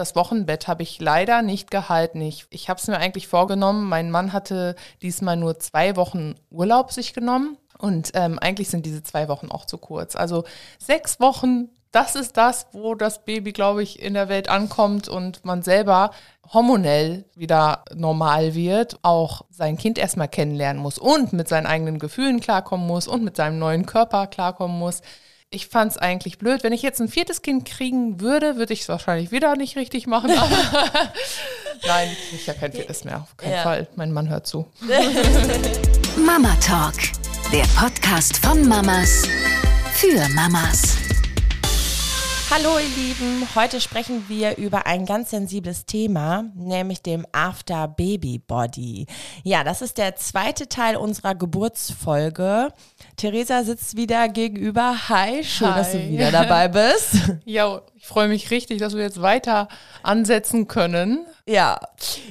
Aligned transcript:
Das 0.00 0.16
Wochenbett 0.16 0.66
habe 0.66 0.82
ich 0.82 0.98
leider 0.98 1.42
nicht 1.42 1.70
gehalten. 1.70 2.22
Ich, 2.22 2.46
ich 2.48 2.70
habe 2.70 2.80
es 2.80 2.88
mir 2.88 2.96
eigentlich 2.96 3.28
vorgenommen. 3.28 3.86
Mein 3.86 4.10
Mann 4.10 4.32
hatte 4.32 4.74
diesmal 5.02 5.36
nur 5.36 5.58
zwei 5.58 5.94
Wochen 5.94 6.36
Urlaub 6.50 6.90
sich 6.90 7.12
genommen. 7.12 7.58
Und 7.76 8.12
ähm, 8.14 8.38
eigentlich 8.38 8.70
sind 8.70 8.86
diese 8.86 9.02
zwei 9.02 9.28
Wochen 9.28 9.50
auch 9.50 9.66
zu 9.66 9.76
kurz. 9.76 10.16
Also 10.16 10.44
sechs 10.78 11.20
Wochen, 11.20 11.68
das 11.92 12.14
ist 12.14 12.38
das, 12.38 12.66
wo 12.72 12.94
das 12.94 13.26
Baby, 13.26 13.52
glaube 13.52 13.82
ich, 13.82 14.00
in 14.00 14.14
der 14.14 14.30
Welt 14.30 14.48
ankommt 14.48 15.06
und 15.06 15.44
man 15.44 15.60
selber 15.60 16.12
hormonell 16.50 17.26
wieder 17.34 17.84
normal 17.94 18.54
wird, 18.54 18.98
auch 19.02 19.42
sein 19.50 19.76
Kind 19.76 19.98
erstmal 19.98 20.28
kennenlernen 20.28 20.80
muss 20.80 20.96
und 20.96 21.34
mit 21.34 21.46
seinen 21.46 21.66
eigenen 21.66 21.98
Gefühlen 21.98 22.40
klarkommen 22.40 22.86
muss 22.86 23.06
und 23.06 23.22
mit 23.22 23.36
seinem 23.36 23.58
neuen 23.58 23.84
Körper 23.84 24.28
klarkommen 24.28 24.78
muss. 24.78 25.02
Ich 25.52 25.66
fand 25.66 25.90
es 25.90 25.98
eigentlich 25.98 26.38
blöd. 26.38 26.62
Wenn 26.62 26.72
ich 26.72 26.82
jetzt 26.82 27.00
ein 27.00 27.08
viertes 27.08 27.42
Kind 27.42 27.64
kriegen 27.64 28.20
würde, 28.20 28.54
würde 28.54 28.72
ich 28.72 28.82
es 28.82 28.88
wahrscheinlich 28.88 29.32
wieder 29.32 29.56
nicht 29.56 29.76
richtig 29.76 30.06
machen. 30.06 30.30
Nein, 31.86 32.16
ich 32.32 32.46
ja 32.46 32.54
kein 32.54 32.72
viertes 32.72 33.02
mehr. 33.02 33.16
Auf 33.22 33.36
keinen 33.36 33.54
ja. 33.54 33.62
Fall. 33.64 33.88
Mein 33.96 34.12
Mann 34.12 34.28
hört 34.28 34.46
zu. 34.46 34.68
Mama 36.24 36.54
Talk, 36.64 36.94
der 37.52 37.64
Podcast 37.76 38.36
von 38.36 38.68
Mamas 38.68 39.26
für 39.94 40.28
Mamas. 40.28 40.99
Hallo 42.52 42.78
ihr 42.78 42.88
Lieben, 43.00 43.46
heute 43.54 43.80
sprechen 43.80 44.24
wir 44.26 44.56
über 44.56 44.84
ein 44.84 45.06
ganz 45.06 45.30
sensibles 45.30 45.86
Thema, 45.86 46.46
nämlich 46.56 47.00
dem 47.00 47.24
After 47.30 47.86
Baby 47.86 48.40
Body. 48.44 49.06
Ja, 49.44 49.62
das 49.62 49.82
ist 49.82 49.98
der 49.98 50.16
zweite 50.16 50.68
Teil 50.68 50.96
unserer 50.96 51.36
Geburtsfolge. 51.36 52.72
Theresa 53.16 53.62
sitzt 53.62 53.96
wieder 53.96 54.28
gegenüber. 54.28 55.08
Hi, 55.08 55.44
schön, 55.44 55.68
Hi. 55.68 55.78
dass 55.78 55.92
du 55.92 56.08
wieder 56.08 56.32
dabei 56.32 56.66
bist. 56.66 57.14
Ja, 57.44 57.82
ich 58.00 58.06
freue 58.06 58.28
mich 58.28 58.50
richtig, 58.50 58.78
dass 58.78 58.94
wir 58.94 59.02
jetzt 59.02 59.20
weiter 59.20 59.68
ansetzen 60.02 60.68
können. 60.68 61.26
Ja, 61.46 61.78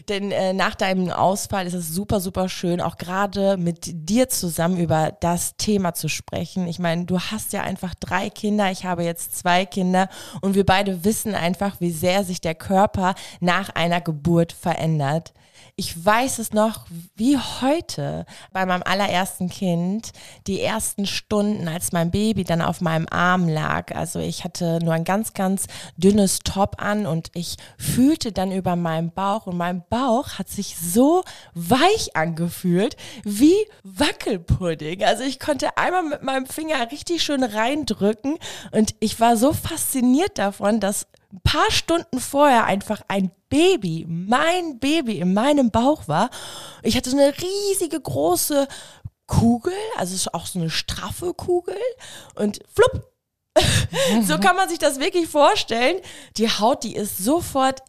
denn 0.10 0.32
äh, 0.32 0.52
nach 0.52 0.74
deinem 0.74 1.12
Ausfall 1.12 1.68
ist 1.68 1.76
es 1.76 1.90
super, 1.90 2.20
super 2.20 2.50
schön, 2.50 2.82
auch 2.82 2.98
gerade 2.98 3.56
mit 3.56 3.82
dir 3.86 4.30
zusammen 4.30 4.80
über 4.80 5.16
das 5.20 5.58
Thema 5.58 5.94
zu 5.94 6.10
sprechen. 6.10 6.68
Ich 6.68 6.80
meine, 6.80 7.06
du 7.06 7.20
hast 7.20 7.54
ja 7.54 7.62
einfach 7.62 7.94
drei 7.94 8.32
Kinder, 8.32 8.72
ich 8.72 8.84
habe 8.86 9.04
jetzt 9.04 9.38
zwei 9.38 9.68
Kinder 9.68 10.10
und 10.42 10.56
wir 10.56 10.66
beide 10.66 11.04
wissen 11.04 11.36
einfach, 11.36 11.80
wie 11.80 11.92
sehr 11.92 12.24
sich 12.24 12.42
der 12.42 12.56
Körper 12.56 13.14
nach 13.40 13.70
einer 13.70 14.02
Geburt 14.02 14.54
verändert 14.54 15.34
ich 15.80 16.06
weiß 16.06 16.40
es 16.40 16.52
noch 16.52 16.88
wie 17.16 17.38
heute 17.38 18.26
bei 18.52 18.66
meinem 18.66 18.84
allerersten 18.84 19.50
Kind, 19.50 20.12
die 20.46 20.60
ersten 20.60 21.06
Stunden, 21.06 21.70
als 21.70 21.94
mein 21.94 22.12
Baby 22.12 22.44
dann 22.44 22.62
auf 22.62 22.82
meinem 22.82 23.08
Arm 23.10 23.48
lag. 23.48 23.96
Also 23.96 24.20
ich 24.20 24.44
hatte 24.44 24.80
nur 24.84 24.94
ein 24.94 25.06
ganz, 25.06 25.34
ganz 25.34 25.68
dünnes 25.96 26.40
Top 26.40 26.82
an 26.82 27.06
und 27.06 27.30
ich 27.34 27.56
fühlte 27.78 28.34
dann 28.34 28.52
über 28.52 28.76
meinen 28.76 29.12
Bauch 29.12 29.48
und 29.48 29.56
mein 29.56 29.82
Bauch 29.90 30.38
hat 30.38 30.50
sich 30.50 30.76
so 30.76 31.24
weich 31.54 32.14
angefühlt 32.14 32.98
wie 33.24 33.56
Wackelpudding. 33.84 35.06
Also 35.06 35.24
ich 35.24 35.40
konnte 35.40 35.78
einmal 35.78 36.04
mit 36.04 36.24
meinem 36.24 36.46
Finger 36.46 36.92
richtig 36.92 37.24
schön 37.24 37.42
reindrücken 37.46 38.38
und 38.74 38.96
ich 39.00 39.22
war 39.22 39.38
so 39.38 39.54
fasziniert 39.54 40.40
davon, 40.40 40.82
dass 40.82 41.08
ein 41.32 41.42
paar 41.44 41.70
Stunden 41.72 42.20
vorher 42.20 42.66
einfach 42.66 43.02
ein 43.08 43.32
Baby, 43.50 44.06
mein 44.08 44.80
Baby 44.80 45.20
in 45.20 45.34
meinem 45.34 45.72
Bauch 45.72 46.08
war. 46.08 46.30
Ich 46.84 46.96
hatte 46.96 47.10
so 47.10 47.18
eine 47.18 47.34
riesige 47.38 48.00
große 48.00 48.68
Kugel, 49.28 49.74
also 49.98 50.30
auch 50.34 50.46
so 50.46 50.60
eine 50.60 50.70
straffe 50.70 51.34
Kugel 51.34 51.78
und 52.36 52.60
flupp. 52.74 53.12
so 54.24 54.38
kann 54.40 54.56
man 54.56 54.70
sich 54.70 54.80
das 54.80 55.00
wirklich 55.00 55.28
vorstellen. 55.28 56.00
Die 56.38 56.50
Haut, 56.50 56.84
die 56.84 56.96
ist 56.96 57.18
sofort 57.18 57.82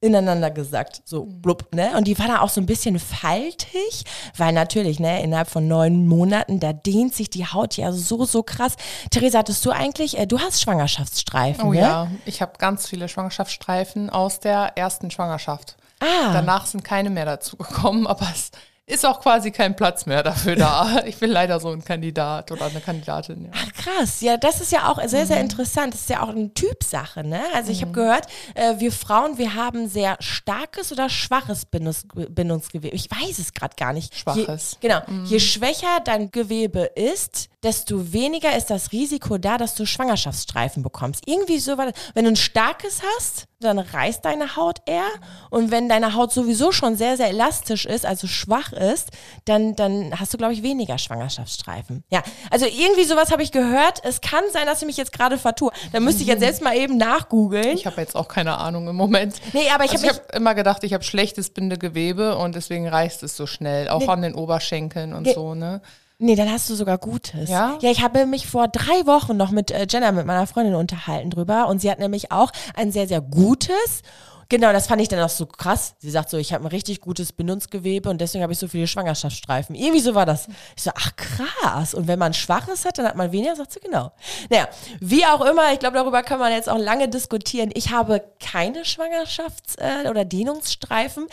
ineinander 0.00 0.50
gesackt, 0.50 1.02
so 1.04 1.24
mhm. 1.24 1.42
blub, 1.42 1.74
ne? 1.74 1.96
Und 1.96 2.06
die 2.06 2.18
war 2.18 2.26
da 2.26 2.40
auch 2.40 2.48
so 2.48 2.60
ein 2.60 2.66
bisschen 2.66 2.98
faltig, 2.98 4.04
weil 4.36 4.52
natürlich, 4.52 4.98
ne, 4.98 5.22
innerhalb 5.22 5.48
von 5.48 5.68
neun 5.68 6.06
Monaten, 6.06 6.58
da 6.58 6.72
dehnt 6.72 7.14
sich 7.14 7.28
die 7.28 7.46
Haut 7.46 7.76
ja 7.76 7.92
so, 7.92 8.24
so 8.24 8.42
krass. 8.42 8.76
Theresa, 9.10 9.40
hattest 9.40 9.64
du 9.66 9.70
eigentlich, 9.70 10.18
äh, 10.18 10.26
du 10.26 10.40
hast 10.40 10.62
Schwangerschaftsstreifen, 10.62 11.64
oh, 11.68 11.72
ne? 11.72 11.80
ja, 11.80 12.10
ich 12.24 12.40
habe 12.40 12.52
ganz 12.58 12.88
viele 12.88 13.08
Schwangerschaftsstreifen 13.08 14.08
aus 14.08 14.40
der 14.40 14.76
ersten 14.76 15.10
Schwangerschaft. 15.10 15.76
Ah. 16.00 16.32
Danach 16.32 16.64
sind 16.64 16.82
keine 16.82 17.10
mehr 17.10 17.26
dazu 17.26 17.56
gekommen, 17.56 18.06
aber 18.06 18.26
es 18.34 18.50
ist 18.90 19.06
auch 19.06 19.20
quasi 19.20 19.50
kein 19.50 19.76
Platz 19.76 20.06
mehr 20.06 20.22
dafür 20.22 20.56
da. 20.56 21.02
Ich 21.06 21.18
bin 21.18 21.30
leider 21.30 21.58
so 21.60 21.70
ein 21.70 21.84
Kandidat 21.84 22.52
oder 22.52 22.66
eine 22.66 22.80
Kandidatin. 22.80 23.44
Ja. 23.46 23.50
Ach 23.54 23.72
krass, 23.72 24.20
ja, 24.20 24.36
das 24.36 24.60
ist 24.60 24.72
ja 24.72 24.88
auch 24.88 25.00
sehr, 25.06 25.26
sehr 25.26 25.36
mhm. 25.36 25.42
interessant. 25.42 25.94
Das 25.94 26.02
ist 26.02 26.10
ja 26.10 26.22
auch 26.22 26.28
eine 26.28 26.52
Typsache, 26.52 27.24
ne? 27.24 27.40
Also 27.54 27.72
ich 27.72 27.80
habe 27.80 27.90
mhm. 27.90 27.94
gehört, 27.94 28.26
äh, 28.54 28.74
wir 28.78 28.92
Frauen, 28.92 29.38
wir 29.38 29.54
haben 29.54 29.88
sehr 29.88 30.16
starkes 30.20 30.92
oder 30.92 31.08
schwaches 31.08 31.64
Bindungs 31.64 32.04
Bindungsgewebe. 32.14 32.94
Ich 32.94 33.10
weiß 33.10 33.38
es 33.38 33.52
gerade 33.52 33.74
gar 33.76 33.92
nicht. 33.92 34.14
Schwaches. 34.14 34.78
Je, 34.80 34.88
genau. 34.88 35.00
Mhm. 35.06 35.24
Je 35.24 35.40
schwächer 35.40 36.00
dein 36.04 36.30
Gewebe 36.30 36.90
ist, 36.94 37.48
desto 37.62 38.12
weniger 38.12 38.56
ist 38.56 38.70
das 38.70 38.92
Risiko 38.92 39.38
da, 39.38 39.58
dass 39.58 39.74
du 39.74 39.86
Schwangerschaftsstreifen 39.86 40.82
bekommst. 40.82 41.26
Irgendwie 41.26 41.58
so. 41.58 41.76
Wenn 41.78 42.24
du 42.24 42.30
ein 42.30 42.36
starkes 42.36 43.00
hast, 43.16 43.46
dann 43.60 43.78
reißt 43.78 44.24
deine 44.24 44.56
Haut 44.56 44.78
eher. 44.86 45.08
Und 45.50 45.70
wenn 45.70 45.88
deine 45.88 46.14
Haut 46.14 46.32
sowieso 46.32 46.72
schon 46.72 46.96
sehr, 46.96 47.16
sehr 47.16 47.28
elastisch 47.28 47.84
ist, 47.84 48.06
also 48.06 48.26
schwach 48.26 48.72
ist, 48.72 49.10
dann, 49.44 49.76
dann 49.76 50.18
hast 50.18 50.32
du, 50.32 50.38
glaube 50.38 50.54
ich, 50.54 50.62
weniger 50.62 50.96
Schwangerschaftsstreifen. 50.96 52.02
Ja, 52.10 52.22
also 52.50 52.64
irgendwie 52.64 53.04
sowas 53.04 53.30
habe 53.30 53.42
ich 53.42 53.52
gehört. 53.52 54.02
Es 54.02 54.22
kann 54.22 54.44
sein, 54.52 54.66
dass 54.66 54.80
ich 54.80 54.86
mich 54.86 54.96
jetzt 54.96 55.12
gerade 55.12 55.36
vertue. 55.36 55.70
Da 55.92 56.00
müsste 56.00 56.22
ich 56.22 56.28
jetzt 56.28 56.40
selbst 56.40 56.62
mal 56.62 56.74
eben 56.74 56.96
nachgoogeln. 56.96 57.76
Ich 57.76 57.86
habe 57.86 58.00
jetzt 58.00 58.16
auch 58.16 58.28
keine 58.28 58.56
Ahnung 58.56 58.88
im 58.88 58.96
Moment. 58.96 59.36
Nee, 59.52 59.68
aber 59.74 59.84
ich 59.84 59.92
also 59.92 60.08
habe 60.08 60.16
hab 60.16 60.34
immer 60.34 60.54
gedacht, 60.54 60.82
ich 60.84 60.94
habe 60.94 61.04
schlechtes 61.04 61.50
Bindegewebe 61.50 62.36
und 62.36 62.54
deswegen 62.54 62.88
reißt 62.88 63.22
es 63.22 63.36
so 63.36 63.46
schnell, 63.46 63.88
auch 63.88 64.00
nee, 64.00 64.08
an 64.08 64.22
den 64.22 64.34
Oberschenkeln 64.34 65.12
und 65.12 65.28
so, 65.28 65.54
ne? 65.54 65.82
Nee, 66.22 66.34
dann 66.34 66.52
hast 66.52 66.68
du 66.68 66.74
sogar 66.74 66.98
Gutes. 66.98 67.48
Ja? 67.48 67.78
Ja, 67.80 67.90
ich 67.90 68.02
habe 68.02 68.26
mich 68.26 68.46
vor 68.46 68.68
drei 68.68 69.06
Wochen 69.06 69.38
noch 69.38 69.50
mit 69.50 69.70
äh, 69.70 69.86
Jenna, 69.88 70.12
mit 70.12 70.26
meiner 70.26 70.46
Freundin, 70.46 70.74
unterhalten 70.74 71.30
drüber 71.30 71.66
und 71.66 71.80
sie 71.80 71.90
hat 71.90 71.98
nämlich 71.98 72.30
auch 72.30 72.52
ein 72.74 72.92
sehr, 72.92 73.08
sehr 73.08 73.22
gutes 73.22 74.02
Genau, 74.50 74.72
das 74.72 74.88
fand 74.88 75.00
ich 75.00 75.06
dann 75.06 75.20
auch 75.20 75.28
so 75.28 75.46
krass. 75.46 75.94
Sie 75.98 76.10
sagt 76.10 76.28
so, 76.28 76.36
ich 76.36 76.52
habe 76.52 76.64
ein 76.64 76.66
richtig 76.66 77.00
gutes 77.00 77.32
Bindungsgewebe 77.32 78.10
und 78.10 78.20
deswegen 78.20 78.42
habe 78.42 78.52
ich 78.52 78.58
so 78.58 78.66
viele 78.66 78.88
Schwangerschaftsstreifen. 78.88 79.76
Irgendwie 79.76 80.00
so 80.00 80.16
war 80.16 80.26
das. 80.26 80.48
Ich 80.76 80.82
so, 80.82 80.90
ach 80.92 81.14
krass. 81.14 81.94
Und 81.94 82.08
wenn 82.08 82.18
man 82.18 82.34
Schwaches 82.34 82.84
hat, 82.84 82.98
dann 82.98 83.06
hat 83.06 83.14
man 83.14 83.30
weniger, 83.30 83.54
sagt 83.54 83.72
sie 83.72 83.78
genau. 83.78 84.10
Naja, 84.50 84.68
wie 84.98 85.24
auch 85.24 85.40
immer, 85.42 85.72
ich 85.72 85.78
glaube, 85.78 85.98
darüber 85.98 86.24
kann 86.24 86.40
man 86.40 86.52
jetzt 86.52 86.68
auch 86.68 86.78
lange 86.78 87.08
diskutieren. 87.08 87.70
Ich 87.74 87.92
habe 87.92 88.24
keine 88.40 88.82
Schwangerschafts- 88.82 89.78
äh, 89.78 90.08
oder 90.08 90.24
Dehnungsstreifen, 90.24 91.28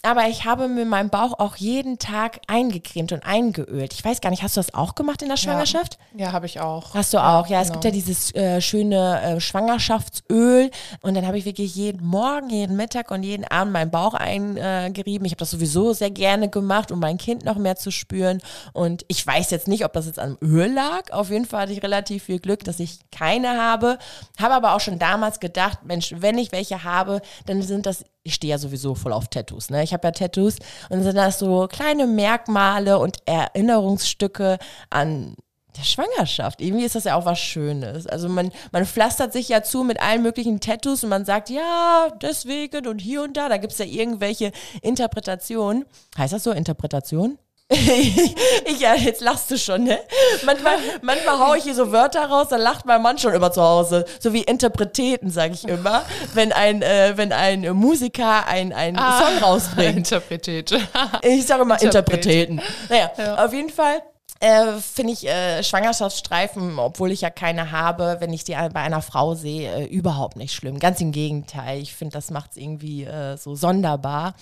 aber 0.00 0.28
ich 0.28 0.46
habe 0.46 0.66
mir 0.68 0.86
meinen 0.86 1.10
Bauch 1.10 1.38
auch 1.38 1.56
jeden 1.56 1.98
Tag 1.98 2.40
eingecremt 2.46 3.12
und 3.12 3.26
eingeölt. 3.26 3.92
Ich 3.92 4.02
weiß 4.02 4.22
gar 4.22 4.30
nicht, 4.30 4.42
hast 4.42 4.56
du 4.56 4.60
das 4.60 4.72
auch 4.72 4.94
gemacht 4.94 5.20
in 5.20 5.28
der 5.28 5.36
Schwangerschaft? 5.36 5.98
Ja, 6.14 6.26
ja 6.26 6.32
habe 6.32 6.46
ich 6.46 6.58
auch. 6.58 6.94
Hast 6.94 7.12
du 7.12 7.18
auch? 7.18 7.48
Ja, 7.48 7.56
ja 7.56 7.60
es 7.60 7.68
genau. 7.68 7.80
gibt 7.80 7.84
ja 7.84 7.90
dieses 7.90 8.34
äh, 8.34 8.62
schöne 8.62 9.20
äh, 9.20 9.40
Schwangerschaftsöl 9.40 10.70
und 11.02 11.14
dann 11.14 11.26
habe 11.26 11.36
ich 11.36 11.44
wirklich 11.44 11.74
jeden 11.74 12.06
Morgen, 12.06 12.48
jeden 12.48 12.61
jeden 12.62 12.76
Mittag 12.76 13.10
und 13.10 13.22
jeden 13.22 13.44
Abend 13.44 13.72
meinen 13.72 13.90
Bauch 13.90 14.14
eingerieben. 14.14 15.24
Ich 15.26 15.32
habe 15.32 15.40
das 15.40 15.50
sowieso 15.50 15.92
sehr 15.92 16.10
gerne 16.10 16.48
gemacht, 16.48 16.90
um 16.90 17.00
mein 17.00 17.18
Kind 17.18 17.44
noch 17.44 17.56
mehr 17.56 17.76
zu 17.76 17.90
spüren. 17.90 18.40
Und 18.72 19.04
ich 19.08 19.26
weiß 19.26 19.50
jetzt 19.50 19.68
nicht, 19.68 19.84
ob 19.84 19.92
das 19.92 20.06
jetzt 20.06 20.18
am 20.18 20.38
Öl 20.40 20.72
lag. 20.72 21.12
Auf 21.12 21.30
jeden 21.30 21.44
Fall 21.44 21.62
hatte 21.62 21.72
ich 21.72 21.82
relativ 21.82 22.24
viel 22.24 22.38
Glück, 22.38 22.64
dass 22.64 22.80
ich 22.80 23.00
keine 23.10 23.60
habe. 23.60 23.98
Habe 24.40 24.54
aber 24.54 24.74
auch 24.74 24.80
schon 24.80 24.98
damals 24.98 25.40
gedacht, 25.40 25.80
Mensch, 25.84 26.14
wenn 26.16 26.38
ich 26.38 26.52
welche 26.52 26.84
habe, 26.84 27.20
dann 27.46 27.62
sind 27.62 27.86
das 27.86 28.04
ich 28.24 28.34
stehe 28.34 28.52
ja 28.52 28.58
sowieso 28.58 28.94
voll 28.94 29.12
auf 29.12 29.26
Tattoos, 29.26 29.68
ne? 29.68 29.82
Ich 29.82 29.92
habe 29.92 30.06
ja 30.06 30.12
Tattoos 30.12 30.56
und 30.90 31.02
sind 31.02 31.16
das 31.16 31.40
so 31.40 31.66
kleine 31.66 32.06
Merkmale 32.06 33.00
und 33.00 33.16
Erinnerungsstücke 33.26 34.58
an 34.90 35.34
der 35.76 35.84
Schwangerschaft. 35.84 36.60
Irgendwie 36.60 36.84
ist 36.84 36.94
das 36.94 37.04
ja 37.04 37.16
auch 37.16 37.24
was 37.24 37.38
Schönes. 37.38 38.06
Also 38.06 38.28
man, 38.28 38.50
man 38.72 38.86
pflastert 38.86 39.32
sich 39.32 39.48
ja 39.48 39.62
zu 39.62 39.84
mit 39.84 40.00
allen 40.00 40.22
möglichen 40.22 40.60
Tattoos 40.60 41.02
und 41.02 41.10
man 41.10 41.24
sagt, 41.24 41.50
ja, 41.50 42.08
deswegen 42.20 42.86
und 42.86 42.98
hier 42.98 43.22
und 43.22 43.36
da. 43.36 43.48
Da 43.48 43.56
gibt 43.56 43.72
es 43.72 43.78
ja 43.78 43.86
irgendwelche 43.86 44.52
Interpretationen. 44.82 45.84
Heißt 46.16 46.32
das 46.32 46.44
so, 46.44 46.52
Interpretation? 46.52 47.38
ich, 47.72 48.80
ja, 48.80 48.94
jetzt 48.94 49.22
lachst 49.22 49.50
du 49.50 49.56
schon, 49.56 49.84
ne? 49.84 49.98
Manchmal, 50.44 50.74
manchmal 51.00 51.38
haue 51.38 51.56
ich 51.56 51.64
hier 51.64 51.74
so 51.74 51.90
Wörter 51.90 52.26
raus, 52.26 52.48
dann 52.50 52.60
lacht 52.60 52.84
mein 52.84 53.00
Mann 53.00 53.16
schon 53.16 53.32
immer 53.32 53.50
zu 53.50 53.62
Hause. 53.62 54.04
So 54.20 54.34
wie 54.34 54.42
Interpreteten, 54.42 55.30
sage 55.30 55.54
ich 55.54 55.66
immer. 55.66 56.04
Wenn 56.34 56.52
ein, 56.52 56.82
äh, 56.82 57.14
wenn 57.16 57.32
ein 57.32 57.72
Musiker 57.72 58.46
einen 58.46 58.98
ah, 58.98 59.24
Song 59.24 59.38
rausbringt. 59.38 59.96
Interpretete. 59.96 60.80
ich 61.22 61.46
sage 61.46 61.62
immer 61.62 61.80
Interpreteten. 61.80 62.60
Naja, 62.90 63.10
ja. 63.16 63.44
auf 63.44 63.54
jeden 63.54 63.70
Fall 63.70 64.02
äh, 64.42 64.80
finde 64.80 65.12
ich 65.12 65.26
äh, 65.26 65.62
Schwangerschaftsstreifen, 65.62 66.78
obwohl 66.78 67.12
ich 67.12 67.20
ja 67.20 67.30
keine 67.30 67.70
habe, 67.70 68.16
wenn 68.18 68.32
ich 68.32 68.42
die 68.42 68.52
bei 68.52 68.80
einer 68.80 69.00
Frau 69.00 69.34
sehe, 69.34 69.72
äh, 69.72 69.84
überhaupt 69.84 70.36
nicht 70.36 70.52
schlimm. 70.52 70.78
Ganz 70.80 71.00
im 71.00 71.12
Gegenteil. 71.12 71.80
Ich 71.80 71.94
finde, 71.94 72.14
das 72.14 72.30
macht 72.30 72.50
es 72.52 72.56
irgendwie 72.56 73.04
äh, 73.04 73.36
so 73.36 73.54
sonderbar. 73.54 74.34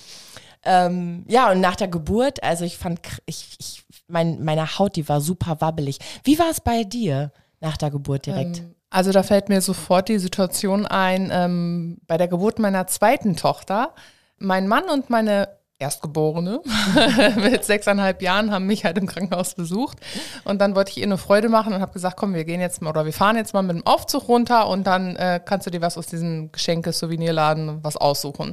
Ähm, 0.65 1.25
ja, 1.29 1.51
und 1.51 1.61
nach 1.61 1.77
der 1.77 1.89
Geburt, 1.89 2.43
also 2.43 2.65
ich 2.65 2.79
fand, 2.79 3.01
ich, 3.27 3.57
ich, 3.59 3.85
mein, 4.09 4.43
meine 4.43 4.79
Haut, 4.79 4.97
die 4.97 5.09
war 5.09 5.21
super 5.21 5.61
wabbelig. 5.61 5.99
Wie 6.25 6.39
war 6.39 6.51
es 6.51 6.61
bei 6.61 6.85
dir 6.85 7.31
nach 7.61 7.77
der 7.77 7.91
Geburt 7.91 8.25
direkt? 8.27 8.59
Ähm, 8.59 8.75
Also 8.89 9.13
da 9.13 9.23
fällt 9.23 9.49
mir 9.51 9.61
sofort 9.61 10.09
die 10.09 10.19
Situation 10.19 10.87
ein, 10.87 11.31
ähm, 11.33 11.99
bei 12.07 12.17
der 12.17 12.29
Geburt 12.29 12.59
meiner 12.59 12.87
zweiten 12.87 13.37
Tochter. 13.37 13.95
Mein 14.39 14.67
Mann 14.67 14.85
und 14.89 15.11
meine 15.11 15.60
Erstgeborene 15.81 16.61
mit 17.37 17.65
sechseinhalb 17.65 18.23
Jahren 18.23 18.51
haben 18.51 18.67
mich 18.67 18.85
halt 18.85 18.99
im 18.99 19.07
Krankenhaus 19.07 19.55
besucht. 19.55 19.99
Und 20.45 20.61
dann 20.61 20.75
wollte 20.75 20.91
ich 20.91 20.99
ihr 20.99 21.05
eine 21.05 21.19
Freude 21.19 21.49
machen 21.49 21.73
und 21.73 21.81
habe 21.81 21.93
gesagt, 21.93 22.17
komm, 22.17 22.35
wir 22.35 22.45
gehen 22.45 22.61
jetzt 22.61 22.83
mal 22.83 22.91
oder 22.91 23.07
wir 23.07 23.13
fahren 23.13 23.37
jetzt 23.37 23.55
mal 23.55 23.63
mit 23.63 23.77
dem 23.77 23.87
Aufzug 23.87 24.29
runter 24.29 24.69
und 24.69 24.87
dann 24.87 25.17
äh, 25.17 25.41
kannst 25.45 25.67
du 25.67 25.71
dir 25.71 25.81
was 25.81 25.97
aus 25.97 26.07
diesem 26.07 26.53
Geschenke-Souvenirladen 26.53 27.83
was 27.83 27.97
aussuchen. 27.97 28.51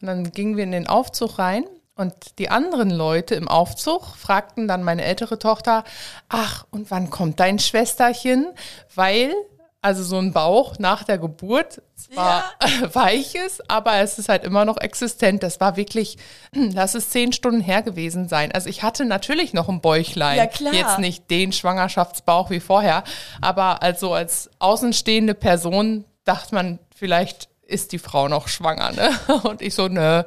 Und 0.00 0.06
dann 0.06 0.32
gingen 0.32 0.56
wir 0.56 0.64
in 0.64 0.72
den 0.72 0.86
Aufzug 0.86 1.38
rein 1.38 1.64
und 1.94 2.38
die 2.38 2.48
anderen 2.48 2.90
Leute 2.90 3.34
im 3.34 3.48
Aufzug 3.48 4.16
fragten 4.16 4.66
dann 4.66 4.82
meine 4.82 5.04
ältere 5.04 5.38
Tochter, 5.38 5.84
ach, 6.28 6.64
und 6.70 6.90
wann 6.90 7.10
kommt 7.10 7.38
dein 7.38 7.58
Schwesterchen? 7.58 8.46
Weil 8.94 9.34
also 9.82 10.04
so 10.04 10.16
ein 10.16 10.32
Bauch 10.32 10.78
nach 10.78 11.02
der 11.02 11.18
Geburt 11.18 11.82
zwar 11.96 12.44
ja. 12.62 12.94
weich 12.94 13.34
ist, 13.34 13.68
aber 13.68 13.96
es 13.96 14.16
ist 14.18 14.28
halt 14.28 14.44
immer 14.44 14.64
noch 14.64 14.78
existent. 14.78 15.42
Das 15.42 15.60
war 15.60 15.76
wirklich, 15.76 16.18
lass 16.54 16.94
es 16.94 17.10
zehn 17.10 17.32
Stunden 17.32 17.60
her 17.60 17.82
gewesen 17.82 18.28
sein. 18.28 18.52
Also 18.52 18.68
ich 18.68 18.84
hatte 18.84 19.04
natürlich 19.04 19.52
noch 19.52 19.68
ein 19.68 19.80
Bäuchlein. 19.80 20.38
Ja, 20.38 20.46
klar. 20.46 20.72
Jetzt 20.72 21.00
nicht 21.00 21.30
den 21.30 21.52
Schwangerschaftsbauch 21.52 22.48
wie 22.50 22.60
vorher, 22.60 23.02
aber 23.40 23.82
also 23.82 24.14
als 24.14 24.50
außenstehende 24.60 25.34
Person 25.34 26.04
dachte 26.24 26.54
man 26.54 26.78
vielleicht, 26.94 27.48
ist 27.72 27.92
die 27.92 27.98
Frau 27.98 28.28
noch 28.28 28.48
schwanger, 28.48 28.92
ne? 28.92 29.10
Und 29.44 29.62
ich 29.62 29.74
so, 29.74 29.88
ne, 29.88 30.26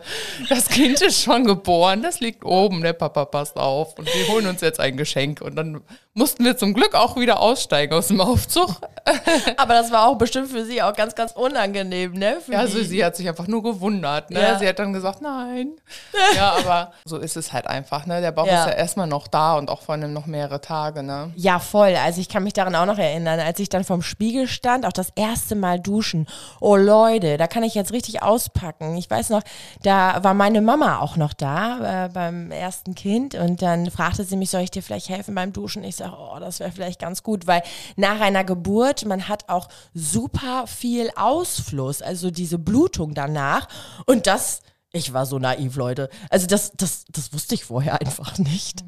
das 0.49 0.67
Kind 0.67 1.01
ist 1.01 1.21
schon 1.21 1.45
geboren, 1.45 2.01
das 2.01 2.19
liegt 2.19 2.43
oben, 2.43 2.81
der 2.81 2.93
Papa 2.93 3.25
passt 3.25 3.57
auf 3.57 3.97
und 3.97 4.07
wir 4.07 4.27
holen 4.27 4.47
uns 4.47 4.61
jetzt 4.61 4.79
ein 4.79 4.97
Geschenk. 4.97 5.41
Und 5.41 5.55
dann 5.55 5.81
mussten 6.15 6.45
wir 6.45 6.57
zum 6.57 6.73
Glück 6.73 6.95
auch 6.95 7.17
wieder 7.17 7.41
aussteigen 7.41 7.93
aus 7.93 8.07
dem 8.07 8.21
Aufzug. 8.21 8.69
Aber 9.57 9.73
das 9.73 9.91
war 9.91 10.07
auch 10.07 10.17
bestimmt 10.17 10.49
für 10.49 10.65
sie 10.65 10.81
auch 10.81 10.93
ganz, 10.93 11.13
ganz 11.13 11.33
unangenehm, 11.33 12.13
ne? 12.13 12.37
Für 12.43 12.53
ja, 12.53 12.59
also 12.59 12.81
sie 12.81 13.03
hat 13.03 13.15
sich 13.15 13.27
einfach 13.27 13.47
nur 13.47 13.61
gewundert, 13.61 14.31
ne? 14.31 14.41
Ja. 14.41 14.57
Sie 14.57 14.67
hat 14.67 14.79
dann 14.79 14.93
gesagt, 14.93 15.21
nein. 15.21 15.73
ja, 16.35 16.53
aber 16.53 16.93
so 17.03 17.17
ist 17.17 17.35
es 17.35 17.51
halt 17.51 17.67
einfach, 17.67 18.05
ne? 18.05 18.21
Der 18.21 18.31
Bauch 18.31 18.47
ja. 18.47 18.63
ist 18.63 18.71
ja 18.71 18.77
erstmal 18.77 19.07
noch 19.07 19.27
da 19.27 19.57
und 19.57 19.69
auch 19.69 19.81
vor 19.81 19.95
allem 19.95 20.13
noch 20.13 20.25
mehrere 20.25 20.61
Tage, 20.61 21.03
ne? 21.03 21.31
Ja, 21.35 21.59
voll. 21.59 21.95
Also 21.95 22.21
ich 22.21 22.29
kann 22.29 22.43
mich 22.43 22.53
daran 22.53 22.75
auch 22.75 22.85
noch 22.85 22.97
erinnern, 22.97 23.39
als 23.41 23.59
ich 23.59 23.67
dann 23.67 23.83
vorm 23.83 24.01
Spiegel 24.01 24.47
stand, 24.47 24.85
auch 24.85 24.93
das 24.93 25.09
erste 25.15 25.55
Mal 25.55 25.79
duschen. 25.79 26.27
Oh 26.61 26.77
Leute, 26.77 27.34
da 27.37 27.47
kann 27.47 27.63
ich 27.63 27.75
jetzt 27.75 27.91
richtig 27.91 28.23
auspacken. 28.23 28.95
Ich 28.97 29.09
weiß 29.09 29.29
noch, 29.29 29.41
da 29.81 30.23
war 30.23 30.33
meine 30.33 30.61
Mama 30.61 30.99
auch 30.99 31.17
noch 31.17 31.33
da 31.33 32.05
äh, 32.05 32.09
beim 32.09 32.51
ersten 32.51 32.95
Kind 32.95 33.35
und 33.35 33.61
dann 33.61 33.89
fragte 33.91 34.23
sie 34.23 34.37
mich, 34.37 34.49
soll 34.49 34.61
ich 34.61 34.71
dir 34.71 34.83
vielleicht 34.83 35.09
helfen 35.09 35.35
beim 35.35 35.53
Duschen? 35.53 35.83
Ich 35.83 35.97
sage, 35.97 36.15
oh, 36.17 36.39
das 36.39 36.59
wäre 36.59 36.71
vielleicht 36.71 36.99
ganz 36.99 37.23
gut, 37.23 37.47
weil 37.47 37.61
nach 37.95 38.19
einer 38.19 38.43
Geburt, 38.43 39.05
man 39.05 39.27
hat 39.27 39.49
auch 39.49 39.67
super 39.93 40.67
viel 40.67 41.11
Ausfluss, 41.15 42.01
also 42.01 42.31
diese 42.31 42.59
Blutung 42.59 43.13
danach 43.13 43.67
und 44.05 44.27
das 44.27 44.61
ich 44.95 45.11
war 45.11 45.25
so 45.25 45.39
naiv, 45.39 45.75
Leute. 45.75 46.09
Also 46.29 46.47
das, 46.47 46.71
das, 46.77 47.03
das 47.11 47.33
wusste 47.33 47.55
ich 47.55 47.65
vorher 47.65 47.99
einfach 48.01 48.37
nicht. 48.37 48.83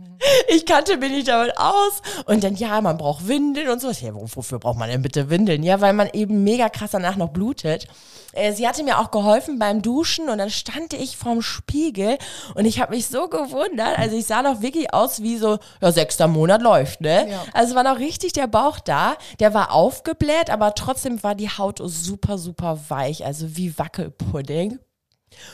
Ich 0.47 0.65
kannte 0.65 0.97
mich 0.97 1.11
nicht 1.11 1.27
damit 1.27 1.57
aus. 1.57 2.01
Und 2.25 2.43
dann, 2.43 2.55
ja, 2.55 2.81
man 2.81 2.97
braucht 2.97 3.27
Windeln 3.27 3.69
und 3.69 3.81
sowas. 3.81 4.01
Ja, 4.01 4.11
wofür 4.13 4.57
braucht 4.57 4.77
man 4.77 4.89
denn 4.89 5.01
bitte 5.01 5.29
Windeln? 5.29 5.63
Ja, 5.63 5.81
weil 5.81 5.93
man 5.93 6.09
eben 6.13 6.43
mega 6.43 6.69
krass 6.69 6.91
danach 6.91 7.17
noch 7.17 7.29
blutet. 7.29 7.87
Äh, 8.33 8.53
sie 8.53 8.67
hatte 8.67 8.83
mir 8.83 8.99
auch 8.99 9.11
geholfen 9.11 9.59
beim 9.59 9.81
Duschen 9.81 10.29
und 10.29 10.37
dann 10.37 10.49
stand 10.49 10.93
ich 10.93 11.17
vorm 11.17 11.41
Spiegel 11.41 12.17
und 12.55 12.65
ich 12.65 12.79
habe 12.79 12.95
mich 12.95 13.07
so 13.07 13.27
gewundert. 13.27 13.99
Also 13.99 14.15
ich 14.15 14.25
sah 14.25 14.41
noch 14.41 14.61
wirklich 14.61 14.93
aus 14.93 15.21
wie 15.21 15.37
so, 15.37 15.59
ja, 15.81 15.91
sechster 15.91 16.27
Monat 16.27 16.61
läuft, 16.61 17.01
ne? 17.01 17.29
Ja. 17.29 17.43
Also 17.53 17.75
war 17.75 17.83
noch 17.83 17.99
richtig 17.99 18.33
der 18.33 18.47
Bauch 18.47 18.79
da. 18.79 19.17
Der 19.39 19.53
war 19.53 19.71
aufgebläht, 19.71 20.49
aber 20.49 20.73
trotzdem 20.73 21.21
war 21.21 21.35
die 21.35 21.49
Haut 21.49 21.79
super, 21.83 22.37
super 22.37 22.79
weich. 22.87 23.25
Also 23.25 23.57
wie 23.57 23.77
Wackelpudding. 23.77 24.79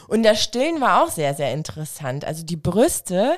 Und 0.08 0.24
das 0.24 0.42
Stillen 0.42 0.82
war 0.82 1.04
auch 1.04 1.10
sehr, 1.10 1.34
sehr 1.34 1.54
interessant. 1.54 2.26
Also 2.26 2.44
die 2.44 2.56
Brüste, 2.56 3.38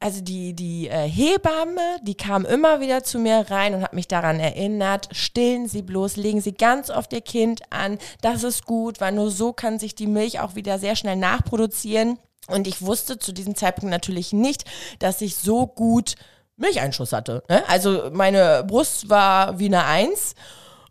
also 0.00 0.20
die, 0.20 0.54
die 0.54 0.88
äh, 0.88 1.08
Hebamme, 1.08 1.98
die 2.02 2.14
kam 2.14 2.44
immer 2.44 2.80
wieder 2.80 3.02
zu 3.02 3.18
mir 3.18 3.46
rein 3.50 3.74
und 3.74 3.82
hat 3.82 3.94
mich 3.94 4.08
daran 4.08 4.40
erinnert, 4.40 5.08
stillen 5.12 5.68
Sie 5.68 5.82
bloß, 5.82 6.16
legen 6.16 6.40
Sie 6.40 6.52
ganz 6.52 6.90
oft 6.90 7.12
Ihr 7.12 7.22
Kind 7.22 7.62
an, 7.70 7.98
das 8.20 8.42
ist 8.44 8.66
gut, 8.66 9.00
weil 9.00 9.12
nur 9.12 9.30
so 9.30 9.52
kann 9.52 9.78
sich 9.78 9.94
die 9.94 10.06
Milch 10.06 10.40
auch 10.40 10.54
wieder 10.54 10.78
sehr 10.78 10.96
schnell 10.96 11.16
nachproduzieren. 11.16 12.18
Und 12.48 12.66
ich 12.68 12.82
wusste 12.82 13.18
zu 13.18 13.32
diesem 13.32 13.56
Zeitpunkt 13.56 13.90
natürlich 13.90 14.32
nicht, 14.32 14.64
dass 14.98 15.20
ich 15.20 15.36
so 15.36 15.66
gut 15.66 16.14
Milcheinschuss 16.56 17.12
hatte. 17.12 17.42
Ne? 17.48 17.68
Also 17.68 18.10
meine 18.12 18.64
Brust 18.66 19.08
war 19.08 19.58
wie 19.58 19.66
eine 19.66 19.84
Eins 19.84 20.34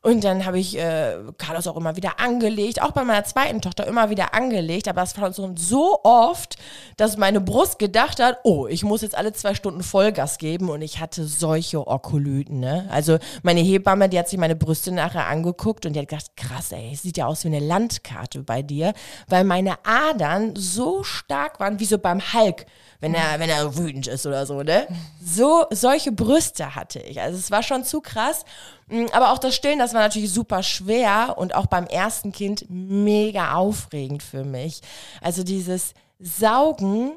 und 0.05 0.23
dann 0.23 0.45
habe 0.45 0.59
ich 0.59 0.77
äh, 0.77 1.15
Carlos 1.39 1.65
auch 1.65 1.77
immer 1.77 1.95
wieder 1.95 2.19
angelegt, 2.19 2.79
auch 2.79 2.91
bei 2.91 3.03
meiner 3.03 3.23
zweiten 3.23 3.59
Tochter 3.59 3.87
immer 3.87 4.11
wieder 4.11 4.35
angelegt, 4.35 4.87
aber 4.87 5.01
das 5.01 5.19
war 5.19 5.33
so, 5.33 5.51
so 5.55 5.99
oft, 6.03 6.57
dass 6.95 7.17
meine 7.17 7.41
Brust 7.41 7.79
gedacht 7.79 8.19
hat, 8.19 8.37
oh, 8.43 8.67
ich 8.67 8.83
muss 8.83 9.01
jetzt 9.01 9.17
alle 9.17 9.33
zwei 9.33 9.55
Stunden 9.55 9.81
Vollgas 9.81 10.37
geben 10.37 10.69
und 10.69 10.83
ich 10.83 10.99
hatte 10.99 11.25
solche 11.25 11.87
Okolyten, 11.87 12.59
ne? 12.59 12.87
Also 12.91 13.17
meine 13.41 13.61
Hebamme, 13.61 14.07
die 14.07 14.19
hat 14.19 14.29
sich 14.29 14.37
meine 14.37 14.55
Brüste 14.55 14.91
nachher 14.91 15.25
angeguckt 15.25 15.87
und 15.87 15.93
die 15.93 15.99
hat 15.99 16.09
gedacht, 16.09 16.37
krass, 16.37 16.71
ey, 16.71 16.95
sieht 16.95 17.17
ja 17.17 17.25
aus 17.25 17.43
wie 17.43 17.47
eine 17.47 17.59
Landkarte 17.59 18.43
bei 18.43 18.61
dir, 18.61 18.93
weil 19.27 19.43
meine 19.43 19.73
Adern 19.85 20.55
so 20.55 21.01
stark 21.01 21.59
waren, 21.59 21.79
wie 21.79 21.85
so 21.85 21.97
beim 21.97 22.21
Hulk 22.21 22.67
wenn 23.05 23.13
er, 23.13 23.39
wenn 23.39 23.49
er 23.49 23.77
wütend 23.77 24.07
ist 24.07 24.25
oder 24.25 24.45
so, 24.45 24.63
ne? 24.63 24.87
So, 25.23 25.65
solche 25.71 26.11
Brüste 26.11 26.75
hatte 26.75 26.99
ich. 26.99 27.21
Also 27.21 27.37
es 27.37 27.51
war 27.51 27.61
schon 27.61 27.83
zu 27.83 28.01
krass. 28.01 28.45
Mm, 28.87 29.05
aber 29.13 29.31
auch 29.31 29.37
das 29.37 29.55
Stillen, 29.55 29.79
das 29.79 29.93
war 29.93 30.01
natürlich 30.01 30.31
super 30.31 30.63
schwer 30.63 31.35
und 31.37 31.55
auch 31.55 31.65
beim 31.67 31.85
ersten 31.85 32.31
Kind 32.31 32.65
mega 32.69 33.53
aufregend 33.53 34.23
für 34.23 34.43
mich. 34.43 34.81
Also 35.21 35.43
dieses 35.43 35.93
Saugen 36.19 37.13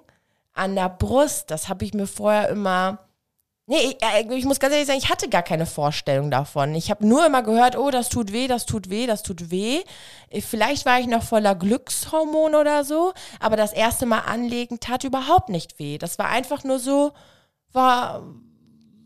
an 0.55 0.75
der 0.75 0.89
Brust, 0.89 1.51
das 1.51 1.69
habe 1.69 1.85
ich 1.85 1.95
mir 1.95 2.07
vorher 2.07 2.49
immer 2.49 2.99
Nee, 3.71 3.77
ich, 3.81 4.03
äh, 4.03 4.35
ich, 4.35 4.47
muss 4.47 4.61
ganz 4.61 4.73
ehrlich 4.73 4.87
sagen, 4.87 4.99
ich 4.99 5.11
hatte 5.11 5.29
gar 5.29 5.43
keine 5.43 5.67
Vorstellung 5.67 6.31
davon. 6.31 6.75
Ich 6.75 6.91
habe 6.91 7.07
nur 7.07 7.27
immer 7.27 7.43
gehört, 7.43 7.77
oh, 7.77 7.91
das 7.91 8.09
tut 8.09 8.33
weh, 8.33 8.49
das 8.49 8.65
tut 8.65 8.89
weh, 8.89 9.07
das 9.07 9.23
tut 9.23 9.51
weh. 9.51 9.83
Vielleicht 10.41 10.87
war 10.87 10.99
ich 11.01 11.07
noch 11.07 11.23
voller 11.23 11.55
Glückshormon 11.55 12.55
oder 12.55 12.83
so, 12.83 13.13
aber 13.41 13.57
das 13.57 13.75
erste 13.75 14.07
Mal 14.07 14.21
anlegen 14.21 14.81
tat 14.81 15.05
überhaupt 15.05 15.51
nicht 15.51 15.79
weh. 15.79 15.99
Das 15.99 16.19
war 16.19 16.31
einfach 16.31 16.65
nur 16.65 16.79
so, 16.79 17.13
war, 17.71 18.23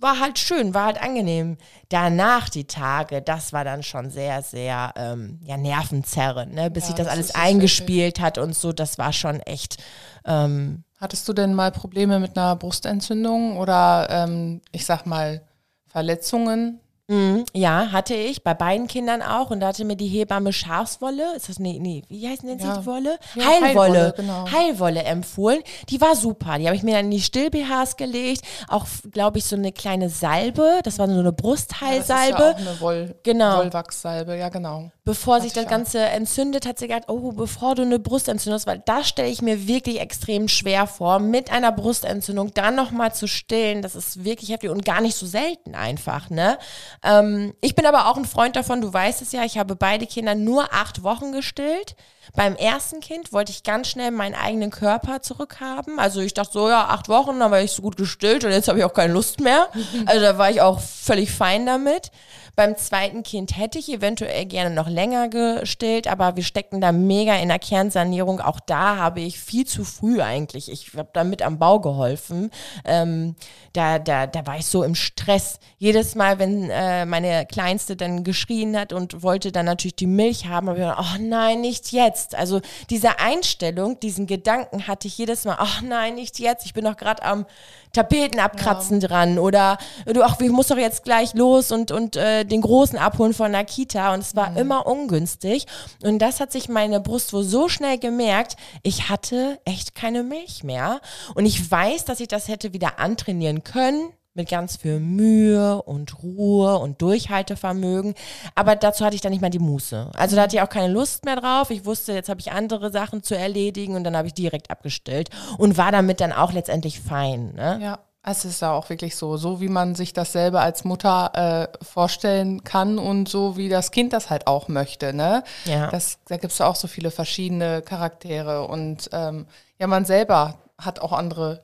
war 0.03 0.21
halt 0.21 0.39
schön, 0.39 0.75
war 0.75 0.87
halt 0.87 1.01
angenehm. 1.01 1.57
Danach 1.89 2.49
die 2.49 2.67
Tage, 2.67 3.23
das 3.23 3.53
war 3.53 3.65
dann 3.65 3.83
schon 3.83 4.11
sehr, 4.11 4.43
sehr 4.43 4.93
ähm, 4.97 5.39
ja, 5.45 5.57
nervenzerrend, 5.57 6.53
ne? 6.55 6.71
bis 6.71 6.85
ja, 6.85 6.87
sich 6.89 6.97
das, 6.97 7.07
das 7.07 7.15
alles 7.15 7.35
eingespielt 7.35 8.21
hat 8.21 8.39
und 8.39 8.55
so. 8.55 8.73
Das 8.73 8.99
war 8.99 9.13
schon 9.13 9.41
echt. 9.41 9.83
Ähm, 10.25 10.85
Hattest 10.99 11.29
du 11.29 11.33
denn 11.33 11.55
mal 11.55 11.73
Probleme 11.73 12.21
mit 12.21 12.37
einer 12.37 12.55
Brustentzündung 12.55 13.57
oder 13.57 14.09
ähm, 14.11 14.61
ich 14.71 14.87
sag 14.87 15.07
mal 15.07 15.43
Verletzungen? 15.89 16.81
Mhm, 17.09 17.45
ja, 17.53 17.91
hatte 17.91 18.15
ich 18.15 18.45
bei 18.45 18.55
beiden 18.55 18.87
Kindern 18.87 19.23
auch 19.23 19.51
und 19.51 19.59
da 19.61 19.69
hatte 19.69 19.85
mir 19.85 19.97
die 19.97 20.07
Hebamme 20.07 20.53
Schafswolle, 20.53 21.35
ist 21.35 21.49
das 21.49 21.59
nee, 21.59 21.79
nee, 21.81 22.03
wie 22.09 22.29
heißt 22.29 22.45
denn 22.45 22.59
ja. 22.59 22.79
die 22.79 22.87
Wolle? 22.87 23.19
Ja, 23.35 23.45
Heilwolle, 23.45 23.67
Heilwolle, 23.67 24.15
genau. 24.17 24.51
Heilwolle 24.51 25.03
empfohlen. 25.03 25.63
Die 25.89 26.01
war 26.01 26.15
super, 26.15 26.59
die 26.59 26.67
habe 26.67 26.77
ich 26.77 26.85
mir 26.85 26.95
dann 26.95 27.07
in 27.07 27.11
die 27.11 27.21
Still-BHs 27.21 27.97
gelegt, 27.97 28.43
auch 28.69 28.87
glaube 29.11 29.39
ich 29.39 29.45
so 29.45 29.57
eine 29.57 29.73
kleine 29.73 30.11
Salbe, 30.11 30.81
das 30.85 31.01
war 31.01 31.09
so 31.09 31.19
eine 31.19 31.33
Brustheilsalbe. 31.33 32.39
Ja, 32.39 32.53
das 32.53 32.61
ist 32.61 32.67
ja 32.67 32.71
auch 32.71 32.71
eine 32.71 32.81
Woll 32.81 33.15
genau. 33.25 33.59
Wollwachssalbe, 33.59 34.37
ja 34.37 34.49
genau. 34.49 34.91
Bevor 35.05 35.35
Hatte 35.35 35.45
sich 35.45 35.53
das 35.53 35.67
Ganze 35.67 35.99
entzündet, 35.99 36.65
hat 36.65 36.79
sie 36.79 36.87
gesagt, 36.87 37.11
oh, 37.11 37.33
bevor 37.33 37.75
du 37.75 37.83
eine 37.83 37.99
Brustentzündung 37.99 38.55
hast, 38.55 38.69
weil 38.69 38.81
das 38.87 39.09
stelle 39.09 39.29
ich 39.29 39.43
mir 39.43 39.67
wirklich 39.67 39.99
extrem 39.99 40.47
schwer 40.47 40.87
vor, 40.87 41.19
mit 41.19 41.51
einer 41.51 41.73
Brustentzündung 41.73 42.55
dann 42.55 42.77
nochmal 42.77 43.13
zu 43.13 43.27
stillen, 43.27 43.83
das 43.83 43.97
ist 43.97 44.25
wirklich 44.25 44.51
heftig 44.51 44.71
und 44.71 44.85
gar 44.85 45.01
nicht 45.01 45.17
so 45.17 45.27
selten 45.27 45.75
einfach, 45.75 46.31
ne? 46.31 46.57
Ähm, 47.03 47.55
ich 47.61 47.75
bin 47.75 47.87
aber 47.87 48.09
auch 48.09 48.17
ein 48.17 48.25
Freund 48.25 48.57
davon, 48.57 48.81
du 48.81 48.93
weißt 48.93 49.23
es 49.23 49.33
ja, 49.33 49.45
ich 49.45 49.59
habe 49.59 49.75
beide 49.75 50.07
Kinder 50.07 50.35
nur 50.35 50.73
acht 50.73 51.03
Wochen 51.03 51.33
gestillt. 51.33 51.97
Beim 52.35 52.57
ersten 52.57 53.01
Kind 53.01 53.33
wollte 53.33 53.53
ich 53.53 53.63
ganz 53.63 53.89
schnell 53.89 54.11
meinen 54.11 54.35
eigenen 54.35 54.71
Körper 54.71 55.23
zurückhaben. 55.23 55.99
Also 55.99 56.21
ich 56.21 56.35
dachte 56.35 56.53
so, 56.53 56.69
ja, 56.69 56.89
acht 56.89 57.09
Wochen, 57.09 57.39
dann 57.39 57.51
war 57.51 57.61
ich 57.61 57.73
so 57.73 57.83
gut 57.83 57.97
gestillt 57.97 58.45
und 58.45 58.53
jetzt 58.53 58.69
habe 58.69 58.79
ich 58.79 58.85
auch 58.85 58.95
keine 58.95 59.13
Lust 59.13 59.41
mehr. 59.41 59.69
Also 60.07 60.21
da 60.21 60.39
war 60.39 60.51
ich 60.51 60.61
auch 60.61 60.81
völlig 60.81 61.31
fein 61.31 61.65
damit. 61.65 62.11
Beim 62.55 62.77
zweiten 62.77 63.23
Kind 63.23 63.57
hätte 63.57 63.79
ich 63.79 63.91
eventuell 63.91 64.45
gerne 64.45 64.75
noch 64.75 64.89
länger 64.89 65.29
gestillt, 65.29 66.07
aber 66.07 66.37
wir 66.37 66.43
steckten 66.43 66.83
da 66.83 66.93
mega 66.93 67.37
in 67.37 67.49
der 67.49 67.59
Kernsanierung. 67.59 68.41
Auch 68.41 68.61
da 68.61 68.97
habe 68.97 69.21
ich 69.21 69.41
viel 69.41 69.67
zu 69.67 69.85
früh 69.85 70.21
eigentlich. 70.21 70.71
Ich 70.71 70.93
habe 70.95 71.09
da 71.15 71.25
mit 71.25 71.41
am 71.41 71.59
Bau 71.59 71.81
geholfen. 71.81 72.51
Ähm, 72.85 73.37
da, 73.73 73.99
da, 73.99 74.27
da 74.27 74.47
war 74.47 74.59
ich 74.59 74.67
so 74.67 74.83
im 74.83 74.95
Stress. 74.95 75.61
Jedes 75.79 76.15
Mal, 76.15 76.39
wenn 76.39 76.69
äh, 76.69 77.07
meine 77.07 77.47
Kleinste 77.47 77.97
dann 77.97 78.23
geschrien 78.23 78.77
hat 78.77 78.93
und 78.93 79.23
wollte 79.23 79.51
dann 79.51 79.65
natürlich 79.65 79.97
die 79.97 80.07
Milch 80.07 80.47
haben, 80.47 80.69
habe 80.69 80.79
ich 80.79 80.85
gedacht, 80.85 81.09
oh 81.15 81.23
nein, 81.23 81.63
nicht 81.63 81.91
jetzt. 81.93 82.12
Also 82.35 82.61
diese 82.91 83.19
Einstellung, 83.19 84.01
diesen 84.01 84.27
Gedanken 84.27 84.87
hatte 84.87 85.09
ich 85.09 85.19
jedes 85.19 85.45
Mal, 85.45 85.59
oh 85.61 85.85
nein, 85.85 86.15
nicht 86.15 86.39
jetzt. 86.39 86.67
Ich 86.67 86.75
bin 86.75 86.85
doch 86.85 86.97
gerade 86.97 87.23
am 87.23 87.47
Tapeten 87.93 88.41
abkratzen 88.41 89.01
ja. 89.01 89.09
dran 89.09 89.39
oder 89.39 89.79
du, 90.07 90.23
ach, 90.23 90.41
ich 90.41 90.51
muss 90.51 90.69
doch 90.69 90.79
jetzt 90.79 91.05
gleich 91.05 91.35
los 91.35 91.71
und, 91.73 91.91
und 91.91 92.17
äh, 92.17 92.45
den 92.45 92.63
Großen 92.63 92.99
abholen 92.99 93.35
von 93.35 93.53
der 93.53 93.65
Kita 93.65 94.15
und 94.15 94.21
es 94.21 94.35
war 94.35 94.57
immer 94.57 94.87
ungünstig. 94.87 95.67
Und 96.03 96.19
das 96.21 96.41
hat 96.41 96.53
sich 96.53 96.69
meine 96.69 97.01
Brust 97.01 97.33
wohl 97.33 97.45
so 97.45 97.69
schnell 97.69 97.99
gemerkt, 97.99 98.57
ich 98.83 99.09
hatte 99.09 99.61
echt 99.65 99.95
keine 99.95 100.23
Milch 100.23 100.65
mehr. 100.65 101.01
Und 101.35 101.47
ich 101.47 101.71
weiß, 101.71 102.05
dass 102.05 102.21
ich 102.21 102.29
das 102.29 102.49
hätte 102.49 102.73
wieder 102.73 102.99
antrainieren 102.99 103.63
können 103.63 104.13
mit 104.35 104.49
ganz 104.49 104.77
viel 104.77 104.99
Mühe 104.99 105.83
und 105.83 106.23
Ruhe 106.23 106.79
und 106.79 107.03
Durchhaltevermögen. 107.03 108.15
Aber 108.55 108.77
dazu 108.77 109.05
hatte 109.05 109.15
ich 109.15 109.21
dann 109.21 109.33
nicht 109.33 109.43
mal 109.43 109.51
die 109.51 109.59
Muße. 109.59 110.11
Also 110.15 110.37
da 110.37 110.43
hatte 110.43 110.57
ich 110.57 110.63
auch 110.63 110.69
keine 110.69 110.93
Lust 110.93 111.25
mehr 111.25 111.37
drauf. 111.37 111.71
Ich 111.71 111.85
wusste, 111.85 112.13
jetzt 112.13 112.29
habe 112.29 112.41
ich 112.41 112.53
andere 112.53 112.91
Sachen 112.91 113.23
zu 113.23 113.37
erledigen 113.37 113.95
und 113.95 114.05
dann 114.05 114.17
habe 114.17 114.29
ich 114.29 114.35
direkt 114.35 114.71
abgestellt 114.71 115.31
und 115.59 115.77
war 115.77 115.93
damit 115.93 116.21
dann 116.21 116.33
auch 116.33 116.53
letztendlich 116.53 117.01
fein. 117.01 117.55
Ne? 117.55 117.79
Ja. 117.83 117.99
Es 118.25 118.45
ist 118.45 118.63
ja 118.63 118.73
auch 118.73 118.89
wirklich 118.89 119.17
so, 119.17 119.37
so 119.37 119.61
wie 119.61 119.69
man 119.69 119.97
sich 119.97 120.13
das 120.13 120.31
selber 120.31 120.61
als 120.61 120.85
Mutter 120.85 121.69
äh, 121.83 121.85
vorstellen 121.85 122.63
kann 122.63 122.99
und 122.99 123.29
so 123.29 123.57
wie 123.57 123.69
das 123.69 123.91
Kind 123.91 124.13
das 124.13 124.31
halt 124.31 124.47
auch 124.47 124.69
möchte. 124.69 125.13
Ne? 125.13 125.43
Ja. 125.65 125.89
Das, 125.89 126.19
da 126.29 126.37
gibt 126.37 126.53
es 126.53 126.59
ja 126.59 126.69
auch 126.69 126.77
so 126.77 126.87
viele 126.87 127.11
verschiedene 127.11 127.83
Charaktere 127.83 128.69
und 128.69 129.11
ähm, 129.13 129.47
ja, 129.81 129.89
man 129.89 130.05
selber 130.05 130.55
hat 130.79 131.01
auch 131.01 131.13
andere 131.13 131.61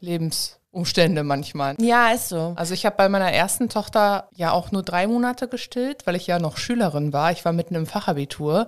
Lebensumstände 0.78 1.24
manchmal. 1.24 1.76
Ja, 1.80 2.10
ist 2.10 2.28
so. 2.28 2.52
Also 2.56 2.74
ich 2.74 2.84
habe 2.84 2.96
bei 2.96 3.08
meiner 3.08 3.32
ersten 3.32 3.68
Tochter 3.68 4.28
ja 4.34 4.52
auch 4.52 4.70
nur 4.70 4.82
drei 4.82 5.06
Monate 5.06 5.48
gestillt, 5.48 6.06
weil 6.06 6.16
ich 6.16 6.26
ja 6.26 6.38
noch 6.38 6.56
Schülerin 6.56 7.12
war. 7.12 7.32
Ich 7.32 7.44
war 7.44 7.52
mitten 7.52 7.74
im 7.74 7.86
Fachabitur. 7.86 8.66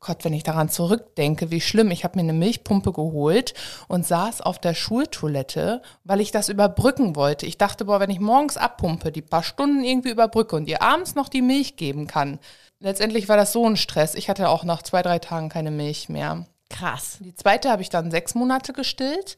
Gott, 0.00 0.24
wenn 0.24 0.34
ich 0.34 0.42
daran 0.42 0.68
zurückdenke, 0.68 1.50
wie 1.50 1.60
schlimm. 1.60 1.90
Ich 1.90 2.04
habe 2.04 2.16
mir 2.16 2.22
eine 2.22 2.32
Milchpumpe 2.32 2.92
geholt 2.92 3.54
und 3.88 4.06
saß 4.06 4.40
auf 4.40 4.58
der 4.58 4.74
Schultoilette, 4.74 5.82
weil 6.04 6.20
ich 6.20 6.30
das 6.30 6.48
überbrücken 6.48 7.16
wollte. 7.16 7.46
Ich 7.46 7.58
dachte, 7.58 7.84
boah, 7.84 8.00
wenn 8.00 8.10
ich 8.10 8.20
morgens 8.20 8.56
abpumpe, 8.56 9.12
die 9.12 9.22
paar 9.22 9.42
Stunden 9.42 9.84
irgendwie 9.84 10.10
überbrücke 10.10 10.56
und 10.56 10.68
ihr 10.68 10.82
abends 10.82 11.14
noch 11.14 11.28
die 11.28 11.42
Milch 11.42 11.76
geben 11.76 12.06
kann. 12.06 12.38
Letztendlich 12.78 13.28
war 13.28 13.36
das 13.36 13.52
so 13.52 13.66
ein 13.66 13.76
Stress. 13.76 14.14
Ich 14.14 14.28
hatte 14.28 14.48
auch 14.48 14.64
nach 14.64 14.82
zwei, 14.82 15.02
drei 15.02 15.18
Tagen 15.18 15.48
keine 15.48 15.70
Milch 15.70 16.08
mehr. 16.08 16.46
Krass. 16.68 17.18
Die 17.20 17.34
zweite 17.34 17.70
habe 17.70 17.82
ich 17.82 17.90
dann 17.90 18.10
sechs 18.10 18.34
Monate 18.34 18.72
gestillt. 18.72 19.36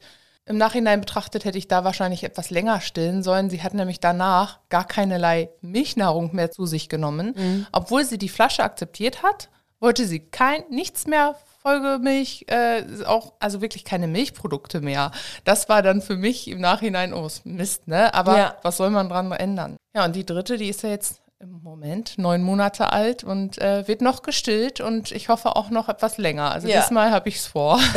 Im 0.49 0.57
Nachhinein 0.57 0.99
betrachtet 0.99 1.45
hätte 1.45 1.59
ich 1.59 1.67
da 1.67 1.83
wahrscheinlich 1.83 2.23
etwas 2.23 2.49
länger 2.49 2.81
stillen 2.81 3.21
sollen. 3.21 3.51
Sie 3.51 3.61
hat 3.61 3.75
nämlich 3.75 3.99
danach 3.99 4.57
gar 4.69 4.83
keinerlei 4.85 5.49
Milchnahrung 5.61 6.35
mehr 6.35 6.49
zu 6.49 6.65
sich 6.65 6.89
genommen. 6.89 7.67
Obwohl 7.71 8.03
sie 8.03 8.17
die 8.17 8.29
Flasche 8.29 8.63
akzeptiert 8.63 9.21
hat, 9.21 9.49
wollte 9.79 10.05
sie 10.07 10.19
kein, 10.19 10.63
nichts 10.71 11.05
mehr 11.05 11.35
Folgemilch, 11.61 12.45
äh, 12.47 12.83
auch, 13.05 13.33
also 13.39 13.61
wirklich 13.61 13.83
keine 13.85 14.07
Milchprodukte 14.07 14.81
mehr. 14.81 15.11
Das 15.43 15.69
war 15.69 15.81
dann 15.83 16.01
für 16.01 16.15
mich 16.15 16.47
im 16.47 16.61
Nachhinein, 16.61 17.13
oh, 17.13 17.27
ist 17.27 17.45
Mist, 17.45 17.87
ne? 17.87 18.11
Aber 18.13 18.37
Ja. 18.37 18.55
was 18.63 18.77
soll 18.77 18.89
man 18.89 19.07
dran 19.09 19.31
ändern? 19.31 19.77
Ja, 19.95 20.05
und 20.05 20.15
die 20.15 20.25
dritte, 20.25 20.57
die 20.57 20.69
ist 20.69 20.81
ja 20.83 20.89
jetzt 20.89 21.18
im 21.41 21.61
Moment 21.63 22.17
neun 22.17 22.43
Monate 22.43 22.91
alt 22.91 23.23
und 23.23 23.57
äh, 23.59 23.87
wird 23.87 24.01
noch 24.01 24.23
gestillt 24.23 24.81
und 24.81 25.11
ich 25.13 25.29
hoffe 25.29 25.55
auch 25.55 25.69
noch 25.69 25.87
etwas 25.87 26.17
länger. 26.17 26.51
Also 26.51 26.67
Ja. 26.67 26.81
diesmal 26.81 27.11
habe 27.11 27.29
ich 27.29 27.37
es 27.37 27.47
vor. 27.47 27.79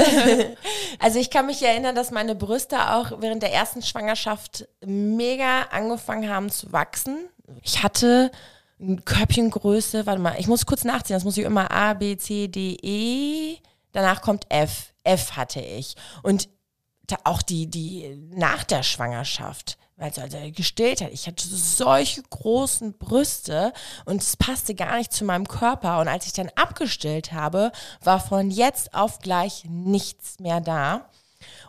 Also 0.99 1.19
ich 1.19 1.31
kann 1.31 1.47
mich 1.47 1.63
erinnern, 1.63 1.95
dass 1.97 2.11
meine 2.11 2.35
Brüste 2.37 2.93
auch 2.93 3.21
während 3.21 3.43
der 3.43 3.53
ersten 3.53 3.83
Schwangerschaft 3.83 4.69
mega 4.85 5.63
angefangen 5.73 6.29
haben 6.29 6.51
zu 6.51 6.71
wachsen. 6.73 7.29
Ich 7.63 7.83
hatte 7.83 8.31
eine 8.81 8.97
Körbchengröße, 9.01 10.07
warte 10.07 10.21
mal, 10.21 10.37
ich 10.39 10.47
muss 10.47 10.67
kurz 10.67 10.85
nachziehen, 10.85 11.15
das 11.17 11.25
muss 11.25 11.37
ich 11.37 11.45
immer 11.45 11.71
A, 11.73 11.95
B, 11.95 12.17
C, 12.19 12.47
D, 12.47 12.77
E, 12.83 13.57
danach 13.93 14.21
kommt 14.23 14.45
F. 14.51 14.93
F 15.03 15.33
hatte 15.33 15.61
ich. 15.61 15.97
Und 16.23 16.49
auch 17.25 17.43
die, 17.43 17.69
die 17.69 18.17
nach 18.31 18.63
der 18.65 18.83
Schwangerschaft, 18.83 19.79
weil 19.97 20.13
sie 20.13 20.21
also 20.21 20.39
gestillt 20.55 21.01
hat, 21.01 21.13
ich 21.13 21.27
hatte 21.27 21.47
solche 21.47 22.23
großen 22.23 22.99
Brüste 22.99 23.73
und 24.05 24.23
es 24.23 24.37
passte 24.37 24.75
gar 24.75 24.97
nicht 24.97 25.13
zu 25.13 25.25
meinem 25.25 25.47
Körper. 25.47 26.01
Und 26.01 26.09
als 26.09 26.27
ich 26.27 26.33
dann 26.33 26.51
abgestillt 26.57 27.33
habe, 27.33 27.73
war 28.03 28.21
von 28.21 28.51
jetzt 28.51 28.95
auf 28.95 29.21
gleich 29.21 29.65
nichts 29.69 30.41
mehr 30.41 30.61
da. 30.61 31.09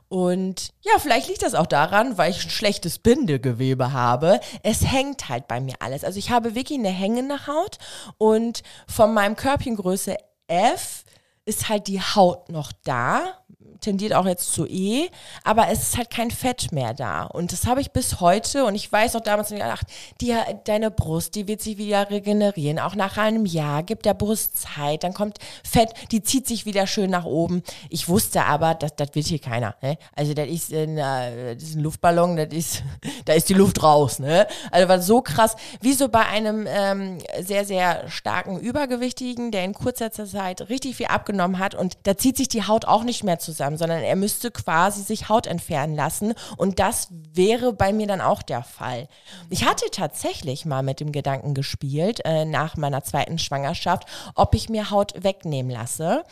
Und 0.08 0.74
ja, 0.82 1.00
vielleicht 1.00 1.27
liegt 1.27 1.42
das 1.42 1.56
auch 1.56 1.65
daran, 1.65 2.18
weil 2.18 2.32
ich 2.32 2.44
ein 2.44 2.50
schlechtes 2.50 3.00
Bindegewebe 3.00 3.94
habe. 3.94 4.39
Es 4.62 4.84
hängt 4.84 5.27
halt 5.30 5.48
bei 5.48 5.60
mir 5.60 5.75
alles. 5.80 6.03
Also 6.03 6.20
ich 6.20 6.30
habe 6.30 6.56
wirklich 6.56 6.77
eine 6.77 6.89
hängende 6.89 7.48
Haut 7.48 7.77
und 8.18 8.62
von 8.88 9.13
meinem 9.13 9.36
Körbchengröße 9.36 10.18
F 10.48 11.03
ist 11.46 11.68
halt 11.68 11.88
die 11.88 12.01
Haut 12.01 12.50
noch 12.50 12.72
da, 12.84 13.42
tendiert 13.83 14.13
auch 14.13 14.25
jetzt 14.25 14.51
zu 14.53 14.65
E, 14.65 15.09
aber 15.43 15.67
es 15.69 15.83
ist 15.83 15.97
halt 15.97 16.09
kein 16.09 16.31
Fett 16.31 16.71
mehr 16.71 16.93
da. 16.93 17.23
Und 17.25 17.51
das 17.51 17.65
habe 17.67 17.81
ich 17.81 17.91
bis 17.91 18.19
heute 18.19 18.65
und 18.65 18.75
ich 18.75 18.91
weiß 18.91 19.15
auch 19.15 19.21
damals 19.21 19.49
gedacht, 19.49 19.87
die, 20.21 20.35
deine 20.63 20.89
Brust, 20.89 21.35
die 21.35 21.47
wird 21.47 21.61
sich 21.61 21.77
wieder 21.77 22.09
regenerieren. 22.09 22.79
Auch 22.79 22.95
nach 22.95 23.17
einem 23.17 23.45
Jahr 23.45 23.83
gibt 23.83 24.05
der 24.05 24.13
Brust 24.13 24.57
Zeit, 24.57 25.03
dann 25.03 25.13
kommt 25.13 25.37
Fett, 25.63 25.93
die 26.11 26.23
zieht 26.23 26.47
sich 26.47 26.65
wieder 26.65 26.87
schön 26.87 27.09
nach 27.09 27.25
oben. 27.25 27.63
Ich 27.89 28.07
wusste 28.07 28.45
aber, 28.45 28.73
das, 28.73 28.95
das 28.95 29.09
wird 29.13 29.27
hier 29.27 29.39
keiner. 29.39 29.75
Ne? 29.81 29.97
Also 30.15 30.33
das 30.33 30.47
ist, 30.47 30.73
ein, 30.73 30.97
äh, 30.97 31.55
das 31.55 31.63
ist 31.63 31.75
ein 31.75 31.83
Luftballon, 31.83 32.37
das 32.37 32.49
ist, 32.51 32.83
da 33.25 33.33
ist 33.33 33.49
die 33.49 33.53
Luft 33.53 33.83
raus. 33.83 34.19
Ne? 34.19 34.47
Also 34.71 34.87
war 34.87 35.01
so 35.01 35.21
krass, 35.21 35.55
wie 35.81 35.93
so 35.93 36.07
bei 36.07 36.25
einem 36.25 36.67
ähm, 36.67 37.19
sehr, 37.41 37.65
sehr 37.65 38.09
starken 38.09 38.59
Übergewichtigen, 38.59 39.51
der 39.51 39.65
in 39.65 39.73
kurzer 39.73 40.11
Zeit 40.11 40.69
richtig 40.69 40.95
viel 40.95 41.07
abgenommen 41.07 41.59
hat 41.59 41.75
und 41.75 41.97
da 42.03 42.17
zieht 42.17 42.37
sich 42.37 42.47
die 42.47 42.65
Haut 42.65 42.85
auch 42.85 43.03
nicht 43.03 43.23
mehr 43.23 43.39
zusammen, 43.39 43.73
sondern 43.77 44.01
er 44.03 44.15
müsste 44.15 44.51
quasi 44.51 45.01
sich 45.01 45.30
Haut 45.30 45.48
entfernen 45.48 45.96
lassen 45.96 46.34
und 46.58 46.80
das 46.80 47.08
wäre 47.34 47.74
bei 47.74 47.94
mir 47.94 48.08
dann 48.08 48.22
auch 48.22 48.42
der 48.42 48.63
Fall. 48.63 49.08
Ich 49.50 49.65
hatte 49.65 49.86
tatsächlich 49.92 50.65
mal 50.65 50.84
mit 50.84 51.00
dem 51.00 51.12
Gedanken 51.12 51.53
gespielt, 51.53 52.22
äh, 52.25 52.46
nach 52.46 52.77
meiner 52.77 53.03
zweiten 53.03 53.39
Schwangerschaft, 53.39 54.06
ob 54.36 54.56
ich 54.56 54.70
mir 54.70 54.92
Haut 54.92 55.24
wegnehmen 55.24 55.72
lasse 55.72 56.24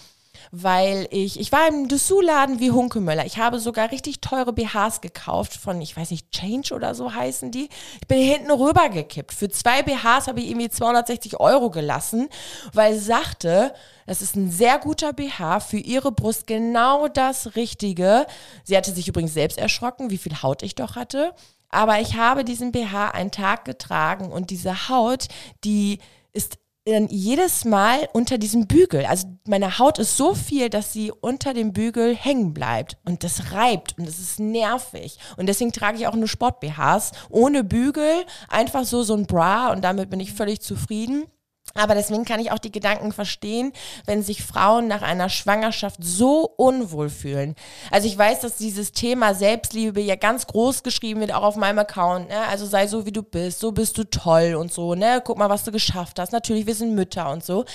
weil 0.51 1.07
ich, 1.11 1.39
ich 1.39 1.51
war 1.51 1.67
im 1.67 1.87
Dessous-Laden 1.87 2.59
wie 2.59 2.71
Hunkemöller. 2.71 3.25
Ich 3.25 3.37
habe 3.37 3.59
sogar 3.59 3.91
richtig 3.91 4.21
teure 4.21 4.53
BHs 4.53 5.01
gekauft 5.01 5.53
von, 5.55 5.79
ich 5.81 5.95
weiß 5.95 6.11
nicht, 6.11 6.31
Change 6.31 6.73
oder 6.73 6.95
so 6.95 7.13
heißen 7.13 7.51
die. 7.51 7.69
Ich 8.01 8.07
bin 8.07 8.19
hinten 8.19 8.51
rübergekippt. 8.51 9.33
Für 9.33 9.49
zwei 9.49 9.83
BHs 9.83 10.27
habe 10.27 10.39
ich 10.39 10.49
irgendwie 10.49 10.69
260 10.69 11.39
Euro 11.39 11.69
gelassen, 11.69 12.29
weil 12.73 12.93
sie 12.93 13.05
sagte, 13.05 13.73
das 14.05 14.21
ist 14.21 14.35
ein 14.35 14.51
sehr 14.51 14.79
guter 14.79 15.13
BH 15.13 15.61
für 15.61 15.77
ihre 15.77 16.11
Brust, 16.11 16.47
genau 16.47 17.07
das 17.07 17.55
Richtige. 17.55 18.25
Sie 18.63 18.75
hatte 18.75 18.91
sich 18.91 19.07
übrigens 19.07 19.33
selbst 19.33 19.57
erschrocken, 19.57 20.09
wie 20.09 20.17
viel 20.17 20.41
Haut 20.41 20.63
ich 20.63 20.75
doch 20.75 20.95
hatte. 20.95 21.33
Aber 21.69 22.01
ich 22.01 22.17
habe 22.17 22.43
diesen 22.43 22.71
BH 22.71 23.11
einen 23.11 23.31
Tag 23.31 23.65
getragen 23.65 24.31
und 24.31 24.49
diese 24.49 24.89
Haut, 24.89 25.27
die 25.63 25.99
ist 26.33 26.57
jedes 26.85 27.63
Mal 27.63 28.09
unter 28.13 28.37
diesem 28.37 28.65
Bügel. 28.65 29.05
Also 29.05 29.27
meine 29.45 29.77
Haut 29.77 29.99
ist 29.99 30.17
so 30.17 30.33
viel, 30.33 30.69
dass 30.69 30.91
sie 30.91 31.11
unter 31.11 31.53
dem 31.53 31.73
Bügel 31.73 32.15
hängen 32.15 32.53
bleibt. 32.53 32.97
Und 33.05 33.23
das 33.23 33.51
reibt 33.51 33.97
und 33.97 34.07
das 34.07 34.19
ist 34.19 34.39
nervig. 34.39 35.19
Und 35.37 35.47
deswegen 35.47 35.71
trage 35.71 35.97
ich 35.97 36.07
auch 36.07 36.15
nur 36.15 36.27
Sport-BHs 36.27 37.11
ohne 37.29 37.63
Bügel, 37.63 38.25
einfach 38.49 38.85
so 38.85 39.03
so 39.03 39.13
ein 39.15 39.27
Bra 39.27 39.71
und 39.71 39.83
damit 39.83 40.09
bin 40.09 40.19
ich 40.19 40.33
völlig 40.33 40.61
zufrieden. 40.61 41.25
Aber 41.73 41.95
deswegen 41.95 42.25
kann 42.25 42.39
ich 42.39 42.51
auch 42.51 42.59
die 42.59 42.71
Gedanken 42.71 43.11
verstehen, 43.11 43.71
wenn 44.05 44.23
sich 44.23 44.43
Frauen 44.43 44.87
nach 44.87 45.01
einer 45.01 45.29
Schwangerschaft 45.29 45.97
so 46.01 46.53
unwohl 46.57 47.09
fühlen. 47.09 47.55
Also 47.89 48.07
ich 48.07 48.17
weiß, 48.17 48.41
dass 48.41 48.57
dieses 48.57 48.91
Thema 48.91 49.33
Selbstliebe 49.33 50.01
ja 50.01 50.15
ganz 50.15 50.47
groß 50.47 50.83
geschrieben 50.83 51.21
wird, 51.21 51.33
auch 51.33 51.43
auf 51.43 51.55
meinem 51.55 51.79
Account. 51.79 52.29
Ne? 52.29 52.39
Also 52.49 52.65
sei 52.65 52.87
so, 52.87 53.05
wie 53.05 53.11
du 53.11 53.23
bist, 53.23 53.59
so 53.59 53.71
bist 53.71 53.97
du 53.97 54.03
toll 54.03 54.55
und 54.55 54.71
so. 54.71 54.95
Ne? 54.95 55.21
Guck 55.23 55.37
mal, 55.37 55.49
was 55.49 55.63
du 55.63 55.71
geschafft 55.71 56.19
hast. 56.19 56.31
Natürlich, 56.31 56.65
wir 56.65 56.75
sind 56.75 56.95
Mütter 56.95 57.29
und 57.31 57.43
so. 57.43 57.65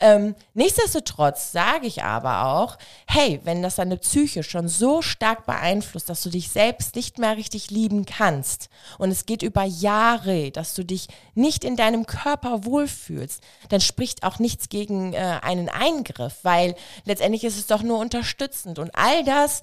Ähm, 0.00 0.34
nichtsdestotrotz 0.54 1.52
sage 1.52 1.86
ich 1.86 2.02
aber 2.02 2.46
auch, 2.46 2.76
hey, 3.06 3.40
wenn 3.44 3.62
das 3.62 3.76
deine 3.76 3.96
Psyche 3.96 4.42
schon 4.42 4.68
so 4.68 5.02
stark 5.02 5.46
beeinflusst, 5.46 6.08
dass 6.08 6.22
du 6.22 6.30
dich 6.30 6.50
selbst 6.50 6.96
nicht 6.96 7.18
mehr 7.18 7.36
richtig 7.36 7.70
lieben 7.70 8.04
kannst 8.04 8.68
und 8.98 9.10
es 9.10 9.26
geht 9.26 9.42
über 9.42 9.64
Jahre, 9.64 10.50
dass 10.50 10.74
du 10.74 10.84
dich 10.84 11.08
nicht 11.34 11.64
in 11.64 11.76
deinem 11.76 12.06
Körper 12.06 12.64
wohlfühlst, 12.64 13.42
dann 13.68 13.80
spricht 13.80 14.22
auch 14.22 14.38
nichts 14.38 14.68
gegen 14.68 15.12
äh, 15.12 15.38
einen 15.42 15.68
Eingriff, 15.68 16.38
weil 16.42 16.74
letztendlich 17.04 17.44
ist 17.44 17.58
es 17.58 17.66
doch 17.66 17.82
nur 17.82 17.98
unterstützend 17.98 18.78
und 18.78 18.94
all 18.94 19.24
das, 19.24 19.62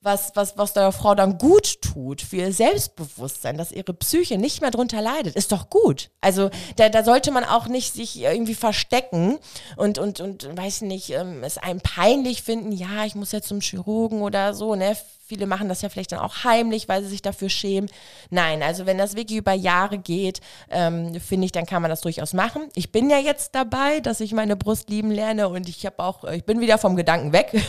was, 0.00 0.32
was, 0.34 0.56
was 0.56 0.72
der 0.72 0.92
Frau 0.92 1.14
dann 1.14 1.38
gut 1.38 1.82
tut 1.82 2.22
für 2.22 2.36
ihr 2.36 2.52
Selbstbewusstsein, 2.52 3.56
dass 3.56 3.72
ihre 3.72 3.94
Psyche 3.94 4.38
nicht 4.38 4.60
mehr 4.60 4.70
drunter 4.70 5.02
leidet, 5.02 5.34
ist 5.34 5.52
doch 5.52 5.70
gut. 5.70 6.10
Also 6.20 6.50
da, 6.76 6.88
da 6.88 7.04
sollte 7.04 7.30
man 7.30 7.44
auch 7.44 7.66
nicht 7.66 7.94
sich 7.94 8.20
irgendwie 8.20 8.54
verstecken 8.54 9.38
und, 9.76 9.98
und, 9.98 10.20
und 10.20 10.56
weiß 10.56 10.82
nicht, 10.82 11.10
ähm, 11.10 11.42
es 11.42 11.58
einem 11.58 11.80
peinlich 11.80 12.42
finden, 12.42 12.72
ja, 12.72 13.04
ich 13.04 13.14
muss 13.14 13.32
jetzt 13.32 13.48
zum 13.48 13.60
Chirurgen 13.60 14.22
oder 14.22 14.54
so, 14.54 14.74
ne? 14.74 14.96
Viele 15.28 15.46
machen 15.46 15.68
das 15.68 15.82
ja 15.82 15.90
vielleicht 15.90 16.12
dann 16.12 16.20
auch 16.20 16.44
heimlich, 16.44 16.88
weil 16.88 17.02
sie 17.02 17.10
sich 17.10 17.20
dafür 17.20 17.50
schämen. 17.50 17.90
Nein, 18.30 18.62
also 18.62 18.86
wenn 18.86 18.96
das 18.96 19.14
wirklich 19.14 19.36
über 19.36 19.52
Jahre 19.52 19.98
geht, 19.98 20.40
ähm, 20.70 21.20
finde 21.20 21.44
ich, 21.44 21.52
dann 21.52 21.66
kann 21.66 21.82
man 21.82 21.90
das 21.90 22.00
durchaus 22.00 22.32
machen. 22.32 22.62
Ich 22.74 22.92
bin 22.92 23.10
ja 23.10 23.18
jetzt 23.18 23.54
dabei, 23.54 24.00
dass 24.00 24.20
ich 24.20 24.32
meine 24.32 24.56
Brust 24.56 24.88
lieben 24.88 25.10
lerne 25.10 25.50
und 25.50 25.68
ich 25.68 25.84
habe 25.84 26.02
auch, 26.02 26.24
ich 26.24 26.44
bin 26.44 26.60
wieder 26.60 26.78
vom 26.78 26.96
Gedanken 26.96 27.32
weg. 27.32 27.52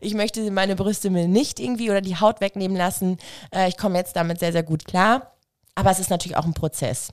Ich 0.00 0.14
möchte 0.14 0.48
meine 0.52 0.76
Brüste 0.76 1.10
mir 1.10 1.26
nicht 1.26 1.58
irgendwie 1.58 1.90
oder 1.90 2.00
die 2.00 2.16
Haut 2.16 2.40
wegnehmen 2.40 2.76
lassen. 2.76 3.18
Äh, 3.52 3.68
ich 3.68 3.76
komme 3.76 3.98
jetzt 3.98 4.14
damit 4.14 4.38
sehr, 4.38 4.52
sehr 4.52 4.62
gut 4.62 4.84
klar. 4.84 5.32
Aber 5.74 5.90
es 5.90 5.98
ist 5.98 6.10
natürlich 6.10 6.36
auch 6.36 6.44
ein 6.44 6.54
Prozess. 6.54 7.10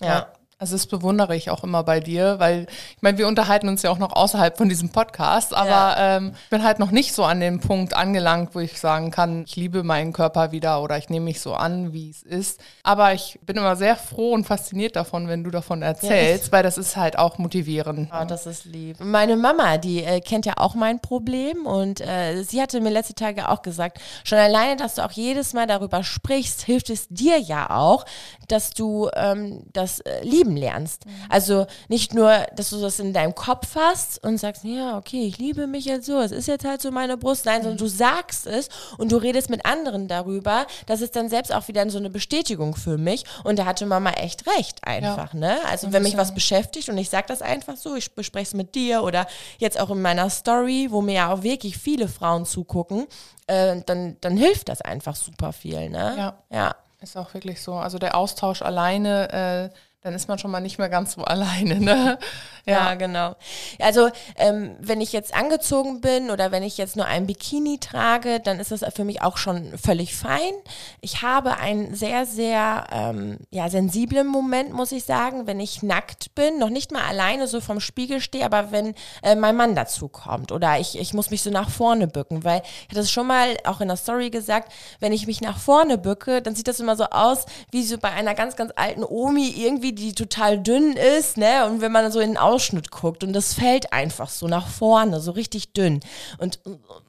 Ja. 0.00 0.06
Ja. 0.06 0.32
Also 0.58 0.74
das 0.74 0.86
bewundere 0.86 1.36
ich 1.36 1.50
auch 1.50 1.64
immer 1.64 1.82
bei 1.84 2.00
dir, 2.00 2.36
weil 2.38 2.66
ich 2.96 3.02
meine, 3.02 3.18
wir 3.18 3.28
unterhalten 3.28 3.68
uns 3.68 3.82
ja 3.82 3.90
auch 3.90 3.98
noch 3.98 4.16
außerhalb 4.16 4.56
von 4.56 4.70
diesem 4.70 4.88
Podcast, 4.88 5.54
aber 5.54 5.68
ja. 5.68 6.16
ähm, 6.16 6.32
ich 6.44 6.48
bin 6.48 6.62
halt 6.62 6.78
noch 6.78 6.90
nicht 6.90 7.12
so 7.12 7.24
an 7.24 7.40
dem 7.40 7.60
Punkt 7.60 7.94
angelangt, 7.94 8.54
wo 8.54 8.60
ich 8.60 8.80
sagen 8.80 9.10
kann, 9.10 9.44
ich 9.46 9.54
liebe 9.56 9.82
meinen 9.82 10.14
Körper 10.14 10.52
wieder 10.52 10.82
oder 10.82 10.96
ich 10.96 11.10
nehme 11.10 11.26
mich 11.26 11.42
so 11.42 11.52
an, 11.52 11.92
wie 11.92 12.08
es 12.08 12.22
ist. 12.22 12.58
Aber 12.84 13.12
ich 13.12 13.38
bin 13.44 13.58
immer 13.58 13.76
sehr 13.76 13.96
froh 13.96 14.32
und 14.32 14.46
fasziniert 14.46 14.96
davon, 14.96 15.28
wenn 15.28 15.44
du 15.44 15.50
davon 15.50 15.82
erzählst, 15.82 16.46
ja, 16.46 16.52
weil 16.52 16.62
das 16.62 16.78
ist 16.78 16.96
halt 16.96 17.18
auch 17.18 17.36
motivierend. 17.36 18.08
Oh, 18.10 18.24
das 18.24 18.46
ist 18.46 18.64
lieb. 18.64 18.96
Meine 19.00 19.36
Mama, 19.36 19.76
die 19.76 20.04
äh, 20.04 20.22
kennt 20.22 20.46
ja 20.46 20.54
auch 20.56 20.74
mein 20.74 21.00
Problem 21.00 21.66
und 21.66 22.00
äh, 22.00 22.42
sie 22.44 22.62
hatte 22.62 22.80
mir 22.80 22.88
letzte 22.88 23.14
Tage 23.14 23.50
auch 23.50 23.60
gesagt, 23.60 24.00
schon 24.24 24.38
alleine, 24.38 24.76
dass 24.76 24.94
du 24.94 25.04
auch 25.04 25.12
jedes 25.12 25.52
Mal 25.52 25.66
darüber 25.66 26.02
sprichst, 26.02 26.62
hilft 26.62 26.88
es 26.88 27.08
dir 27.08 27.38
ja 27.38 27.68
auch, 27.68 28.06
dass 28.48 28.70
du 28.70 29.10
ähm, 29.14 29.62
das 29.74 30.00
äh, 30.00 30.22
lieben 30.46 30.56
lernst. 30.56 31.06
Mhm. 31.06 31.12
Also 31.28 31.66
nicht 31.88 32.14
nur, 32.14 32.46
dass 32.54 32.70
du 32.70 32.80
das 32.80 32.98
in 32.98 33.12
deinem 33.12 33.34
Kopf 33.34 33.74
hast 33.74 34.22
und 34.24 34.38
sagst, 34.38 34.64
ja, 34.64 34.96
okay, 34.96 35.26
ich 35.26 35.38
liebe 35.38 35.66
mich 35.66 35.84
jetzt 35.84 36.06
so, 36.06 36.20
es 36.20 36.32
ist 36.32 36.48
jetzt 36.48 36.64
halt 36.64 36.80
so 36.80 36.90
meine 36.90 37.16
Brust, 37.16 37.46
nein, 37.46 37.58
mhm. 37.58 37.62
sondern 37.62 37.78
du 37.78 37.86
sagst 37.86 38.46
es 38.46 38.68
und 38.98 39.12
du 39.12 39.16
redest 39.16 39.50
mit 39.50 39.66
anderen 39.66 40.08
darüber. 40.08 40.66
Das 40.86 41.00
ist 41.00 41.16
dann 41.16 41.28
selbst 41.28 41.52
auch 41.52 41.68
wieder 41.68 41.88
so 41.90 41.98
eine 41.98 42.10
Bestätigung 42.10 42.76
für 42.76 42.98
mich. 42.98 43.24
Und 43.44 43.58
da 43.58 43.64
hatte 43.64 43.86
Mama 43.86 44.10
echt 44.10 44.46
recht 44.46 44.84
einfach, 44.84 45.34
ja. 45.34 45.40
ne? 45.40 45.58
Also 45.68 45.92
wenn 45.92 46.02
mich 46.02 46.16
was 46.16 46.34
beschäftigt 46.34 46.88
und 46.88 46.98
ich 46.98 47.10
sag 47.10 47.26
das 47.26 47.42
einfach 47.42 47.76
so, 47.76 47.94
ich 47.96 48.14
bespreche 48.14 48.48
es 48.48 48.54
mit 48.54 48.74
dir 48.74 49.02
oder 49.02 49.26
jetzt 49.58 49.78
auch 49.78 49.90
in 49.90 50.02
meiner 50.02 50.30
Story, 50.30 50.88
wo 50.90 51.02
mir 51.02 51.14
ja 51.14 51.32
auch 51.32 51.42
wirklich 51.42 51.78
viele 51.78 52.08
Frauen 52.08 52.44
zugucken, 52.44 53.06
äh, 53.46 53.80
dann, 53.86 54.16
dann 54.20 54.36
hilft 54.36 54.68
das 54.68 54.80
einfach 54.80 55.16
super 55.16 55.52
viel, 55.52 55.90
ne? 55.90 56.14
Ja. 56.16 56.38
Ja. 56.50 56.76
Ist 57.00 57.16
auch 57.16 57.34
wirklich 57.34 57.62
so. 57.62 57.74
Also 57.74 57.98
der 57.98 58.16
Austausch 58.16 58.62
alleine, 58.62 59.70
äh, 59.72 59.76
dann 60.06 60.14
ist 60.14 60.28
man 60.28 60.38
schon 60.38 60.52
mal 60.52 60.60
nicht 60.60 60.78
mehr 60.78 60.88
ganz 60.88 61.14
so 61.14 61.22
alleine. 61.24 61.80
Ne? 61.80 62.18
Ja. 62.64 62.72
ja, 62.72 62.94
genau. 62.94 63.34
Also 63.80 64.08
ähm, 64.36 64.76
wenn 64.80 65.00
ich 65.00 65.12
jetzt 65.12 65.34
angezogen 65.34 66.00
bin 66.00 66.30
oder 66.30 66.52
wenn 66.52 66.62
ich 66.62 66.78
jetzt 66.78 66.96
nur 66.96 67.06
ein 67.06 67.26
Bikini 67.26 67.78
trage, 67.78 68.40
dann 68.40 68.60
ist 68.60 68.70
das 68.70 68.84
für 68.94 69.04
mich 69.04 69.22
auch 69.22 69.36
schon 69.36 69.76
völlig 69.76 70.14
fein. 70.14 70.52
Ich 71.00 71.22
habe 71.22 71.58
einen 71.58 71.94
sehr, 71.94 72.24
sehr 72.24 72.86
ähm, 72.92 73.38
ja, 73.50 73.68
sensiblen 73.68 74.26
Moment, 74.26 74.72
muss 74.72 74.92
ich 74.92 75.04
sagen, 75.04 75.46
wenn 75.46 75.58
ich 75.58 75.82
nackt 75.82 76.34
bin, 76.34 76.58
noch 76.58 76.70
nicht 76.70 76.92
mal 76.92 77.02
alleine 77.02 77.48
so 77.48 77.60
vom 77.60 77.80
Spiegel 77.80 78.20
stehe, 78.20 78.44
aber 78.44 78.70
wenn 78.70 78.94
äh, 79.22 79.34
mein 79.34 79.56
Mann 79.56 79.74
dazu 79.74 80.08
kommt 80.08 80.52
oder 80.52 80.78
ich, 80.78 80.98
ich 80.98 81.14
muss 81.14 81.30
mich 81.30 81.42
so 81.42 81.50
nach 81.50 81.70
vorne 81.70 82.06
bücken, 82.06 82.44
weil 82.44 82.62
ich 82.82 82.90
hatte 82.90 83.00
es 83.00 83.10
schon 83.10 83.26
mal 83.26 83.56
auch 83.64 83.80
in 83.80 83.88
der 83.88 83.96
Story 83.96 84.30
gesagt, 84.30 84.72
wenn 85.00 85.12
ich 85.12 85.26
mich 85.26 85.40
nach 85.40 85.58
vorne 85.58 85.98
bücke, 85.98 86.42
dann 86.42 86.54
sieht 86.54 86.68
das 86.68 86.78
immer 86.78 86.96
so 86.96 87.04
aus, 87.04 87.46
wie 87.72 87.82
so 87.82 87.98
bei 87.98 88.10
einer 88.10 88.34
ganz, 88.34 88.54
ganz 88.54 88.72
alten 88.76 89.02
Omi 89.02 89.48
irgendwie, 89.48 89.95
die 89.96 90.14
total 90.14 90.58
dünn 90.58 90.92
ist, 90.92 91.36
ne, 91.36 91.66
und 91.66 91.80
wenn 91.80 91.90
man 91.90 92.12
so 92.12 92.20
in 92.20 92.30
den 92.30 92.36
Ausschnitt 92.36 92.90
guckt 92.90 93.24
und 93.24 93.32
das 93.32 93.54
fällt 93.54 93.92
einfach 93.92 94.28
so 94.28 94.46
nach 94.46 94.68
vorne, 94.68 95.20
so 95.20 95.32
richtig 95.32 95.72
dünn. 95.72 96.00
Und, 96.38 96.60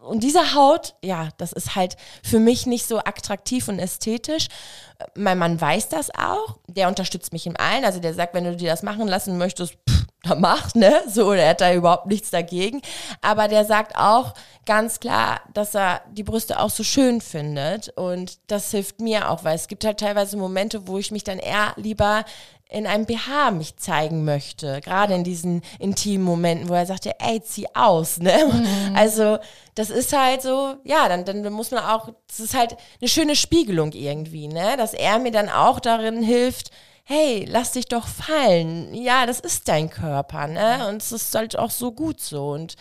und 0.02 0.24
diese 0.24 0.56
Haut, 0.56 0.96
ja, 1.04 1.30
das 1.38 1.52
ist 1.52 1.76
halt 1.76 1.98
für 2.24 2.40
mich 2.40 2.66
nicht 2.66 2.88
so 2.88 2.98
attraktiv 2.98 3.68
und 3.68 3.80
ästhetisch. 3.80 4.48
Mein 5.16 5.38
Mann 5.38 5.62
weiß 5.62 5.90
das 5.90 6.10
auch, 6.10 6.58
der 6.68 6.88
unterstützt 6.88 7.34
mich 7.34 7.46
im 7.46 7.58
allen, 7.58 7.86
also 7.86 8.00
der 8.00 8.14
sagt, 8.14 8.34
wenn 8.34 8.46
du 8.46 8.56
dir 8.56 8.72
das 8.72 8.84
machen 8.84 9.08
lassen 9.08 9.38
möchtest, 9.38 9.74
pff, 9.88 10.08
dann 10.24 10.42
mach, 10.42 10.74
ne, 10.74 11.02
so, 11.08 11.32
er 11.32 11.50
hat 11.50 11.62
da 11.62 11.74
überhaupt 11.74 12.08
nichts 12.08 12.32
dagegen. 12.32 12.82
Aber 13.22 13.48
der 13.48 13.66
sagt 13.66 13.96
auch 13.96 14.34
ganz 14.66 15.00
klar, 15.00 15.42
dass 15.54 15.76
er 15.76 16.02
die 16.12 16.24
Brüste 16.24 16.60
auch 16.60 16.70
so 16.70 16.84
schön 16.84 17.22
findet 17.22 17.90
und 17.90 18.40
das 18.48 18.72
hilft 18.72 19.00
mir 19.00 19.30
auch, 19.30 19.44
weil 19.44 19.56
es 19.56 19.68
gibt 19.68 19.86
halt 19.86 20.00
teilweise 20.00 20.38
Momente, 20.38 20.88
wo 20.88 20.98
ich 20.98 21.12
mich 21.12 21.24
dann 21.24 21.40
eher 21.40 21.74
lieber 21.78 22.26
in 22.70 22.86
einem 22.86 23.06
BH 23.06 23.52
mich 23.52 23.78
zeigen 23.78 24.26
möchte, 24.26 24.82
gerade 24.82 25.14
in 25.14 25.24
diesen 25.24 25.62
intimen 25.80 26.26
Momenten, 26.26 26.70
wo 26.70 26.74
er 26.74 26.86
sagt, 26.86 27.06
ja, 27.06 27.14
ey, 27.20 27.42
zieh 27.42 27.68
aus, 27.74 28.20
ne? 28.20 28.38
Mhm. 28.52 28.96
Also, 28.96 29.38
das 29.76 29.90
ist 29.90 30.12
halt 30.12 30.42
so, 30.42 30.76
ja, 30.84 31.08
dann, 31.08 31.24
dann 31.24 31.54
muss 31.54 31.72
man 31.72 31.84
auch, 31.84 32.10
das 32.28 32.40
ist 32.40 32.56
halt 32.56 32.76
eine 33.00 33.08
schöne 33.08 33.36
Spiegelung 33.36 33.94
irgendwie, 33.94 34.48
ne? 34.48 34.76
Dass 34.78 34.94
er 34.94 35.20
mir 35.20 35.32
dann 35.32 35.50
auch 35.50 35.80
darin 35.80 36.22
hilft, 36.22 36.72
hey, 37.04 37.46
lass 37.48 37.72
dich 37.72 37.86
doch 37.86 38.06
fallen. 38.06 38.94
Ja, 38.94 39.26
das 39.26 39.40
ist 39.40 39.70
dein 39.70 39.90
Körper, 39.90 40.48
ne? 40.48 40.90
Und 40.90 41.02
es 41.02 41.14
ist 41.14 41.34
halt 41.34 41.58
auch 41.58 41.72
so 41.72 41.94
gut 41.94 42.20
so. 42.20 42.50
Und 42.50 42.76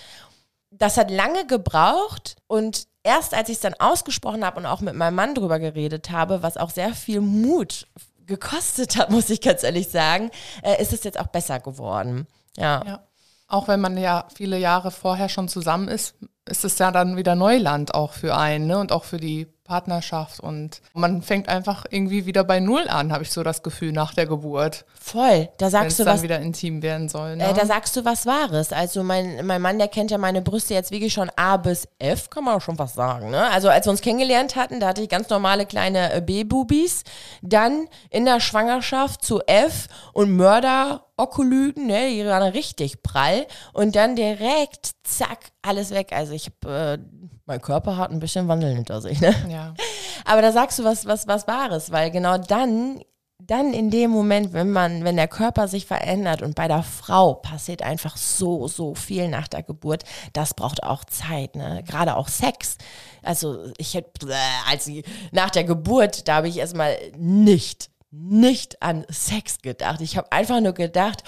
das 0.70 0.96
hat 0.96 1.12
lange 1.12 1.46
gebraucht 1.46 2.36
und 2.48 2.88
erst 3.04 3.34
als 3.34 3.48
ich 3.48 3.56
es 3.56 3.60
dann 3.60 3.74
ausgesprochen 3.74 4.44
habe 4.44 4.58
und 4.58 4.66
auch 4.66 4.80
mit 4.80 4.94
meinem 4.94 5.14
Mann 5.14 5.34
drüber 5.34 5.60
geredet 5.60 6.10
habe, 6.10 6.42
was 6.42 6.56
auch 6.56 6.70
sehr 6.70 6.92
viel 6.92 7.20
Mut 7.20 7.86
gekostet 8.26 8.96
hat, 8.96 9.10
muss 9.10 9.30
ich 9.30 9.40
ganz 9.40 9.62
ehrlich 9.62 9.88
sagen, 9.88 10.30
äh, 10.62 10.80
ist 10.80 10.92
es 10.92 11.04
jetzt 11.04 11.18
auch 11.18 11.28
besser 11.28 11.60
geworden. 11.60 12.26
Ja. 12.56 12.82
ja. 12.84 13.06
Auch 13.48 13.68
wenn 13.68 13.80
man 13.80 13.96
ja 13.96 14.26
viele 14.34 14.58
Jahre 14.58 14.90
vorher 14.90 15.28
schon 15.28 15.48
zusammen 15.48 15.88
ist, 15.88 16.16
ist 16.48 16.64
es 16.64 16.78
ja 16.78 16.90
dann 16.90 17.16
wieder 17.16 17.34
Neuland 17.34 17.94
auch 17.94 18.12
für 18.12 18.36
einen 18.36 18.66
ne? 18.66 18.78
und 18.78 18.92
auch 18.92 19.04
für 19.04 19.18
die 19.18 19.46
Partnerschaft 19.66 20.40
und 20.40 20.80
man 20.94 21.22
fängt 21.22 21.48
einfach 21.48 21.84
irgendwie 21.90 22.26
wieder 22.26 22.44
bei 22.44 22.60
Null 22.60 22.88
an, 22.88 23.12
habe 23.12 23.24
ich 23.24 23.30
so 23.30 23.42
das 23.42 23.62
Gefühl 23.62 23.92
nach 23.92 24.14
der 24.14 24.26
Geburt. 24.26 24.84
Voll, 24.98 25.48
da 25.58 25.70
sagst 25.70 25.98
du 25.98 26.04
dann 26.04 26.14
was 26.14 26.22
wieder 26.22 26.40
intim 26.40 26.82
werden 26.82 27.08
soll. 27.08 27.36
Ne? 27.36 27.50
Äh, 27.50 27.54
da 27.54 27.66
sagst 27.66 27.96
du 27.96 28.04
was 28.04 28.26
Wahres. 28.26 28.72
Also 28.72 29.02
mein, 29.02 29.44
mein 29.44 29.60
Mann, 29.60 29.78
der 29.78 29.88
kennt 29.88 30.10
ja 30.10 30.18
meine 30.18 30.42
Brüste 30.42 30.74
jetzt 30.74 30.90
wirklich 30.90 31.12
schon 31.12 31.30
A 31.36 31.56
bis 31.56 31.88
F, 31.98 32.30
kann 32.30 32.44
man 32.44 32.54
auch 32.54 32.60
schon 32.60 32.78
was 32.78 32.94
sagen. 32.94 33.30
Ne? 33.30 33.50
Also 33.50 33.68
als 33.68 33.86
wir 33.86 33.90
uns 33.90 34.00
kennengelernt 34.00 34.56
hatten, 34.56 34.80
da 34.80 34.88
hatte 34.88 35.02
ich 35.02 35.08
ganz 35.08 35.28
normale 35.28 35.66
kleine 35.66 36.12
äh, 36.12 36.20
B-Bubis. 36.20 37.02
Dann 37.42 37.88
in 38.10 38.24
der 38.24 38.40
Schwangerschaft 38.40 39.24
zu 39.24 39.40
F 39.46 39.88
und 40.12 40.34
Mörder 40.36 41.06
Okolyten, 41.18 41.86
ne, 41.86 42.10
die 42.10 42.26
waren 42.26 42.52
richtig 42.52 43.02
prall 43.02 43.46
und 43.72 43.96
dann 43.96 44.16
direkt, 44.16 44.90
zack, 45.02 45.38
alles 45.62 45.90
weg. 45.90 46.12
Also 46.12 46.34
ich 46.34 46.50
habe 46.62 46.98
äh, 47.00 47.35
mein 47.46 47.62
Körper 47.62 47.96
hat 47.96 48.10
ein 48.10 48.18
bisschen 48.20 48.48
Wandel 48.48 48.74
hinter 48.74 49.00
sich. 49.00 49.20
Ne? 49.20 49.34
Ja. 49.48 49.74
Aber 50.24 50.42
da 50.42 50.52
sagst 50.52 50.78
du 50.78 50.84
was, 50.84 51.06
was, 51.06 51.26
was 51.26 51.46
Wahres, 51.46 51.92
weil 51.92 52.10
genau 52.10 52.36
dann, 52.36 53.00
dann 53.38 53.72
in 53.72 53.90
dem 53.90 54.10
Moment, 54.10 54.52
wenn 54.52 54.72
man, 54.72 55.04
wenn 55.04 55.16
der 55.16 55.28
Körper 55.28 55.68
sich 55.68 55.86
verändert 55.86 56.42
und 56.42 56.56
bei 56.56 56.66
der 56.66 56.82
Frau 56.82 57.34
passiert 57.34 57.82
einfach 57.82 58.16
so, 58.16 58.66
so 58.66 58.96
viel 58.96 59.28
nach 59.28 59.46
der 59.46 59.62
Geburt, 59.62 60.02
das 60.32 60.54
braucht 60.54 60.82
auch 60.82 61.04
Zeit, 61.04 61.54
ne? 61.54 61.84
Gerade 61.86 62.16
auch 62.16 62.28
Sex. 62.28 62.76
Also 63.22 63.70
ich 63.78 63.94
hätte, 63.94 64.34
als 64.68 64.88
ich, 64.88 65.04
nach 65.30 65.50
der 65.50 65.64
Geburt, 65.64 66.26
da 66.26 66.36
habe 66.36 66.48
ich 66.48 66.58
erstmal 66.58 66.96
nicht, 67.16 67.90
nicht 68.10 68.82
an 68.82 69.06
Sex 69.08 69.58
gedacht. 69.58 70.00
Ich 70.00 70.16
habe 70.16 70.32
einfach 70.32 70.60
nur 70.60 70.72
gedacht, 70.72 71.22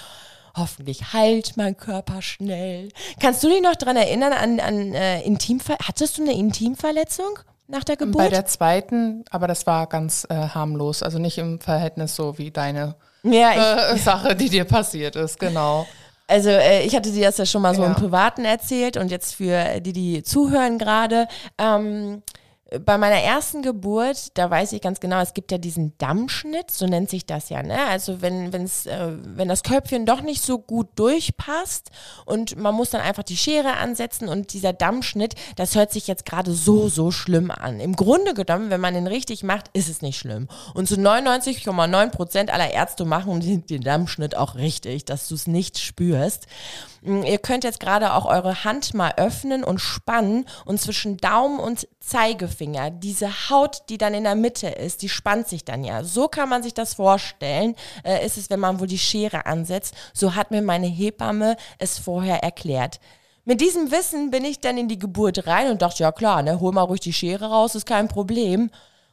hoffentlich 0.55 1.13
heilt 1.13 1.57
mein 1.57 1.77
Körper 1.77 2.21
schnell. 2.21 2.89
Kannst 3.19 3.43
du 3.43 3.49
dich 3.49 3.61
noch 3.61 3.75
daran 3.75 3.97
erinnern 3.97 4.33
an, 4.33 4.59
an 4.59 4.93
äh, 4.93 5.21
Intimver 5.21 5.77
Hattest 5.83 6.17
du 6.17 6.23
eine 6.23 6.33
Intimverletzung? 6.33 7.39
Nach 7.67 7.83
der 7.83 7.97
Geburt? 7.97 8.17
Bei 8.17 8.29
der 8.29 8.45
zweiten, 8.47 9.23
aber 9.29 9.47
das 9.47 9.67
war 9.67 9.85
ganz 9.87 10.25
äh, 10.29 10.33
harmlos. 10.33 11.03
Also 11.03 11.19
nicht 11.19 11.37
im 11.37 11.59
Verhältnis 11.59 12.15
so 12.15 12.37
wie 12.39 12.49
deine 12.49 12.95
ja, 13.23 13.91
äh, 13.91 13.97
Sache, 13.99 14.35
die 14.35 14.49
dir 14.49 14.65
passiert 14.65 15.15
ist, 15.15 15.39
genau. 15.39 15.85
Also 16.27 16.49
äh, 16.49 16.83
ich 16.83 16.95
hatte 16.95 17.11
dir 17.11 17.25
das 17.25 17.37
ja 17.37 17.45
schon 17.45 17.61
mal 17.61 17.75
so 17.75 17.81
ja. 17.81 17.87
im 17.87 17.95
Privaten 17.95 18.45
erzählt 18.45 18.97
und 18.97 19.09
jetzt 19.09 19.35
für 19.35 19.79
die, 19.81 19.93
die 19.93 20.23
zuhören 20.23 20.77
gerade. 20.77 21.27
Ähm, 21.57 22.21
bei 22.85 22.97
meiner 22.97 23.17
ersten 23.17 23.63
Geburt, 23.63 24.37
da 24.37 24.49
weiß 24.49 24.73
ich 24.73 24.81
ganz 24.81 24.99
genau, 24.99 25.19
es 25.21 25.33
gibt 25.33 25.51
ja 25.51 25.57
diesen 25.57 25.97
Dammschnitt, 25.97 26.69
so 26.69 26.85
nennt 26.85 27.09
sich 27.09 27.25
das 27.25 27.49
ja. 27.49 27.63
Ne? 27.63 27.77
Also 27.87 28.21
wenn, 28.21 28.53
wenn's, 28.53 28.85
äh, 28.85 29.13
wenn 29.23 29.47
das 29.47 29.63
Köpfchen 29.63 30.05
doch 30.05 30.21
nicht 30.21 30.43
so 30.43 30.59
gut 30.59 30.87
durchpasst 30.95 31.89
und 32.25 32.57
man 32.57 32.75
muss 32.75 32.91
dann 32.91 33.01
einfach 33.01 33.23
die 33.23 33.37
Schere 33.37 33.77
ansetzen 33.77 34.27
und 34.27 34.53
dieser 34.53 34.73
Dammschnitt, 34.73 35.33
das 35.55 35.75
hört 35.75 35.91
sich 35.91 36.05
jetzt 36.07 36.25
gerade 36.25 36.51
so, 36.51 36.89
so 36.89 37.09
schlimm 37.09 37.49
an. 37.49 37.79
Im 37.79 37.95
Grunde 37.95 38.35
genommen, 38.35 38.69
wenn 38.69 38.81
man 38.81 38.93
den 38.93 39.07
richtig 39.07 39.43
macht, 39.43 39.69
ist 39.73 39.89
es 39.89 40.03
nicht 40.03 40.19
schlimm. 40.19 40.47
Und 40.75 40.87
zu 40.87 40.95
99,9 40.95 42.09
Prozent 42.09 42.53
aller 42.53 42.71
Ärzte 42.71 43.05
machen 43.05 43.39
den, 43.39 43.81
Dammschnitt 43.81 44.35
auch 44.35 44.55
richtig, 44.55 45.05
dass 45.05 45.27
du 45.27 45.35
es 45.35 45.47
nicht 45.47 45.79
spürst. 45.79 46.45
Mm, 47.01 47.23
ihr 47.23 47.37
könnt 47.37 47.63
jetzt 47.63 47.79
gerade 47.79 48.13
auch 48.13 48.25
eure 48.25 48.63
Hand 48.63 48.93
mal 48.93 49.13
öffnen 49.17 49.63
und 49.63 49.79
spannen 49.79 50.45
und 50.65 50.79
zwischen 50.79 51.17
Daumen 51.17 51.59
und 51.59 51.87
Zeigefinger, 51.99 52.91
diese 52.91 53.49
Haut, 53.49 53.83
die 53.89 53.97
dann 53.97 54.13
in 54.13 54.23
der 54.23 54.35
Mitte 54.35 54.67
ist, 54.67 55.01
die 55.01 55.09
spannt 55.09 55.47
sich 55.47 55.65
dann 55.65 55.83
ja. 55.83 56.03
So 56.03 56.27
kann 56.27 56.49
man 56.49 56.63
sich 56.63 56.73
das 56.73 56.95
vorstellen, 56.95 57.75
äh, 58.03 58.25
ist 58.25 58.37
es, 58.37 58.49
wenn 58.49 58.59
man 58.59 58.79
wohl 58.79 58.87
die 58.87 58.97
Schere 58.97 59.45
ansetzt. 59.45 59.95
So 60.13 60.35
hat 60.35 60.51
mir 60.51 60.61
meine 60.61 60.87
Hebamme 60.87 61.55
es 61.77 61.97
vorher 61.97 62.43
erklärt. 62.43 62.99
Mit 63.45 63.61
diesem 63.61 63.91
Wissen 63.91 64.29
bin 64.29 64.45
ich 64.45 64.59
dann 64.59 64.77
in 64.77 64.87
die 64.87 64.99
Geburt 64.99 65.47
rein 65.47 65.71
und 65.71 65.81
dachte, 65.81 66.03
ja 66.03 66.11
klar, 66.11 66.43
ne, 66.43 66.59
hol 66.59 66.71
mal 66.71 66.83
ruhig 66.83 66.99
die 66.99 67.13
Schere 67.13 67.49
raus, 67.49 67.73
ist 67.75 67.85
kein 67.85 68.07
Problem. 68.07 68.69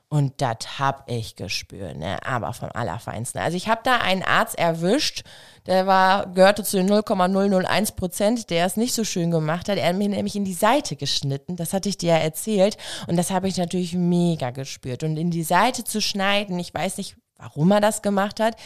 Und 0.09 0.35
das 0.41 0.79
hab 0.79 1.11
ich 1.11 1.35
gespürt, 1.35 1.97
ne? 1.97 2.25
aber 2.25 2.53
vom 2.53 2.69
Allerfeinsten. 2.73 3.41
Also 3.41 3.57
ich 3.57 3.67
habe 3.67 3.81
da 3.83 3.99
einen 3.99 4.23
Arzt 4.23 4.57
erwischt, 4.57 5.25
der 5.67 5.89
war, 5.89 6.27
gehörte 6.29 6.63
zu 6.63 6.77
den 6.77 6.87
0,001 6.87 7.93
Prozent, 7.93 8.51
der 8.51 8.67
es 8.67 8.77
nicht 8.77 8.95
so 8.95 9.03
schön 9.03 9.33
gemacht 9.33 9.69
hat. 9.69 9.79
Er 9.79 9.89
hat 9.89 9.97
mir 9.97 10.09
nämlich 10.09 10.37
in 10.37 10.45
die 10.45 10.55
Seite 10.55 10.95
geschnitten, 10.95 11.57
das 11.57 11.73
hatte 11.73 11.89
ich 11.89 11.99
dir 11.99 12.11
ja 12.11 12.19
erzählt. 12.19 12.77
Und 13.09 13.17
das 13.17 13.33
habe 13.33 13.49
ich 13.49 13.57
natürlich 13.57 13.95
mega 13.95 14.51
gespürt. 14.51 15.03
Und 15.03 15.17
in 15.17 15.33
die 15.33 15.43
Seite 15.43 15.83
zu 15.83 16.01
schneiden, 16.01 16.57
ich 16.61 16.73
weiß 16.73 16.99
nicht, 16.99 17.17
warum 17.37 17.73
er 17.73 17.81
das 17.81 18.01
gemacht 18.01 18.39
hat, 18.39 18.57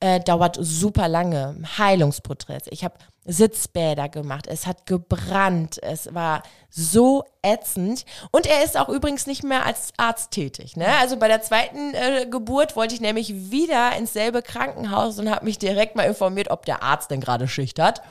äh, 0.00 0.20
dauert 0.20 0.58
super 0.60 1.08
lange. 1.08 1.56
Heilungsprozess. 1.78 2.64
Ich 2.70 2.84
habe 2.84 2.94
Sitzbäder 3.24 4.08
gemacht. 4.08 4.46
Es 4.48 4.66
hat 4.66 4.86
gebrannt. 4.86 5.80
Es 5.82 6.12
war 6.14 6.42
so 6.70 7.24
ätzend. 7.42 8.04
Und 8.30 8.46
er 8.46 8.64
ist 8.64 8.76
auch 8.76 8.88
übrigens 8.88 9.26
nicht 9.26 9.44
mehr 9.44 9.64
als 9.64 9.92
Arzt 9.96 10.32
tätig. 10.32 10.76
Ne? 10.76 10.86
Also 11.00 11.16
bei 11.16 11.28
der 11.28 11.42
zweiten 11.42 11.94
äh, 11.94 12.26
Geburt 12.26 12.74
wollte 12.74 12.94
ich 12.94 13.00
nämlich 13.00 13.50
wieder 13.50 13.96
ins 13.96 14.12
selbe 14.12 14.42
Krankenhaus 14.42 15.18
und 15.18 15.30
habe 15.30 15.44
mich 15.44 15.58
direkt 15.58 15.94
mal 15.94 16.04
informiert, 16.04 16.50
ob 16.50 16.66
der 16.66 16.82
Arzt 16.82 17.10
denn 17.10 17.20
gerade 17.20 17.46
Schicht 17.46 17.78
hat. 17.78 18.02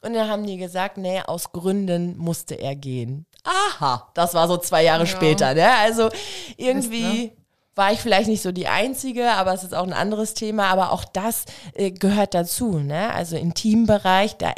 Und 0.00 0.14
dann 0.14 0.28
haben 0.28 0.46
die 0.46 0.58
gesagt, 0.58 0.98
nee, 0.98 1.20
aus 1.20 1.52
Gründen 1.52 2.16
musste 2.18 2.54
er 2.54 2.76
gehen. 2.76 3.26
Aha, 3.42 4.10
das 4.14 4.34
war 4.34 4.48
so 4.48 4.56
zwei 4.56 4.82
Jahre 4.82 5.04
ja. 5.04 5.06
später. 5.06 5.54
Ne? 5.54 5.70
Also 5.70 6.10
irgendwie. 6.56 7.26
Ist, 7.26 7.32
ne? 7.32 7.43
War 7.74 7.92
ich 7.92 8.00
vielleicht 8.00 8.28
nicht 8.28 8.42
so 8.42 8.52
die 8.52 8.68
Einzige, 8.68 9.32
aber 9.32 9.52
es 9.52 9.64
ist 9.64 9.74
auch 9.74 9.86
ein 9.86 9.92
anderes 9.92 10.34
Thema. 10.34 10.66
Aber 10.66 10.92
auch 10.92 11.04
das 11.04 11.44
äh, 11.74 11.90
gehört 11.90 12.34
dazu. 12.34 12.78
Ne? 12.78 13.12
Also 13.12 13.36
Intimbereich, 13.36 14.36
da 14.36 14.52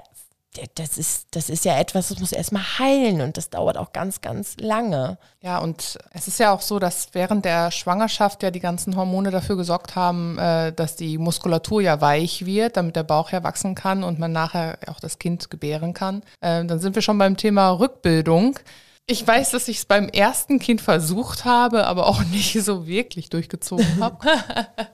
das 0.74 0.96
ist, 0.98 1.28
das 1.32 1.50
ist 1.50 1.64
ja 1.64 1.78
etwas, 1.78 2.08
das 2.08 2.18
muss 2.20 2.32
erstmal 2.32 2.62
heilen 2.78 3.20
und 3.20 3.36
das 3.36 3.50
dauert 3.50 3.76
auch 3.76 3.92
ganz, 3.92 4.20
ganz 4.20 4.56
lange. 4.58 5.18
Ja, 5.40 5.58
und 5.58 5.98
es 6.12 6.28
ist 6.28 6.38
ja 6.38 6.52
auch 6.52 6.60
so, 6.60 6.78
dass 6.78 7.08
während 7.12 7.44
der 7.44 7.70
Schwangerschaft 7.70 8.42
ja 8.42 8.50
die 8.50 8.60
ganzen 8.60 8.96
Hormone 8.96 9.30
dafür 9.30 9.56
gesorgt 9.56 9.96
haben, 9.96 10.38
äh, 10.38 10.72
dass 10.72 10.96
die 10.96 11.18
Muskulatur 11.18 11.82
ja 11.82 12.00
weich 12.00 12.46
wird, 12.46 12.76
damit 12.76 12.96
der 12.96 13.02
Bauch 13.02 13.30
ja 13.32 13.42
wachsen 13.42 13.74
kann 13.74 14.02
und 14.02 14.18
man 14.18 14.32
nachher 14.32 14.78
auch 14.86 15.00
das 15.00 15.18
Kind 15.18 15.50
gebären 15.50 15.94
kann. 15.94 16.22
Äh, 16.40 16.64
dann 16.64 16.78
sind 16.78 16.94
wir 16.94 17.02
schon 17.02 17.18
beim 17.18 17.36
Thema 17.36 17.70
Rückbildung. 17.70 18.58
Ich 19.08 19.26
weiß, 19.26 19.52
dass 19.52 19.68
ich 19.68 19.78
es 19.78 19.84
beim 19.84 20.08
ersten 20.08 20.58
Kind 20.58 20.80
versucht 20.80 21.44
habe, 21.44 21.86
aber 21.86 22.06
auch 22.06 22.24
nicht 22.32 22.52
so 22.62 22.86
wirklich 22.86 23.30
durchgezogen 23.30 24.00
habe. 24.00 24.18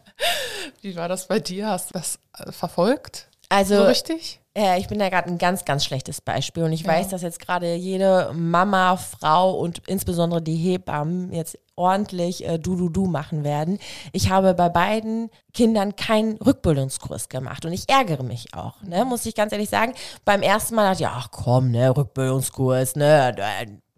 Wie 0.82 0.94
war 0.96 1.08
das 1.08 1.28
bei 1.28 1.40
dir? 1.40 1.68
Hast 1.68 1.90
du 1.90 1.94
das 1.94 2.18
äh, 2.38 2.52
verfolgt? 2.52 3.28
Also 3.48 3.76
so 3.76 3.84
richtig? 3.84 4.40
Äh, 4.54 4.78
ich 4.78 4.88
bin 4.88 4.98
da 4.98 5.08
gerade 5.08 5.28
ein 5.28 5.38
ganz, 5.38 5.64
ganz 5.64 5.84
schlechtes 5.84 6.20
Beispiel 6.20 6.62
und 6.62 6.72
ich 6.72 6.82
ja. 6.82 6.88
weiß, 6.88 7.08
dass 7.08 7.22
jetzt 7.22 7.40
gerade 7.40 7.74
jede 7.74 8.32
Mama, 8.34 8.96
Frau 8.96 9.58
und 9.58 9.82
insbesondere 9.86 10.42
die 10.42 10.56
Hebammen 10.56 11.32
jetzt 11.32 11.58
ordentlich 11.74 12.46
äh, 12.46 12.58
du 12.58 12.76
du 12.76 12.90
du 12.90 13.06
machen 13.06 13.44
werden. 13.44 13.78
Ich 14.12 14.28
habe 14.28 14.52
bei 14.52 14.68
beiden 14.68 15.30
Kindern 15.54 15.96
keinen 15.96 16.36
Rückbildungskurs 16.36 17.30
gemacht 17.30 17.64
und 17.64 17.72
ich 17.72 17.88
ärgere 17.88 18.22
mich 18.22 18.54
auch, 18.54 18.82
ne, 18.82 19.06
muss 19.06 19.24
ich 19.24 19.34
ganz 19.34 19.52
ehrlich 19.52 19.70
sagen. 19.70 19.94
Beim 20.26 20.42
ersten 20.42 20.74
Mal 20.74 20.90
dachte 20.90 21.04
ich, 21.04 21.08
ach 21.08 21.30
komm, 21.30 21.70
ne, 21.70 21.96
Rückbildungskurs, 21.96 22.96
ne, 22.96 23.34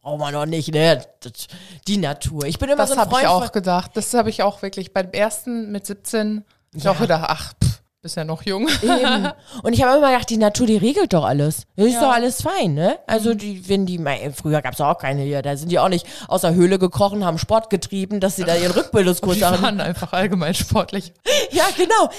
braucht 0.04 0.20
man 0.20 0.34
noch 0.34 0.46
nicht, 0.46 0.72
ne? 0.72 1.02
Das, 1.20 1.32
die 1.88 1.96
Natur. 1.96 2.44
Ich 2.44 2.58
bin 2.58 2.68
immer 2.68 2.76
das 2.76 2.90
so 2.90 2.94
ein 2.94 3.08
Freund. 3.08 3.24
Das 3.24 3.30
habe 3.30 3.42
ich 3.42 3.48
auch 3.48 3.52
gedacht. 3.52 3.90
Das 3.94 4.14
habe 4.14 4.30
ich 4.30 4.42
auch 4.42 4.62
wirklich 4.62 4.92
beim 4.92 5.10
ersten 5.10 5.72
mit 5.72 5.86
17 5.86 6.44
ja. 6.74 6.90
auch 6.90 6.98
gedacht, 6.98 7.24
ach, 7.26 7.52
bist 8.04 8.16
ja 8.16 8.24
noch 8.24 8.42
jung. 8.42 8.68
Eben. 8.82 9.30
Und 9.62 9.72
ich 9.72 9.82
habe 9.82 9.96
immer 9.96 10.10
gedacht, 10.10 10.28
die 10.28 10.36
Natur, 10.36 10.66
die 10.66 10.76
regelt 10.76 11.14
doch 11.14 11.24
alles. 11.24 11.62
Das 11.74 11.86
ist 11.86 11.94
ja. 11.94 12.00
doch 12.02 12.12
alles 12.12 12.42
fein, 12.42 12.74
ne? 12.74 12.98
Also 13.06 13.30
mhm. 13.30 13.38
die, 13.38 13.68
wenn 13.68 13.86
die, 13.86 13.98
früher 14.34 14.60
gab 14.60 14.74
es 14.74 14.80
auch 14.82 14.98
keine 14.98 15.22
hier, 15.22 15.40
da 15.40 15.56
sind 15.56 15.72
die 15.72 15.78
auch 15.78 15.88
nicht 15.88 16.06
aus 16.28 16.42
der 16.42 16.54
Höhle 16.54 16.78
gekrochen, 16.78 17.24
haben 17.24 17.38
Sport 17.38 17.70
getrieben, 17.70 18.20
dass 18.20 18.36
sie 18.36 18.44
da 18.44 18.56
ihren 18.56 18.72
Rückbildungskurs 18.72 19.42
haben. 19.42 19.56
Die 19.56 19.62
waren 19.62 19.80
einfach 19.80 20.12
allgemein 20.12 20.52
sportlich. 20.52 21.14
ja, 21.50 21.64
genau. 21.76 22.10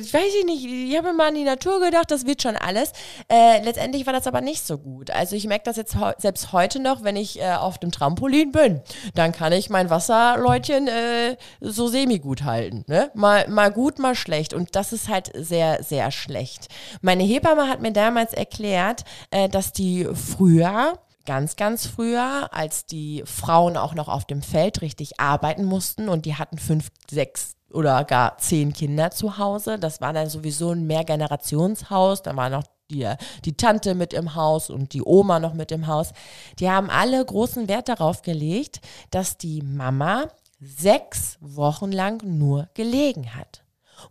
Ich 0.00 0.12
weiß 0.12 0.44
nicht, 0.44 0.64
ich 0.64 0.96
habe 0.96 1.10
immer 1.10 1.26
an 1.26 1.34
die 1.34 1.44
Natur 1.44 1.80
gedacht, 1.80 2.10
das 2.10 2.26
wird 2.26 2.42
schon 2.42 2.56
alles. 2.56 2.90
Äh, 3.28 3.62
letztendlich 3.62 4.06
war 4.06 4.12
das 4.12 4.26
aber 4.26 4.40
nicht 4.40 4.66
so 4.66 4.76
gut. 4.76 5.12
Also 5.12 5.36
ich 5.36 5.46
merke 5.46 5.64
das 5.64 5.76
jetzt 5.76 5.96
selbst 6.18 6.52
heute 6.52 6.80
noch, 6.80 7.04
wenn 7.04 7.14
ich 7.14 7.40
äh, 7.40 7.52
auf 7.52 7.78
dem 7.78 7.92
Trampolin 7.92 8.50
bin, 8.50 8.80
dann 9.14 9.30
kann 9.30 9.52
ich 9.52 9.70
mein 9.70 9.88
Wasserleutchen 9.88 10.88
äh, 10.88 11.36
so 11.60 11.86
semi-gut 11.86 12.42
halten. 12.42 12.84
Ne? 12.88 13.12
Mal, 13.14 13.46
mal 13.48 13.70
gut, 13.70 14.00
mal 14.00 14.16
schlecht. 14.16 14.52
Und 14.52 14.74
das 14.74 14.92
ist 14.92 15.08
halt 15.08 15.27
sehr, 15.34 15.82
sehr 15.82 16.10
schlecht. 16.10 16.68
Meine 17.00 17.22
Hebamme 17.22 17.68
hat 17.68 17.80
mir 17.80 17.92
damals 17.92 18.32
erklärt, 18.32 19.04
äh, 19.30 19.48
dass 19.48 19.72
die 19.72 20.06
früher 20.14 20.98
ganz, 21.28 21.56
ganz 21.56 21.86
früher, 21.86 22.48
als 22.52 22.86
die 22.86 23.22
Frauen 23.26 23.76
auch 23.76 23.94
noch 23.94 24.08
auf 24.08 24.24
dem 24.24 24.40
Feld 24.40 24.80
richtig 24.80 25.20
arbeiten 25.20 25.64
mussten 25.64 26.08
und 26.08 26.24
die 26.24 26.36
hatten 26.36 26.56
fünf, 26.56 26.88
sechs 27.10 27.54
oder 27.70 28.04
gar 28.04 28.38
zehn 28.38 28.72
Kinder 28.72 29.10
zu 29.10 29.36
Hause. 29.36 29.78
Das 29.78 30.00
war 30.00 30.14
dann 30.14 30.30
sowieso 30.30 30.70
ein 30.70 30.86
Mehrgenerationshaus. 30.86 32.22
Da 32.22 32.34
war 32.34 32.48
noch 32.48 32.64
die, 32.90 33.06
die 33.44 33.56
Tante 33.56 33.94
mit 33.94 34.14
im 34.14 34.34
Haus 34.34 34.70
und 34.70 34.94
die 34.94 35.02
Oma 35.04 35.38
noch 35.38 35.52
mit 35.52 35.70
im 35.70 35.86
Haus. 35.86 36.12
Die 36.60 36.70
haben 36.70 36.88
alle 36.88 37.22
großen 37.22 37.68
Wert 37.68 37.90
darauf 37.90 38.22
gelegt, 38.22 38.80
dass 39.10 39.36
die 39.36 39.60
Mama 39.60 40.28
sechs 40.60 41.36
Wochen 41.40 41.92
lang 41.92 42.22
nur 42.24 42.68
gelegen 42.74 43.34
hat. 43.34 43.62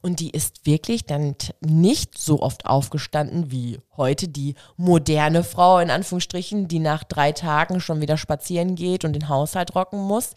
Und 0.01 0.19
die 0.19 0.29
ist 0.29 0.65
wirklich 0.65 1.05
dann 1.05 1.35
nicht 1.59 2.17
so 2.17 2.41
oft 2.41 2.65
aufgestanden 2.65 3.51
wie 3.51 3.79
heute 3.95 4.27
die 4.27 4.55
moderne 4.75 5.43
Frau 5.43 5.79
in 5.79 5.89
Anführungsstrichen, 5.89 6.67
die 6.67 6.79
nach 6.79 7.03
drei 7.03 7.31
Tagen 7.31 7.79
schon 7.79 8.01
wieder 8.01 8.17
spazieren 8.17 8.75
geht 8.75 9.05
und 9.05 9.13
den 9.13 9.29
Haushalt 9.29 9.75
rocken 9.75 9.99
muss. 9.99 10.31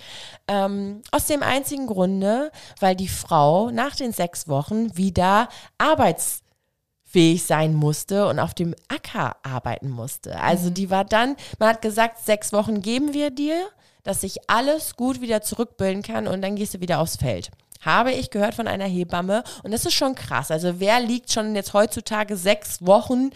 Ähm, 0.49 1.03
aus 1.11 1.27
dem 1.27 1.43
einzigen 1.43 1.87
Grunde, 1.87 2.51
weil 2.79 2.97
die 2.97 3.09
Frau 3.09 3.71
nach 3.71 3.97
den 3.97 4.13
sechs 4.13 4.49
Wochen 4.49 4.97
wieder 4.97 5.49
arbeitsfähig 5.79 7.45
sein 7.45 7.75
musste 7.75 8.29
und 8.29 8.39
auf 8.39 8.55
dem 8.55 8.75
Acker 8.89 9.37
arbeiten 9.43 9.91
musste. 9.91 10.41
Also 10.41 10.71
mhm. 10.71 10.75
die 10.75 10.91
war 10.91 11.05
dann, 11.05 11.37
man 11.59 11.71
hat 11.71 11.83
gesagt, 11.83 12.19
sechs 12.19 12.53
Wochen 12.53 12.81
geben 12.83 13.13
wir 13.13 13.31
dir, 13.31 13.69
dass 14.03 14.23
sich 14.23 14.39
alles 14.49 14.97
gut 14.97 15.21
wieder 15.21 15.43
zurückbilden 15.43 16.03
kann 16.03 16.27
und 16.27 16.41
dann 16.43 16.57
gehst 16.57 16.75
du 16.75 16.81
wieder 16.81 17.01
aufs 17.01 17.17
Feld 17.17 17.51
habe 17.81 18.13
ich 18.13 18.31
gehört 18.31 18.55
von 18.55 18.69
einer 18.69 18.85
Hebamme. 18.85 19.43
Und 19.63 19.73
das 19.73 19.87
ist 19.87 19.95
schon 19.95 20.15
krass. 20.15 20.51
Also 20.51 20.81
wer 20.81 21.01
liegt 21.01 21.33
schon 21.33 21.55
jetzt 21.55 21.73
heutzutage 21.73 22.37
sechs 22.37 22.85
Wochen 22.87 23.31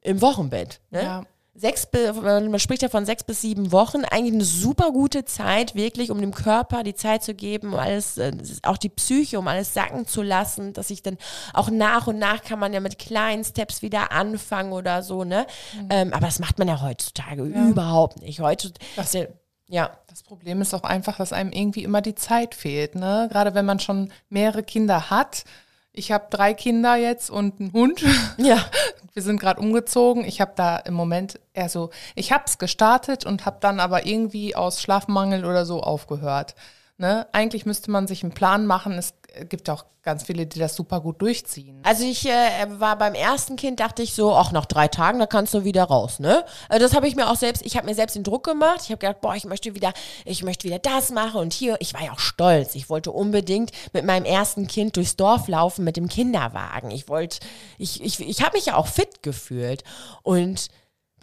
im 0.00 0.20
Wochenbett? 0.20 0.80
Ne? 0.90 1.02
Ja. 1.02 1.22
Sechs, 1.56 1.86
man 2.20 2.58
spricht 2.58 2.82
ja 2.82 2.88
von 2.88 3.06
sechs 3.06 3.22
bis 3.22 3.42
sieben 3.42 3.70
Wochen, 3.70 4.04
eigentlich 4.04 4.34
eine 4.34 4.44
super 4.44 4.90
gute 4.90 5.24
Zeit, 5.24 5.76
wirklich, 5.76 6.10
um 6.10 6.20
dem 6.20 6.34
Körper 6.34 6.82
die 6.82 6.96
Zeit 6.96 7.22
zu 7.22 7.32
geben, 7.32 7.74
um 7.74 7.78
alles, 7.78 8.18
äh, 8.18 8.32
auch 8.64 8.76
die 8.76 8.88
Psyche, 8.88 9.38
um 9.38 9.46
alles 9.46 9.72
sacken 9.72 10.04
zu 10.04 10.22
lassen, 10.22 10.72
dass 10.72 10.90
ich 10.90 11.04
dann 11.04 11.16
auch 11.52 11.70
nach 11.70 12.08
und 12.08 12.18
nach 12.18 12.42
kann 12.42 12.58
man 12.58 12.72
ja 12.72 12.80
mit 12.80 12.98
kleinen 12.98 13.44
Steps 13.44 13.82
wieder 13.82 14.10
anfangen 14.10 14.72
oder 14.72 15.04
so, 15.04 15.22
ne? 15.22 15.46
Mhm. 15.74 15.88
Ähm, 15.90 16.12
aber 16.12 16.26
das 16.26 16.40
macht 16.40 16.58
man 16.58 16.66
ja 16.66 16.82
heutzutage 16.82 17.46
ja. 17.46 17.68
überhaupt 17.68 18.20
nicht. 18.20 18.40
Heutzutage, 18.40 19.32
ja. 19.68 19.90
Das 20.08 20.22
Problem 20.22 20.60
ist 20.60 20.74
auch 20.74 20.84
einfach, 20.84 21.16
dass 21.16 21.32
einem 21.32 21.50
irgendwie 21.50 21.82
immer 21.82 22.00
die 22.00 22.14
Zeit 22.14 22.54
fehlt. 22.54 22.94
Ne? 22.94 23.28
Gerade 23.30 23.54
wenn 23.54 23.66
man 23.66 23.80
schon 23.80 24.12
mehrere 24.28 24.62
Kinder 24.62 25.10
hat. 25.10 25.44
Ich 25.92 26.12
habe 26.12 26.26
drei 26.30 26.54
Kinder 26.54 26.96
jetzt 26.96 27.30
und 27.30 27.60
einen 27.60 27.72
Hund. 27.72 28.04
Ja. 28.36 28.64
Wir 29.14 29.22
sind 29.22 29.38
gerade 29.38 29.60
umgezogen. 29.60 30.24
Ich 30.24 30.40
habe 30.40 30.52
da 30.56 30.76
im 30.76 30.94
Moment 30.94 31.38
eher 31.52 31.68
so, 31.68 31.90
ich 32.16 32.32
habe 32.32 32.44
es 32.46 32.58
gestartet 32.58 33.24
und 33.24 33.46
habe 33.46 33.58
dann 33.60 33.78
aber 33.78 34.06
irgendwie 34.06 34.56
aus 34.56 34.82
Schlafmangel 34.82 35.44
oder 35.44 35.64
so 35.64 35.80
aufgehört. 35.82 36.56
Ne? 36.96 37.26
Eigentlich 37.32 37.66
müsste 37.66 37.90
man 37.90 38.06
sich 38.06 38.22
einen 38.22 38.32
Plan 38.32 38.66
machen. 38.66 38.92
Es 38.92 39.14
gibt 39.48 39.68
auch 39.68 39.84
ganz 40.04 40.22
viele, 40.22 40.46
die 40.46 40.58
das 40.58 40.76
super 40.76 41.00
gut 41.00 41.20
durchziehen. 41.20 41.80
Also 41.82 42.04
ich 42.04 42.26
äh, 42.26 42.66
war 42.68 42.96
beim 42.96 43.14
ersten 43.14 43.56
Kind, 43.56 43.80
dachte 43.80 44.02
ich 44.02 44.14
so, 44.14 44.32
ach, 44.34 44.52
nach 44.52 44.66
drei 44.66 44.86
Tagen, 44.86 45.18
da 45.18 45.26
kannst 45.26 45.54
du 45.54 45.64
wieder 45.64 45.84
raus, 45.84 46.20
ne? 46.20 46.44
Also 46.68 46.84
das 46.84 46.94
habe 46.94 47.08
ich 47.08 47.16
mir 47.16 47.28
auch 47.28 47.36
selbst, 47.36 47.64
ich 47.64 47.76
habe 47.76 47.86
mir 47.86 47.94
selbst 47.94 48.14
den 48.14 48.22
Druck 48.22 48.44
gemacht. 48.44 48.82
Ich 48.84 48.90
habe 48.90 48.98
gedacht, 48.98 49.20
boah, 49.22 49.34
ich 49.34 49.44
möchte 49.44 49.74
wieder, 49.74 49.92
ich 50.24 50.44
möchte 50.44 50.68
wieder 50.68 50.78
das 50.78 51.10
machen 51.10 51.40
und 51.40 51.52
hier, 51.52 51.76
ich 51.80 51.94
war 51.94 52.04
ja 52.04 52.12
auch 52.12 52.20
stolz. 52.20 52.74
Ich 52.74 52.90
wollte 52.90 53.10
unbedingt 53.10 53.72
mit 53.92 54.04
meinem 54.04 54.24
ersten 54.24 54.66
Kind 54.66 54.96
durchs 54.96 55.16
Dorf 55.16 55.48
laufen 55.48 55.84
mit 55.84 55.96
dem 55.96 56.08
Kinderwagen. 56.08 56.90
Ich 56.90 57.08
wollte, 57.08 57.38
ich, 57.78 58.02
ich, 58.04 58.20
ich 58.20 58.42
habe 58.42 58.56
mich 58.56 58.66
ja 58.66 58.76
auch 58.76 58.86
fit 58.86 59.22
gefühlt 59.22 59.82
und 60.22 60.68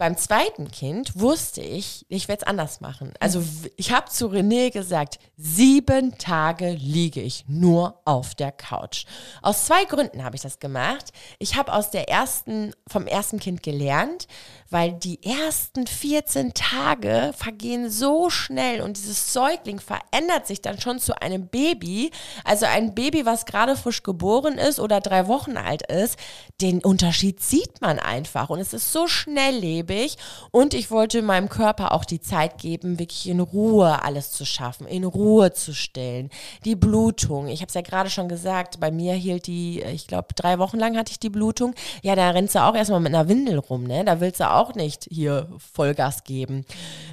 beim 0.02 0.16
zweiten 0.16 0.68
Kind 0.68 1.12
wusste 1.14 1.60
ich, 1.60 2.04
ich 2.08 2.26
werde 2.26 2.42
es 2.42 2.48
anders 2.48 2.80
machen. 2.80 3.12
Also 3.20 3.40
ich 3.76 3.92
habe 3.92 4.10
zu 4.10 4.26
René 4.26 4.72
gesagt, 4.72 5.20
sieben 5.36 6.18
Tage 6.18 6.72
liege 6.72 7.20
ich 7.20 7.44
nur 7.46 8.00
auf 8.04 8.34
der 8.34 8.50
Couch. 8.50 9.04
Aus 9.42 9.66
zwei 9.66 9.84
Gründen 9.84 10.24
habe 10.24 10.34
ich 10.34 10.42
das 10.42 10.58
gemacht. 10.58 11.12
Ich 11.38 11.54
habe 11.54 11.72
aus 11.72 11.92
der 11.92 12.08
ersten, 12.08 12.72
vom 12.88 13.06
ersten 13.06 13.38
Kind 13.38 13.62
gelernt, 13.62 14.26
weil 14.72 14.92
die 14.94 15.22
ersten 15.22 15.86
14 15.86 16.54
Tage 16.54 17.32
vergehen 17.36 17.90
so 17.90 18.30
schnell 18.30 18.80
und 18.80 18.96
dieses 18.96 19.32
Säugling 19.32 19.80
verändert 19.80 20.46
sich 20.46 20.62
dann 20.62 20.80
schon 20.80 20.98
zu 20.98 21.20
einem 21.20 21.48
Baby. 21.48 22.10
Also 22.44 22.66
ein 22.66 22.94
Baby, 22.94 23.26
was 23.26 23.44
gerade 23.44 23.76
frisch 23.76 24.02
geboren 24.02 24.58
ist 24.58 24.80
oder 24.80 25.00
drei 25.00 25.28
Wochen 25.28 25.56
alt 25.56 25.82
ist, 25.90 26.18
den 26.60 26.82
Unterschied 26.82 27.42
sieht 27.42 27.80
man 27.80 27.98
einfach 27.98 28.48
und 28.50 28.60
es 28.60 28.72
ist 28.72 28.92
so 28.92 29.06
schnelllebig. 29.06 30.16
Und 30.50 30.74
ich 30.74 30.90
wollte 30.90 31.22
meinem 31.22 31.48
Körper 31.48 31.92
auch 31.92 32.04
die 32.04 32.20
Zeit 32.20 32.58
geben, 32.58 32.98
wirklich 32.98 33.28
in 33.28 33.40
Ruhe 33.40 34.02
alles 34.02 34.32
zu 34.32 34.44
schaffen, 34.44 34.86
in 34.86 35.04
Ruhe 35.04 35.52
zu 35.52 35.74
stellen. 35.74 36.30
Die 36.64 36.76
Blutung, 36.76 37.48
ich 37.48 37.60
habe 37.60 37.68
es 37.68 37.74
ja 37.74 37.82
gerade 37.82 38.10
schon 38.10 38.28
gesagt, 38.28 38.80
bei 38.80 38.90
mir 38.90 39.14
hielt 39.14 39.46
die, 39.46 39.82
ich 39.82 40.06
glaube, 40.06 40.28
drei 40.34 40.58
Wochen 40.58 40.78
lang 40.78 40.96
hatte 40.96 41.12
ich 41.12 41.20
die 41.20 41.30
Blutung. 41.30 41.74
Ja, 42.02 42.16
da 42.16 42.30
rennst 42.30 42.54
du 42.54 42.62
auch 42.62 42.74
erstmal 42.74 43.00
mit 43.00 43.14
einer 43.14 43.28
Windel 43.28 43.58
rum, 43.58 43.84
ne? 43.84 44.04
Da 44.04 44.20
willst 44.20 44.40
du 44.40 44.50
auch 44.50 44.61
nicht 44.70 45.06
hier 45.10 45.48
Vollgas 45.72 46.24
geben. 46.24 46.64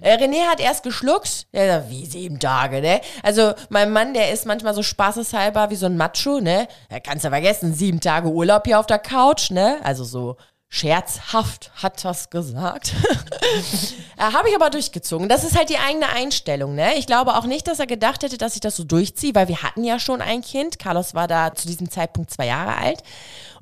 Äh, 0.02 0.16
René 0.16 0.48
hat 0.50 0.60
erst 0.60 0.84
geschluckt, 0.84 1.48
ja, 1.52 1.90
wie 1.90 2.06
sieben 2.06 2.40
Tage, 2.40 2.82
ne? 2.82 3.02
Also 3.24 3.54
mein 3.70 3.92
Mann, 3.92 4.14
der 4.14 4.32
ist 4.32 4.46
manchmal 4.46 4.74
so 4.74 4.84
spaßeshalber 4.84 5.70
wie 5.70 5.76
so 5.76 5.88
ein 5.88 5.98
Macho, 5.98 6.40
ne? 6.40 6.68
Da 6.90 7.00
kannst 7.00 7.26
du 7.26 7.30
vergessen, 7.30 7.74
sieben 7.74 8.00
Tage 8.00 8.30
Urlaub 8.30 8.66
hier 8.66 8.80
auf 8.80 8.88
der 8.88 9.00
Couch, 9.00 9.52
ne? 9.52 9.80
Also 9.84 10.04
so 10.04 10.38
scherzhaft 10.70 11.72
hat 11.82 12.06
das 12.06 12.30
gesagt. 12.30 12.94
äh, 14.18 14.22
Habe 14.22 14.50
ich 14.50 14.56
aber 14.56 14.70
durchgezogen. 14.70 15.28
Das 15.28 15.44
ist 15.44 15.58
halt 15.58 15.70
die 15.70 15.80
eigene 15.80 16.10
Einstellung. 16.10 16.76
Ne? 16.76 16.94
Ich 16.96 17.08
glaube 17.08 17.36
auch 17.36 17.46
nicht, 17.46 17.68
dass 17.68 17.80
er 17.80 17.88
gedacht 17.88 18.24
hätte, 18.24 18.38
dass 18.38 18.54
ich 18.54 18.62
das 18.62 18.76
so 18.76 18.84
durchziehe, 18.84 19.34
weil 19.34 19.48
wir 19.48 19.64
hatten 19.64 19.84
ja 19.84 20.00
schon 20.00 20.22
ein 20.22 20.42
Kind. 20.42 20.78
Carlos 20.78 21.16
war 21.16 21.28
da 21.28 21.56
zu 21.56 21.68
diesem 21.68 21.90
Zeitpunkt 21.90 22.30
zwei 22.30 22.46
Jahre 22.46 22.78
alt. 22.78 23.02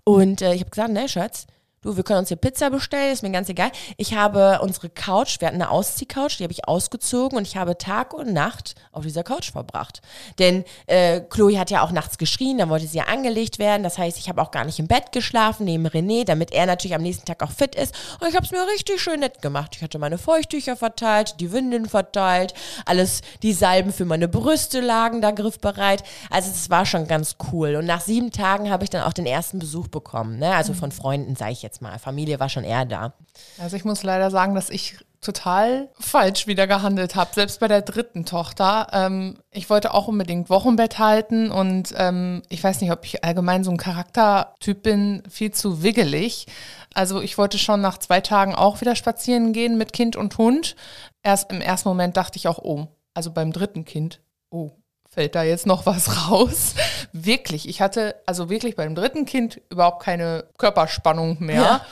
Und 0.04 0.42
äh, 0.42 0.54
ich 0.54 0.62
habe 0.62 0.70
gesagt, 0.70 0.92
ne, 0.92 1.08
Schatz, 1.08 1.48
du, 1.82 1.96
wir 1.96 2.04
können 2.04 2.20
uns 2.20 2.28
hier 2.30 2.38
Pizza 2.38 2.70
bestellen, 2.70 3.14
ist 3.14 3.24
mir 3.24 3.32
ganz 3.32 3.50
egal. 3.50 3.72
Ich 3.98 4.14
habe 4.14 4.60
unsere 4.62 4.90
Couch, 4.90 5.40
wir 5.40 5.48
hatten 5.48 5.62
eine 5.62 5.70
Ausziehcouch, 5.70 6.38
die 6.38 6.44
habe 6.44 6.54
ich 6.54 6.68
ausgezogen 6.68 7.38
und 7.38 7.48
ich 7.48 7.58
habe 7.58 7.78
Tag 7.78 8.14
und 8.14 8.34
Nacht 8.34 8.76
auf 8.92 9.04
dieser 9.04 9.24
Couch 9.24 9.52
verbracht. 9.52 10.02
Denn 10.40 10.64
äh, 10.88 11.22
Chloe 11.22 11.60
hat 11.60 11.70
ja 11.72 11.82
auch 11.84 11.92
nachts 11.92 12.18
geschrien, 12.18 12.58
dann 12.58 12.70
wollte 12.70 12.88
sie 12.88 12.98
ja 12.98 13.06
angelegt 13.06 13.60
werden. 13.60 13.84
Das 13.84 13.98
heißt, 13.98 14.18
ich 14.18 14.30
habe 14.30 14.42
auch 14.42 14.52
gar 14.52 14.66
nicht 14.66 14.80
im 14.80 14.88
Bett 14.88 15.12
geschlafen 15.12 15.66
neben 15.66 15.88
René, 15.88 16.26
damit 16.26 16.52
er 16.52 16.66
natürlich 16.66 16.96
am 16.96 17.02
nächsten 17.02 17.26
Tag 17.26 17.44
auch 17.44 17.52
fit 17.52 17.76
ist. 17.76 17.94
Und 18.20 18.28
ich 18.28 18.36
habe 18.36 18.46
es 18.46 18.52
mir 18.52 18.66
richtig 18.68 19.02
schön 19.02 19.20
nett 19.20 19.42
gemacht. 19.42 19.76
Ich 19.76 19.84
hatte 19.84 20.00
meine 20.00 20.18
Feuchttücher 20.18 20.76
verteilt, 20.76 21.36
die 21.40 21.52
Windeln 21.52 21.88
verteilt, 21.88 22.54
alles, 22.86 23.22
die 23.44 23.54
Salben 23.54 23.94
für 23.94 24.06
meine 24.06 24.28
Brüste 24.28 24.82
lagen 24.82 25.22
da 25.22 25.32
griffbereit. 25.32 26.04
Also 26.30 26.52
es 26.52 26.70
war 26.70 26.86
schon 26.86 27.08
ganz 27.08 27.36
cool. 27.52 27.76
Und 27.76 27.86
nach 27.86 28.02
sieben 28.02 28.32
Tagen 28.32 28.70
habe 28.70 28.84
ich 28.84 28.90
dann 28.90 29.04
auch 29.04 29.14
den 29.14 29.26
ersten 29.26 29.60
Besuch 29.60 29.88
bekommen. 29.88 30.40
Ne? 30.40 30.54
Also 30.56 30.74
von 30.74 30.92
Freunden, 30.92 31.36
sage 31.36 31.52
ich 31.52 31.62
jetzt 31.62 31.67
mal. 31.82 32.00
Familie 32.00 32.40
war 32.40 32.50
schon 32.50 32.64
eher 32.64 32.86
da. 32.86 33.14
Also 33.60 33.76
ich 33.76 33.86
muss 33.86 34.04
leider 34.04 34.32
sagen, 34.32 34.56
dass 34.56 34.70
ich 34.70 34.98
total 35.22 35.90
falsch 36.00 36.48
wieder 36.48 36.68
gehandelt 36.68 37.16
habe, 37.16 37.34
selbst 37.34 37.60
bei 37.60 37.68
der 37.68 37.82
dritten 37.82 38.26
Tochter. 38.26 38.88
Ähm, 38.94 39.38
ich 39.52 39.70
wollte 39.70 39.94
auch 39.94 40.08
unbedingt 40.08 40.50
Wochenbett 40.50 41.00
halten 41.00 41.52
und 41.52 41.94
ähm, 41.98 42.44
ich 42.50 42.64
weiß 42.64 42.82
nicht, 42.82 42.92
ob 42.92 43.04
ich 43.04 43.24
allgemein 43.24 43.64
so 43.64 43.72
ein 43.72 43.78
Charaktertyp 43.78 44.84
bin, 44.84 45.24
viel 45.30 45.52
zu 45.52 45.84
wiggelig. 45.84 46.46
Also 46.94 47.22
ich 47.22 47.38
wollte 47.38 47.58
schon 47.58 47.82
nach 47.82 47.98
zwei 47.98 48.22
Tagen 48.22 48.56
auch 48.56 48.82
wieder 48.82 48.96
spazieren 48.96 49.54
gehen 49.54 49.78
mit 49.78 49.92
Kind 49.92 50.16
und 50.16 50.38
Hund. 50.38 50.76
Erst 51.24 51.52
im 51.52 51.62
ersten 51.62 51.90
Moment 51.90 52.16
dachte 52.16 52.38
ich 52.38 52.48
auch, 52.48 52.60
oh, 52.60 52.88
also 53.14 53.32
beim 53.32 53.52
dritten 53.52 53.86
Kind, 53.86 54.22
oh, 54.50 54.72
fällt 55.18 55.34
da 55.34 55.42
jetzt 55.42 55.66
noch 55.66 55.88
was 55.88 56.30
raus? 56.30 56.76
wirklich, 57.12 57.68
ich 57.68 57.82
hatte 57.82 58.16
also 58.28 58.52
wirklich 58.52 58.76
beim 58.76 58.94
dritten 58.94 59.26
Kind 59.26 59.60
überhaupt 59.72 60.04
keine 60.04 60.46
Körperspannung 60.60 61.38
mehr. 61.40 61.62
Ja. 61.62 61.86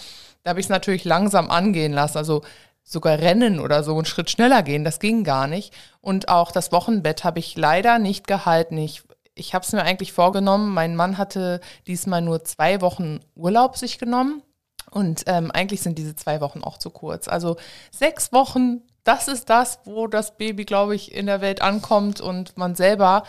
Da 0.43 0.49
habe 0.51 0.59
ich 0.59 0.67
es 0.67 0.69
natürlich 0.69 1.05
langsam 1.05 1.49
angehen 1.49 1.91
lassen. 1.91 2.19
Also 2.19 2.43
sogar 2.83 3.17
rennen 3.17 3.59
oder 3.59 3.83
so 3.83 3.95
einen 3.95 4.05
Schritt 4.05 4.29
schneller 4.29 4.61
gehen, 4.61 4.83
das 4.83 4.99
ging 4.99 5.23
gar 5.23 5.47
nicht. 5.47 5.73
Und 6.01 6.29
auch 6.29 6.51
das 6.51 6.71
Wochenbett 6.71 7.23
habe 7.23 7.39
ich 7.39 7.57
leider 7.57 7.97
nicht 7.97 8.27
gehalten. 8.27 8.77
Ich, 8.77 9.01
ich 9.33 9.55
habe 9.55 9.65
es 9.65 9.71
mir 9.71 9.81
eigentlich 9.81 10.13
vorgenommen. 10.13 10.71
Mein 10.71 10.95
Mann 10.95 11.17
hatte 11.17 11.61
diesmal 11.87 12.21
nur 12.21 12.43
zwei 12.43 12.79
Wochen 12.81 13.21
Urlaub 13.33 13.75
sich 13.75 13.97
genommen. 13.97 14.43
Und 14.91 15.23
ähm, 15.25 15.49
eigentlich 15.49 15.81
sind 15.81 15.97
diese 15.97 16.15
zwei 16.15 16.41
Wochen 16.41 16.63
auch 16.63 16.77
zu 16.77 16.91
kurz. 16.91 17.27
Also 17.27 17.57
sechs 17.89 18.31
Wochen, 18.31 18.83
das 19.05 19.29
ist 19.29 19.49
das, 19.49 19.79
wo 19.85 20.07
das 20.07 20.35
Baby, 20.35 20.65
glaube 20.65 20.95
ich, 20.95 21.13
in 21.13 21.27
der 21.27 21.39
Welt 21.39 21.61
ankommt 21.61 22.19
und 22.19 22.57
man 22.57 22.75
selber 22.75 23.23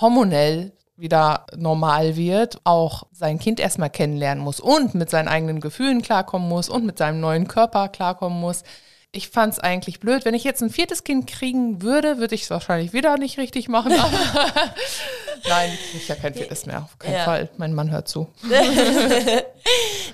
hormonell 0.00 0.72
wieder 0.96 1.46
normal 1.56 2.16
wird, 2.16 2.60
auch 2.64 3.04
sein 3.12 3.38
Kind 3.38 3.60
erstmal 3.60 3.90
kennenlernen 3.90 4.42
muss 4.42 4.60
und 4.60 4.94
mit 4.94 5.10
seinen 5.10 5.28
eigenen 5.28 5.60
Gefühlen 5.60 6.02
klarkommen 6.02 6.48
muss 6.48 6.68
und 6.68 6.84
mit 6.84 6.98
seinem 6.98 7.20
neuen 7.20 7.48
Körper 7.48 7.88
klarkommen 7.88 8.40
muss. 8.40 8.64
Ich 9.12 9.28
fand 9.30 9.54
es 9.54 9.58
eigentlich 9.58 9.98
blöd. 9.98 10.24
Wenn 10.24 10.34
ich 10.34 10.44
jetzt 10.44 10.62
ein 10.62 10.70
viertes 10.70 11.02
Kind 11.02 11.26
kriegen 11.26 11.82
würde, 11.82 12.18
würde 12.18 12.36
ich 12.36 12.42
es 12.42 12.50
wahrscheinlich 12.50 12.92
wieder 12.92 13.16
nicht 13.16 13.38
richtig 13.38 13.68
machen. 13.68 13.92
Nein, 15.48 15.76
ich 15.94 16.06
ja 16.06 16.14
kein 16.14 16.32
viertes 16.32 16.64
mehr. 16.66 16.82
Auf 16.82 16.96
keinen 16.98 17.14
Ja. 17.14 17.24
Fall. 17.24 17.48
Mein 17.56 17.74
Mann 17.74 17.90
hört 17.90 18.06
zu. 18.06 18.28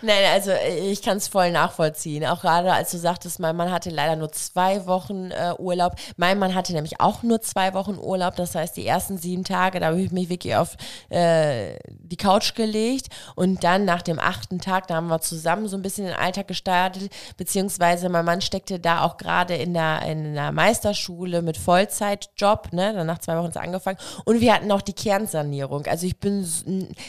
Nein, 0.03 0.25
also 0.33 0.51
äh, 0.51 0.91
ich 0.91 1.03
kann 1.03 1.19
es 1.19 1.29
voll 1.29 1.51
nachvollziehen. 1.51 2.25
Auch 2.27 2.41
gerade 2.41 2.73
als 2.73 2.91
du 2.91 2.99
sagtest, 2.99 3.39
mein 3.39 3.55
Mann 3.57 3.71
hatte 3.71 3.91
leider 3.91 4.17
nur 4.17 4.33
zwei 4.33 4.87
Wochen 4.87 5.31
äh, 5.31 5.53
Urlaub. 5.59 5.97
Mein 6.17 6.39
Mann 6.39 6.55
hatte 6.55 6.73
nämlich 6.73 7.01
auch 7.01 7.23
nur 7.23 7.41
zwei 7.43 7.75
Wochen 7.75 7.99
Urlaub. 7.99 8.37
Das 8.37 8.55
heißt, 8.55 8.77
die 8.77 8.87
ersten 8.87 9.19
sieben 9.19 9.45
Tage, 9.45 9.81
da 9.81 9.87
habe 9.89 10.01
ich 10.01 10.11
mich 10.11 10.29
wirklich 10.31 10.57
auf 10.57 10.77
äh, 11.11 11.77
die 11.87 12.17
Couch 12.17 12.55
gelegt. 12.55 13.09
Und 13.35 13.63
dann 13.63 13.85
nach 13.85 14.03
dem 14.03 14.19
achten 14.19 14.59
Tag, 14.61 14.87
da 14.89 14.95
haben 14.97 15.09
wir 15.09 15.21
zusammen 15.21 15.69
so 15.69 15.77
ein 15.77 15.83
bisschen 15.83 16.07
den 16.07 16.17
Alltag 16.17 16.49
gestartet. 16.49 17.11
Beziehungsweise 17.37 18.09
mein 18.09 18.25
Mann 18.25 18.41
steckte 18.41 18.79
da 18.87 19.03
auch 19.03 19.17
gerade 19.17 19.55
in 19.55 19.75
der, 19.75 20.03
in 20.03 20.35
der 20.35 20.53
Meisterschule 20.53 21.43
mit 21.43 21.57
Vollzeitjob. 21.57 22.73
Ne? 22.73 22.95
Dann 22.95 23.07
nach 23.07 23.19
zwei 23.19 23.37
Wochen 23.37 23.49
ist 23.49 23.57
angefangen. 23.57 23.99
Und 24.25 24.41
wir 24.41 24.55
hatten 24.55 24.71
auch 24.71 24.81
die 24.81 24.93
Kernsanierung. 24.93 25.87
Also 25.87 26.07
ich 26.07 26.19
bin, 26.19 26.47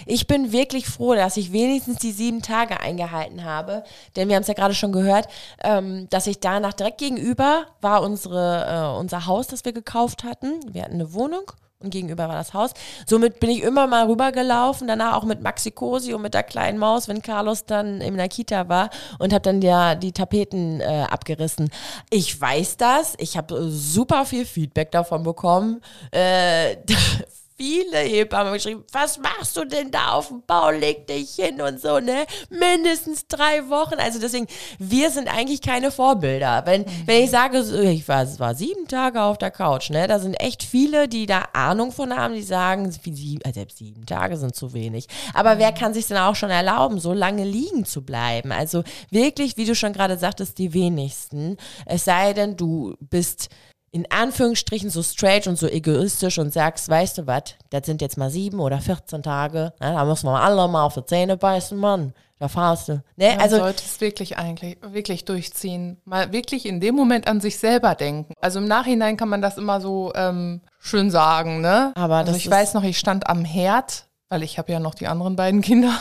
ich 0.06 0.28
bin 0.28 0.52
wirklich 0.52 0.88
froh, 0.88 1.14
dass 1.14 1.38
ich 1.38 1.52
wenigstens 1.52 2.00
die 2.00 2.12
sieben 2.12 2.42
Tage 2.42 2.80
eingehalten 2.80 3.44
habe. 3.44 3.84
Denn 4.16 4.28
wir 4.28 4.36
haben 4.36 4.42
es 4.42 4.48
ja 4.48 4.56
gerade 4.56 4.74
schon 4.74 4.92
gehört, 4.92 5.28
ähm, 5.64 6.08
dass 6.10 6.28
ich 6.28 6.40
danach 6.40 6.74
direkt 6.74 6.98
gegenüber 6.98 7.68
war 7.80 8.02
unsere, 8.02 8.96
äh, 8.96 9.00
unser 9.00 9.28
Haus, 9.28 9.48
das 9.48 9.64
wir 9.64 9.74
gekauft 9.74 10.24
hatten. 10.24 10.60
Wir 10.74 10.84
hatten 10.84 10.96
eine 10.96 11.14
Wohnung. 11.14 11.52
Und 11.80 11.92
gegenüber 11.92 12.28
war 12.28 12.34
das 12.34 12.56
Haus. 12.56 12.72
Somit 13.06 13.40
bin 13.40 13.52
ich 13.52 13.62
immer 13.62 13.86
mal 13.86 14.08
rübergelaufen, 14.08 14.88
danach 14.88 15.16
auch 15.16 15.26
mit 15.26 15.44
Maxi 15.44 15.70
Cosi 15.70 16.12
und 16.16 16.24
mit 16.24 16.34
der 16.34 16.42
kleinen 16.42 16.80
Maus, 16.80 17.08
wenn 17.08 17.22
Carlos 17.22 17.66
dann 17.66 18.02
in 18.02 18.18
der 18.18 18.30
Kita 18.30 18.68
war 18.68 18.90
und 19.20 19.32
habe 19.32 19.44
dann 19.44 19.62
ja 19.62 19.94
die 19.94 20.12
Tapeten 20.12 20.82
äh, 20.82 21.06
abgerissen. 21.08 21.70
Ich 22.10 22.42
weiß 22.42 22.78
das, 22.78 23.14
ich 23.20 23.38
habe 23.38 23.70
super 23.70 24.26
viel 24.26 24.46
Feedback 24.46 24.90
davon 24.90 25.22
bekommen. 25.22 25.82
Äh, 26.10 26.78
viele 27.58 27.98
Hebammen 27.98 28.54
geschrieben, 28.54 28.84
was 28.92 29.18
machst 29.18 29.58
du 29.58 29.66
denn 29.66 29.90
da 29.90 30.12
auf 30.12 30.28
dem 30.28 30.44
Bau, 30.46 30.70
leg 30.70 31.08
dich 31.08 31.36
hin 31.36 31.60
und 31.62 31.82
so, 31.82 32.00
ne? 32.00 32.26
Mindestens 32.50 33.28
drei 33.28 33.68
Wochen. 33.70 33.96
Also 33.96 34.20
deswegen, 34.20 34.48
wir 34.78 35.10
sind 35.10 35.28
eigentlich 35.28 35.62
keine 35.62 35.92
Vorbilder. 35.92 36.64
Wenn, 36.66 36.86
wenn 37.06 37.24
ich 37.24 37.32
sage, 37.32 37.60
ich 37.60 38.08
war, 38.08 38.24
es 38.24 38.40
war 38.40 38.54
sieben 38.54 38.88
Tage 38.88 39.22
auf 39.22 39.38
der 39.38 39.52
Couch, 39.52 39.90
ne? 39.90 40.08
Da 40.08 40.20
sind 40.20 40.36
echt 40.36 40.64
viele, 40.64 41.08
die 41.08 41.26
da 41.26 41.46
Ahnung 41.54 41.92
von 41.92 42.16
haben, 42.16 42.36
die 42.36 42.44
sagen, 42.44 42.92
sieben, 42.92 43.42
also 43.44 43.60
selbst 43.60 43.80
sieben 43.80 44.06
Tage 44.06 44.38
sind 44.38 44.56
zu 44.56 44.74
wenig. 44.74 45.08
Aber 45.34 45.58
wer 45.58 45.72
kann 45.72 45.94
sich 45.94 46.08
denn 46.08 46.18
auch 46.18 46.36
schon 46.36 46.52
erlauben, 46.52 47.00
so 47.00 47.14
lange 47.14 47.44
liegen 47.44 47.86
zu 47.86 48.06
bleiben? 48.06 48.52
Also 48.52 48.84
wirklich, 49.10 49.58
wie 49.58 49.66
du 49.66 49.74
schon 49.74 49.94
gerade 49.94 50.18
sagtest, 50.18 50.60
die 50.60 50.74
wenigsten. 50.74 51.58
Es 51.86 52.06
sei 52.06 52.34
denn, 52.34 52.56
du 52.56 52.96
bist 53.00 53.50
in 53.92 54.10
Anführungsstrichen 54.12 54.90
so 54.90 55.02
straight 55.02 55.48
und 55.48 55.58
so 55.58 55.68
egoistisch 55.68 56.38
und 56.40 56.54
sagst, 56.54 56.90
weißt 56.90 57.20
du 57.20 57.28
was, 57.28 57.56
das 57.70 57.86
sind 57.86 58.02
jetzt 58.02 58.18
mal 58.18 58.30
sieben 58.30 58.60
oder 58.60 58.80
14 58.80 59.24
Tage, 59.24 59.74
ne, 59.80 59.94
da 59.94 60.06
müssen 60.06 60.28
wir 60.28 60.42
alle 60.42 60.68
mal 60.68 60.84
auf 60.84 60.96
die 60.96 61.06
Zähne 61.06 61.38
beißen, 61.38 61.78
Mann. 61.78 62.14
Da 62.40 62.48
fahrst 62.48 62.90
du. 62.90 63.02
Ne? 63.16 63.30
Man 63.30 63.40
also, 63.40 63.58
sollte 63.58 63.84
es 63.84 64.00
wirklich 64.00 64.38
eigentlich 64.38 64.78
wirklich 64.82 65.26
durchziehen. 65.26 65.98
Mal 66.06 66.32
wirklich 66.32 66.68
in 66.68 66.80
dem 66.80 66.94
Moment 66.94 67.28
an 67.28 67.42
sich 67.42 67.58
selber 67.58 67.96
denken. 67.96 68.34
Also 68.40 68.60
im 68.60 68.68
Nachhinein 68.68 69.18
kann 69.18 69.30
man 69.30 69.42
das 69.42 69.58
immer 69.58 69.82
so 69.82 70.12
ähm, 70.14 70.62
schön 70.80 71.10
sagen, 71.10 71.62
ne? 71.62 71.94
Aber 71.96 72.18
also 72.18 72.36
ich 72.36 72.48
weiß 72.48 72.76
noch, 72.76 72.84
ich 72.84 73.00
stand 73.00 73.28
am 73.28 73.44
Herd, 73.44 74.06
weil 74.30 74.44
ich 74.44 74.60
habe 74.60 74.72
ja 74.72 74.80
noch 74.80 74.94
die 74.94 75.08
anderen 75.08 75.36
beiden 75.36 75.62
Kinder 75.62 75.94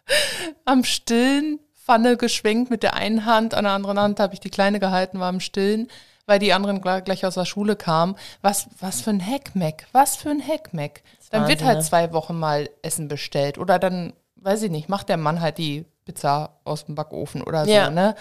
am 0.64 0.82
Stillen, 0.82 1.60
Pfanne 1.76 2.16
geschwenkt 2.16 2.70
mit 2.70 2.82
der 2.82 2.94
einen 2.94 3.24
Hand, 3.24 3.54
an 3.54 3.64
der 3.64 3.72
anderen 3.72 4.00
Hand 4.00 4.18
habe 4.18 4.34
ich 4.34 4.40
die 4.40 4.50
Kleine 4.50 4.80
gehalten, 4.80 5.20
war 5.20 5.28
am 5.28 5.40
Stillen, 5.40 5.88
weil 6.28 6.38
die 6.38 6.52
anderen 6.52 6.82
gleich, 6.82 7.24
aus 7.24 7.34
der 7.34 7.46
Schule 7.46 7.74
kamen. 7.74 8.14
Was, 8.42 8.68
was 8.80 9.00
für 9.00 9.10
ein 9.10 9.18
Heckmeck, 9.18 9.86
was 9.92 10.14
für 10.14 10.28
ein 10.28 10.40
Heckmeck. 10.40 11.02
Dann 11.30 11.48
wird 11.48 11.64
halt 11.64 11.78
ne? 11.78 11.84
zwei 11.84 12.12
Wochen 12.12 12.38
mal 12.38 12.68
Essen 12.82 13.08
bestellt 13.08 13.56
oder 13.58 13.78
dann, 13.78 14.12
weiß 14.36 14.62
ich 14.62 14.70
nicht, 14.70 14.90
macht 14.90 15.08
der 15.08 15.16
Mann 15.16 15.40
halt 15.40 15.56
die 15.56 15.86
Pizza 16.04 16.60
aus 16.64 16.84
dem 16.84 16.94
Backofen 16.94 17.42
oder 17.42 17.64
so, 17.64 17.70
Ja. 17.70 17.90
ne? 17.90 18.14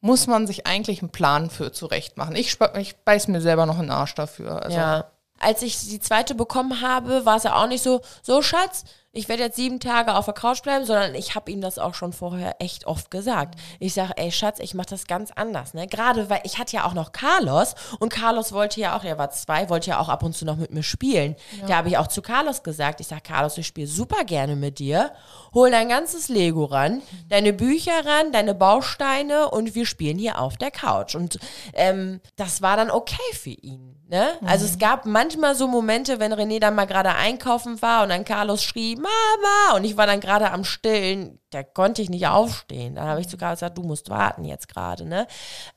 Muss 0.00 0.28
man 0.28 0.46
sich 0.46 0.68
eigentlich 0.68 1.02
einen 1.02 1.10
Plan 1.10 1.50
für 1.50 1.72
zurecht 1.72 2.16
machen. 2.16 2.36
Ich, 2.36 2.56
ich 2.76 2.96
beiß 2.98 3.26
mir 3.26 3.40
selber 3.40 3.66
noch 3.66 3.80
einen 3.80 3.90
Arsch 3.90 4.14
dafür. 4.14 4.62
Also, 4.62 4.76
ja. 4.76 5.06
Als 5.40 5.62
ich 5.62 5.76
die 5.88 5.98
zweite 5.98 6.36
bekommen 6.36 6.80
habe, 6.80 7.26
war 7.26 7.36
es 7.36 7.42
ja 7.42 7.56
auch 7.56 7.66
nicht 7.66 7.82
so, 7.82 8.00
so 8.22 8.40
Schatz, 8.40 8.84
ich 9.18 9.28
werde 9.28 9.42
jetzt 9.42 9.56
sieben 9.56 9.80
Tage 9.80 10.14
auf 10.14 10.26
der 10.26 10.34
Couch 10.34 10.62
bleiben, 10.62 10.84
sondern 10.84 11.16
ich 11.16 11.34
habe 11.34 11.50
ihm 11.50 11.60
das 11.60 11.78
auch 11.78 11.94
schon 11.94 12.12
vorher 12.12 12.56
echt 12.60 12.86
oft 12.86 13.10
gesagt. 13.10 13.58
Ich 13.80 13.92
sage, 13.92 14.12
ey 14.16 14.30
Schatz, 14.30 14.60
ich 14.60 14.74
mache 14.74 14.90
das 14.90 15.08
ganz 15.08 15.32
anders. 15.34 15.74
Ne? 15.74 15.88
Gerade 15.88 16.30
weil 16.30 16.40
ich 16.44 16.58
hatte 16.58 16.76
ja 16.76 16.84
auch 16.84 16.94
noch 16.94 17.10
Carlos 17.10 17.74
und 17.98 18.10
Carlos 18.10 18.52
wollte 18.52 18.80
ja 18.80 18.96
auch, 18.96 19.02
er 19.02 19.18
war 19.18 19.30
zwei, 19.30 19.68
wollte 19.70 19.90
ja 19.90 19.98
auch 19.98 20.08
ab 20.08 20.22
und 20.22 20.36
zu 20.36 20.44
noch 20.44 20.56
mit 20.56 20.72
mir 20.72 20.84
spielen. 20.84 21.34
Ja. 21.60 21.66
Da 21.66 21.76
habe 21.78 21.88
ich 21.88 21.98
auch 21.98 22.06
zu 22.06 22.22
Carlos 22.22 22.62
gesagt, 22.62 23.00
ich 23.00 23.08
sage, 23.08 23.22
Carlos, 23.22 23.58
ich 23.58 23.66
spiele 23.66 23.88
super 23.88 24.24
gerne 24.24 24.54
mit 24.54 24.78
dir. 24.78 25.10
Hol 25.52 25.70
dein 25.72 25.88
ganzes 25.88 26.28
Lego 26.28 26.66
ran, 26.66 27.02
deine 27.28 27.52
Bücher 27.52 28.04
ran, 28.04 28.30
deine 28.30 28.54
Bausteine 28.54 29.50
und 29.50 29.74
wir 29.74 29.86
spielen 29.86 30.18
hier 30.18 30.40
auf 30.40 30.56
der 30.56 30.70
Couch. 30.70 31.16
Und 31.16 31.40
ähm, 31.74 32.20
das 32.36 32.62
war 32.62 32.76
dann 32.76 32.92
okay 32.92 33.16
für 33.32 33.50
ihn. 33.50 33.98
Ne? 34.10 34.32
Mhm. 34.40 34.48
Also 34.48 34.64
es 34.64 34.78
gab 34.78 35.04
manchmal 35.04 35.54
so 35.54 35.68
Momente, 35.68 36.18
wenn 36.18 36.32
René 36.32 36.60
dann 36.60 36.74
mal 36.74 36.86
gerade 36.86 37.14
einkaufen 37.14 37.80
war 37.82 38.02
und 38.02 38.08
dann 38.08 38.24
Carlos 38.24 38.64
schrie, 38.64 38.96
Mama, 39.08 39.76
und 39.76 39.84
ich 39.84 39.96
war 39.96 40.06
dann 40.06 40.20
gerade 40.20 40.50
am 40.50 40.64
Stillen, 40.64 41.38
da 41.50 41.62
konnte 41.62 42.02
ich 42.02 42.10
nicht 42.10 42.26
aufstehen. 42.26 42.96
Dann 42.96 43.06
habe 43.06 43.20
ich 43.20 43.28
sogar 43.28 43.52
gesagt, 43.52 43.78
du 43.78 43.82
musst 43.82 44.10
warten 44.10 44.44
jetzt 44.44 44.68
gerade, 44.68 45.06
ne? 45.06 45.26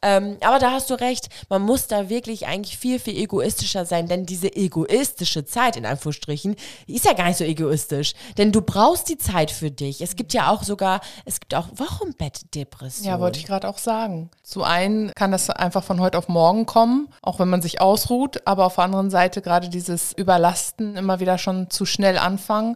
Ähm, 0.01 0.37
aber 0.41 0.59
da 0.59 0.71
hast 0.71 0.89
du 0.89 0.95
recht, 0.95 1.29
man 1.49 1.61
muss 1.61 1.87
da 1.87 2.09
wirklich 2.09 2.45
eigentlich 2.47 2.77
viel, 2.77 2.99
viel 2.99 3.15
egoistischer 3.17 3.85
sein, 3.85 4.07
denn 4.07 4.25
diese 4.25 4.53
egoistische 4.53 5.45
Zeit, 5.45 5.77
in 5.77 5.85
Anführungsstrichen, 5.85 6.55
ist 6.87 7.05
ja 7.05 7.13
gar 7.13 7.27
nicht 7.27 7.37
so 7.37 7.45
egoistisch. 7.45 8.13
Denn 8.37 8.51
du 8.51 8.61
brauchst 8.61 9.07
die 9.07 9.17
Zeit 9.17 9.51
für 9.51 9.71
dich. 9.71 10.01
Es 10.01 10.15
gibt 10.15 10.33
ja 10.33 10.49
auch 10.49 10.63
sogar, 10.63 10.99
es 11.25 11.39
gibt 11.39 11.55
auch 11.55 11.67
Wochenbettdepressionen. 11.75 13.09
Ja, 13.09 13.19
wollte 13.21 13.39
ich 13.39 13.45
gerade 13.45 13.69
auch 13.69 13.77
sagen. 13.77 14.29
Zu 14.43 14.63
einen 14.63 15.13
kann 15.15 15.31
das 15.31 15.49
einfach 15.49 15.83
von 15.83 16.01
heute 16.01 16.17
auf 16.17 16.27
morgen 16.27 16.65
kommen, 16.65 17.07
auch 17.21 17.39
wenn 17.39 17.49
man 17.49 17.61
sich 17.61 17.79
ausruht, 17.79 18.45
aber 18.45 18.65
auf 18.65 18.75
der 18.75 18.83
anderen 18.83 19.09
Seite 19.09 19.41
gerade 19.41 19.69
dieses 19.69 20.11
Überlasten 20.11 20.97
immer 20.97 21.21
wieder 21.21 21.37
schon 21.37 21.69
zu 21.69 21.85
schnell 21.85 22.17
anfangen 22.17 22.75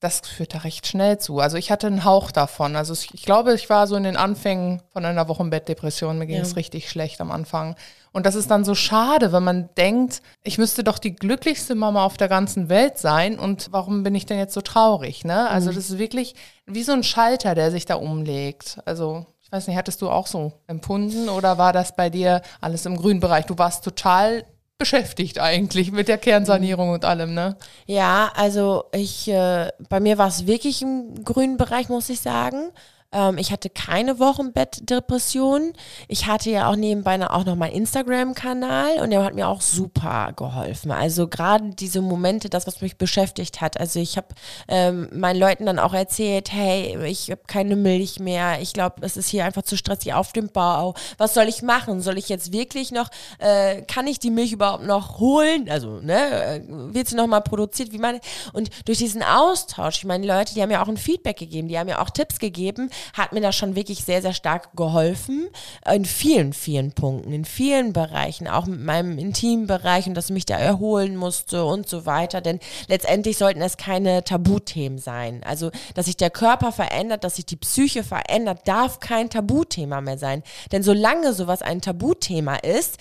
das 0.00 0.20
führt 0.20 0.54
da 0.54 0.58
recht 0.58 0.86
schnell 0.86 1.18
zu. 1.18 1.40
Also 1.40 1.56
ich 1.56 1.70
hatte 1.72 1.88
einen 1.88 2.04
Hauch 2.04 2.30
davon. 2.30 2.76
Also 2.76 2.94
ich 3.12 3.22
glaube, 3.22 3.54
ich 3.54 3.68
war 3.68 3.86
so 3.88 3.96
in 3.96 4.04
den 4.04 4.16
Anfängen 4.16 4.80
von 4.92 5.04
einer 5.04 5.28
Wochenbettdepression. 5.28 6.18
Mir 6.18 6.26
ging 6.26 6.40
es 6.40 6.54
richtig 6.54 6.88
schlecht 6.88 7.20
am 7.20 7.32
Anfang. 7.32 7.74
Und 8.12 8.24
das 8.24 8.36
ist 8.36 8.50
dann 8.50 8.64
so 8.64 8.74
schade, 8.74 9.32
wenn 9.32 9.42
man 9.42 9.68
denkt, 9.76 10.22
ich 10.42 10.56
müsste 10.56 10.84
doch 10.84 10.98
die 10.98 11.14
glücklichste 11.14 11.74
Mama 11.74 12.04
auf 12.04 12.16
der 12.16 12.28
ganzen 12.28 12.68
Welt 12.68 12.98
sein 12.98 13.38
und 13.38 13.68
warum 13.70 14.02
bin 14.02 14.14
ich 14.14 14.24
denn 14.24 14.38
jetzt 14.38 14.54
so 14.54 14.60
traurig? 14.60 15.24
Ne? 15.24 15.48
Also 15.48 15.70
mhm. 15.70 15.74
das 15.74 15.90
ist 15.90 15.98
wirklich 15.98 16.34
wie 16.66 16.82
so 16.82 16.92
ein 16.92 17.02
Schalter, 17.02 17.54
der 17.54 17.70
sich 17.70 17.84
da 17.84 17.96
umlegt. 17.96 18.78
Also 18.84 19.26
ich 19.42 19.52
weiß 19.52 19.66
nicht, 19.66 19.76
hattest 19.76 20.02
du 20.02 20.10
auch 20.10 20.26
so 20.26 20.52
empfunden 20.66 21.28
oder 21.28 21.58
war 21.58 21.72
das 21.72 21.96
bei 21.96 22.10
dir 22.10 22.42
alles 22.60 22.86
im 22.86 22.96
grünen 22.96 23.20
Bereich? 23.20 23.46
Du 23.46 23.58
warst 23.58 23.84
total 23.84 24.44
beschäftigt 24.78 25.40
eigentlich 25.40 25.90
mit 25.90 26.06
der 26.06 26.18
Kernsanierung 26.18 26.90
und 26.90 27.04
allem, 27.04 27.34
ne? 27.34 27.56
Ja, 27.86 28.30
also 28.34 28.84
ich, 28.92 29.28
äh, 29.28 29.70
bei 29.88 29.98
mir 29.98 30.18
war 30.18 30.28
es 30.28 30.46
wirklich 30.46 30.82
im 30.82 31.24
grünen 31.24 31.56
Bereich, 31.56 31.88
muss 31.88 32.08
ich 32.08 32.20
sagen. 32.20 32.70
Ähm, 33.10 33.38
ich 33.38 33.52
hatte 33.52 33.70
keine 33.70 34.18
Wochenbettdepression. 34.18 35.72
Ich 36.08 36.26
hatte 36.26 36.50
ja 36.50 36.70
auch 36.70 36.76
nebenbei 36.76 37.18
auch 37.28 37.44
noch 37.44 37.56
meinen 37.56 37.72
Instagram-Kanal 37.72 39.00
und 39.00 39.10
der 39.10 39.24
hat 39.24 39.34
mir 39.34 39.48
auch 39.48 39.62
super 39.62 40.32
geholfen. 40.36 40.90
Also 40.90 41.26
gerade 41.26 41.70
diese 41.70 42.02
Momente, 42.02 42.50
das, 42.50 42.66
was 42.66 42.82
mich 42.82 42.98
beschäftigt 42.98 43.62
hat. 43.62 43.80
Also 43.80 43.98
ich 43.98 44.16
habe 44.18 44.28
ähm, 44.68 45.08
meinen 45.12 45.40
Leuten 45.40 45.64
dann 45.64 45.78
auch 45.78 45.94
erzählt, 45.94 46.52
hey, 46.52 46.98
ich 47.06 47.30
habe 47.30 47.40
keine 47.46 47.76
Milch 47.76 48.20
mehr. 48.20 48.60
Ich 48.60 48.74
glaube, 48.74 48.96
es 49.00 49.16
ist 49.16 49.28
hier 49.28 49.44
einfach 49.46 49.62
zu 49.62 49.76
stressig 49.76 50.12
auf 50.12 50.32
dem 50.32 50.48
Bau. 50.48 50.94
Was 51.16 51.32
soll 51.32 51.48
ich 51.48 51.62
machen? 51.62 52.02
Soll 52.02 52.18
ich 52.18 52.28
jetzt 52.28 52.52
wirklich 52.52 52.92
noch, 52.92 53.08
äh, 53.38 53.82
kann 53.82 54.06
ich 54.06 54.18
die 54.18 54.30
Milch 54.30 54.52
überhaupt 54.52 54.84
noch 54.84 55.18
holen? 55.18 55.68
Also, 55.70 56.00
ne, 56.00 56.58
äh, 56.58 56.62
wird 56.68 57.08
sie 57.08 57.16
nochmal 57.16 57.40
produziert? 57.40 57.92
Wie 57.92 57.98
meine, 57.98 58.20
und 58.52 58.68
durch 58.84 58.98
diesen 58.98 59.22
Austausch, 59.22 59.98
ich 59.98 60.04
meine, 60.04 60.26
Leute, 60.26 60.52
die 60.54 60.62
haben 60.62 60.70
ja 60.70 60.82
auch 60.82 60.88
ein 60.88 60.98
Feedback 60.98 61.38
gegeben, 61.38 61.68
die 61.68 61.78
haben 61.78 61.88
ja 61.88 62.02
auch 62.02 62.10
Tipps 62.10 62.38
gegeben, 62.38 62.90
hat 63.14 63.32
mir 63.32 63.40
das 63.40 63.56
schon 63.56 63.74
wirklich 63.74 64.04
sehr, 64.04 64.22
sehr 64.22 64.32
stark 64.32 64.76
geholfen. 64.76 65.48
In 65.92 66.04
vielen, 66.04 66.52
vielen 66.52 66.92
Punkten, 66.92 67.32
in 67.32 67.44
vielen 67.44 67.92
Bereichen, 67.92 68.48
auch 68.48 68.66
mit 68.66 68.80
meinem 68.80 69.18
intimen 69.18 69.66
Bereich 69.66 70.06
und 70.06 70.14
dass 70.14 70.26
ich 70.26 70.34
mich 70.34 70.46
da 70.46 70.56
erholen 70.56 71.16
musste 71.16 71.64
und 71.64 71.88
so 71.88 72.06
weiter. 72.06 72.40
Denn 72.40 72.60
letztendlich 72.88 73.38
sollten 73.38 73.62
es 73.62 73.76
keine 73.76 74.24
Tabuthemen 74.24 74.98
sein. 74.98 75.42
Also, 75.44 75.70
dass 75.94 76.06
sich 76.06 76.16
der 76.16 76.30
Körper 76.30 76.72
verändert, 76.72 77.24
dass 77.24 77.36
sich 77.36 77.46
die 77.46 77.56
Psyche 77.56 78.04
verändert, 78.04 78.66
darf 78.66 79.00
kein 79.00 79.30
Tabuthema 79.30 80.00
mehr 80.00 80.18
sein. 80.18 80.42
Denn 80.72 80.82
solange 80.82 81.32
sowas 81.32 81.62
ein 81.62 81.80
Tabuthema 81.80 82.56
ist, 82.56 82.98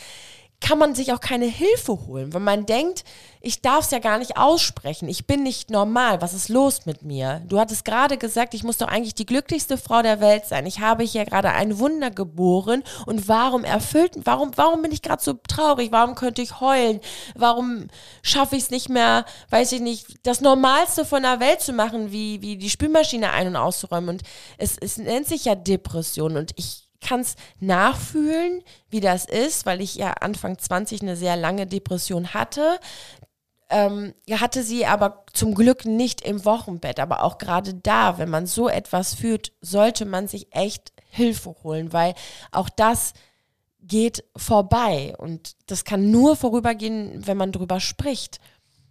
kann 0.60 0.80
man 0.80 0.96
sich 0.96 1.14
auch 1.14 1.20
keine 1.20 1.46
Hilfe 1.46 2.08
holen, 2.08 2.34
wenn 2.34 2.44
man 2.44 2.66
denkt, 2.66 3.04
ich 3.42 3.62
darf 3.62 3.86
es 3.86 3.92
ja 3.92 4.00
gar 4.00 4.18
nicht 4.18 4.38
aussprechen, 4.38 5.08
ich 5.08 5.28
bin 5.28 5.44
nicht 5.44 5.70
normal, 5.70 6.22
was 6.22 6.34
ist 6.34 6.50
los 6.50 6.86
mit 6.86 7.04
mir? 7.04 7.44
Du 7.48 7.60
hattest 7.60 7.86
gerade 7.86 8.18
gesagt, 8.18 8.56
ich 8.56 8.64
muss 8.64 8.78
doch 8.78 8.88
eigentlich 8.88 9.14
die 9.14 9.28
glücklichste 9.28 9.78
Frau 9.78 10.02
der 10.02 10.20
Welt 10.20 10.46
sein. 10.46 10.66
Ich 10.66 10.80
habe 10.80 11.04
hier 11.04 11.26
gerade 11.26 11.52
ein 11.52 11.78
Wunder 11.78 12.10
geboren 12.10 12.84
und 13.06 13.28
warum 13.28 13.64
erfüllt, 13.64 14.14
warum, 14.24 14.52
warum 14.56 14.82
bin 14.82 14.92
ich 14.92 15.04
gerade 15.04 15.24
so 15.24 15.34
traurig? 15.48 15.92
Warum 15.92 16.16
könnte 16.16 16.42
ich 16.42 16.60
heulen? 16.60 17.02
Warum 17.36 17.88
schaffe 18.24 18.56
ich 18.56 18.64
es 18.64 18.72
nicht 18.72 18.90
mehr, 18.90 19.26
weiß 19.52 19.72
ich 19.74 19.82
nicht, 19.82 20.08
das 20.24 20.42
Normalste 20.42 21.06
von 21.06 21.22
der 21.22 21.40
Welt 21.40 21.62
zu 21.62 21.72
machen, 21.72 22.12
wie, 22.12 22.42
wie 22.42 22.58
die 22.58 22.72
Spülmaschine 22.72 23.32
ein- 23.32 23.48
und 23.48 23.56
auszuräumen? 23.56 24.10
Und 24.10 24.24
es, 24.58 24.78
es 24.78 24.98
nennt 24.98 25.28
sich 25.28 25.46
ja 25.46 25.54
Depression 25.54 26.36
und 26.36 26.52
ich 26.56 26.87
kann 27.02 27.22
es 27.22 27.36
nachfühlen, 27.60 28.64
wie 28.90 29.00
das 29.00 29.26
ist, 29.26 29.66
weil 29.66 29.82
ich 29.82 29.96
ja 29.96 30.12
Anfang 30.14 30.58
20 30.58 31.02
eine 31.02 31.16
sehr 31.16 31.36
lange 31.36 31.68
Depression 31.68 32.34
hatte. 32.34 32.80
Ähm, 33.70 34.14
hatte 34.32 34.64
sie 34.64 34.86
aber 34.86 35.26
zum 35.34 35.54
Glück 35.54 35.86
nicht 35.86 36.22
im 36.22 36.46
Wochenbett. 36.46 37.00
Aber 37.00 37.24
auch 37.24 37.38
gerade 37.38 37.74
da, 37.74 38.18
wenn 38.18 38.30
man 38.30 38.48
so 38.48 38.70
etwas 38.70 39.14
fühlt, 39.14 39.52
sollte 39.62 40.06
man 40.06 40.28
sich 40.28 40.48
echt 40.56 40.94
Hilfe 41.10 41.56
holen, 41.64 41.92
weil 41.92 42.14
auch 42.52 42.70
das 42.70 43.14
geht 43.82 44.24
vorbei. 44.36 45.16
Und 45.18 45.56
das 45.68 45.84
kann 45.84 46.12
nur 46.12 46.36
vorübergehen, 46.36 47.26
wenn 47.26 47.38
man 47.38 47.52
drüber 47.52 47.80
spricht. 47.80 48.40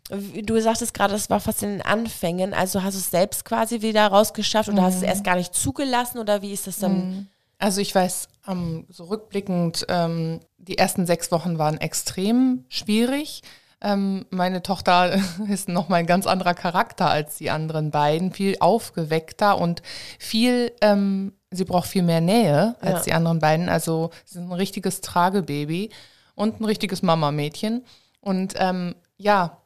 Du 0.09 0.61
sagtest 0.61 0.95
gerade, 0.95 1.15
das 1.15 1.31
war 1.31 1.41
fast 1.41 1.63
in 1.63 1.71
den 1.71 1.83
Anfängen. 1.83 2.55
Also 2.55 2.83
hast 2.83 2.95
du 2.95 3.01
es 3.01 3.11
selbst 3.11 3.45
quasi 3.45 3.83
wieder 3.83 4.07
rausgeschafft 4.07 4.69
oder 4.69 4.83
mhm. 4.83 4.87
hast 4.87 4.95
du 5.01 5.07
es 5.07 5.11
erst 5.11 5.25
gar 5.25 5.37
nicht 5.37 5.55
zugelassen 5.55 6.19
oder 6.19 6.43
wie 6.43 6.53
ist 6.53 6.67
das 6.67 6.79
dann? 6.79 7.11
Mhm. 7.11 7.29
Also 7.59 7.81
ich 7.81 7.95
weiß, 7.95 8.29
ähm, 8.49 8.87
so 8.89 9.05
rückblickend, 9.05 9.87
ähm, 9.89 10.41
die 10.59 10.79
ersten 10.79 11.07
sechs 11.07 11.33
Wochen 11.33 11.59
waren 11.59 11.79
extrem 11.79 12.65
schwierig. 12.69 13.43
Ähm, 13.81 14.27
meine 14.31 14.63
Tochter 14.63 15.19
ist 15.49 15.69
nochmal 15.69 16.01
ein 16.01 16.07
ganz 16.07 16.27
anderer 16.27 16.55
Charakter 16.55 17.09
als 17.09 17.37
die 17.37 17.51
anderen 17.51 17.91
beiden, 17.91 18.33
viel 18.33 18.57
aufgeweckter 18.61 19.59
und 19.59 19.83
viel, 20.19 20.73
ähm, 20.81 21.33
sie 21.51 21.65
braucht 21.65 21.89
viel 21.89 22.03
mehr 22.03 22.21
Nähe 22.21 22.77
als 22.81 23.01
ja. 23.01 23.03
die 23.05 23.13
anderen 23.13 23.39
beiden. 23.39 23.69
Also 23.69 24.11
sie 24.25 24.39
ist 24.39 24.45
ein 24.45 24.53
richtiges 24.53 25.01
Tragebaby 25.01 25.91
und 26.35 26.61
ein 26.61 26.65
richtiges 26.65 27.03
Mamamädchen. 27.03 27.85
Und 28.21 28.55
ähm, 28.57 28.97
ja, 29.17 29.63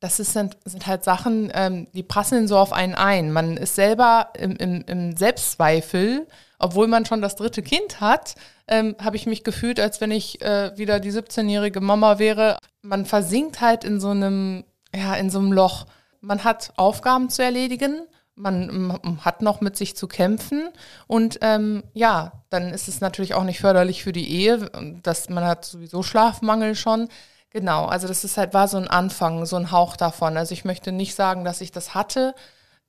das 0.00 0.18
ist, 0.18 0.32
sind, 0.32 0.56
sind 0.64 0.86
halt 0.86 1.04
Sachen, 1.04 1.50
ähm, 1.54 1.88
die 1.92 2.02
prasseln 2.02 2.48
so 2.48 2.56
auf 2.56 2.72
einen 2.72 2.94
ein. 2.94 3.32
Man 3.32 3.56
ist 3.56 3.74
selber 3.74 4.30
im, 4.38 4.56
im, 4.56 4.82
im 4.86 5.16
Selbstzweifel 5.16 6.26
obwohl 6.60 6.86
man 6.86 7.06
schon 7.06 7.22
das 7.22 7.36
dritte 7.36 7.62
Kind 7.62 8.00
hat, 8.00 8.34
ähm, 8.68 8.94
habe 9.02 9.16
ich 9.16 9.26
mich 9.26 9.42
gefühlt, 9.42 9.80
als 9.80 10.00
wenn 10.00 10.10
ich 10.10 10.40
äh, 10.42 10.76
wieder 10.76 11.00
die 11.00 11.10
17-jährige 11.10 11.80
Mama 11.80 12.18
wäre. 12.18 12.58
Man 12.82 13.06
versinkt 13.06 13.60
halt 13.60 13.82
in 13.82 13.98
so 13.98 14.10
einem, 14.10 14.64
ja, 14.94 15.14
in 15.14 15.30
so 15.30 15.38
einem 15.38 15.52
Loch. 15.52 15.86
Man 16.20 16.44
hat 16.44 16.72
Aufgaben 16.76 17.30
zu 17.30 17.42
erledigen, 17.42 18.02
man, 18.34 18.98
hat 19.22 19.42
noch 19.42 19.60
mit 19.60 19.76
sich 19.76 19.96
zu 19.96 20.06
kämpfen 20.06 20.68
und 21.06 21.38
ähm, 21.42 21.82
ja, 21.92 22.32
dann 22.48 22.72
ist 22.72 22.88
es 22.88 23.00
natürlich 23.00 23.34
auch 23.34 23.44
nicht 23.44 23.60
förderlich 23.60 24.02
für 24.02 24.12
die 24.12 24.30
Ehe, 24.30 24.70
dass 25.02 25.28
man 25.28 25.44
hat 25.44 25.64
sowieso 25.64 26.02
Schlafmangel 26.02 26.74
schon. 26.74 27.08
Genau, 27.50 27.86
also 27.86 28.06
das 28.06 28.22
ist 28.24 28.36
halt 28.36 28.54
war 28.54 28.68
so 28.68 28.76
ein 28.76 28.88
Anfang, 28.88 29.44
so 29.44 29.56
ein 29.56 29.72
Hauch 29.72 29.96
davon. 29.96 30.36
Also 30.36 30.52
ich 30.52 30.64
möchte 30.64 30.92
nicht 30.92 31.14
sagen, 31.14 31.44
dass 31.44 31.60
ich 31.60 31.72
das 31.72 31.94
hatte, 31.94 32.34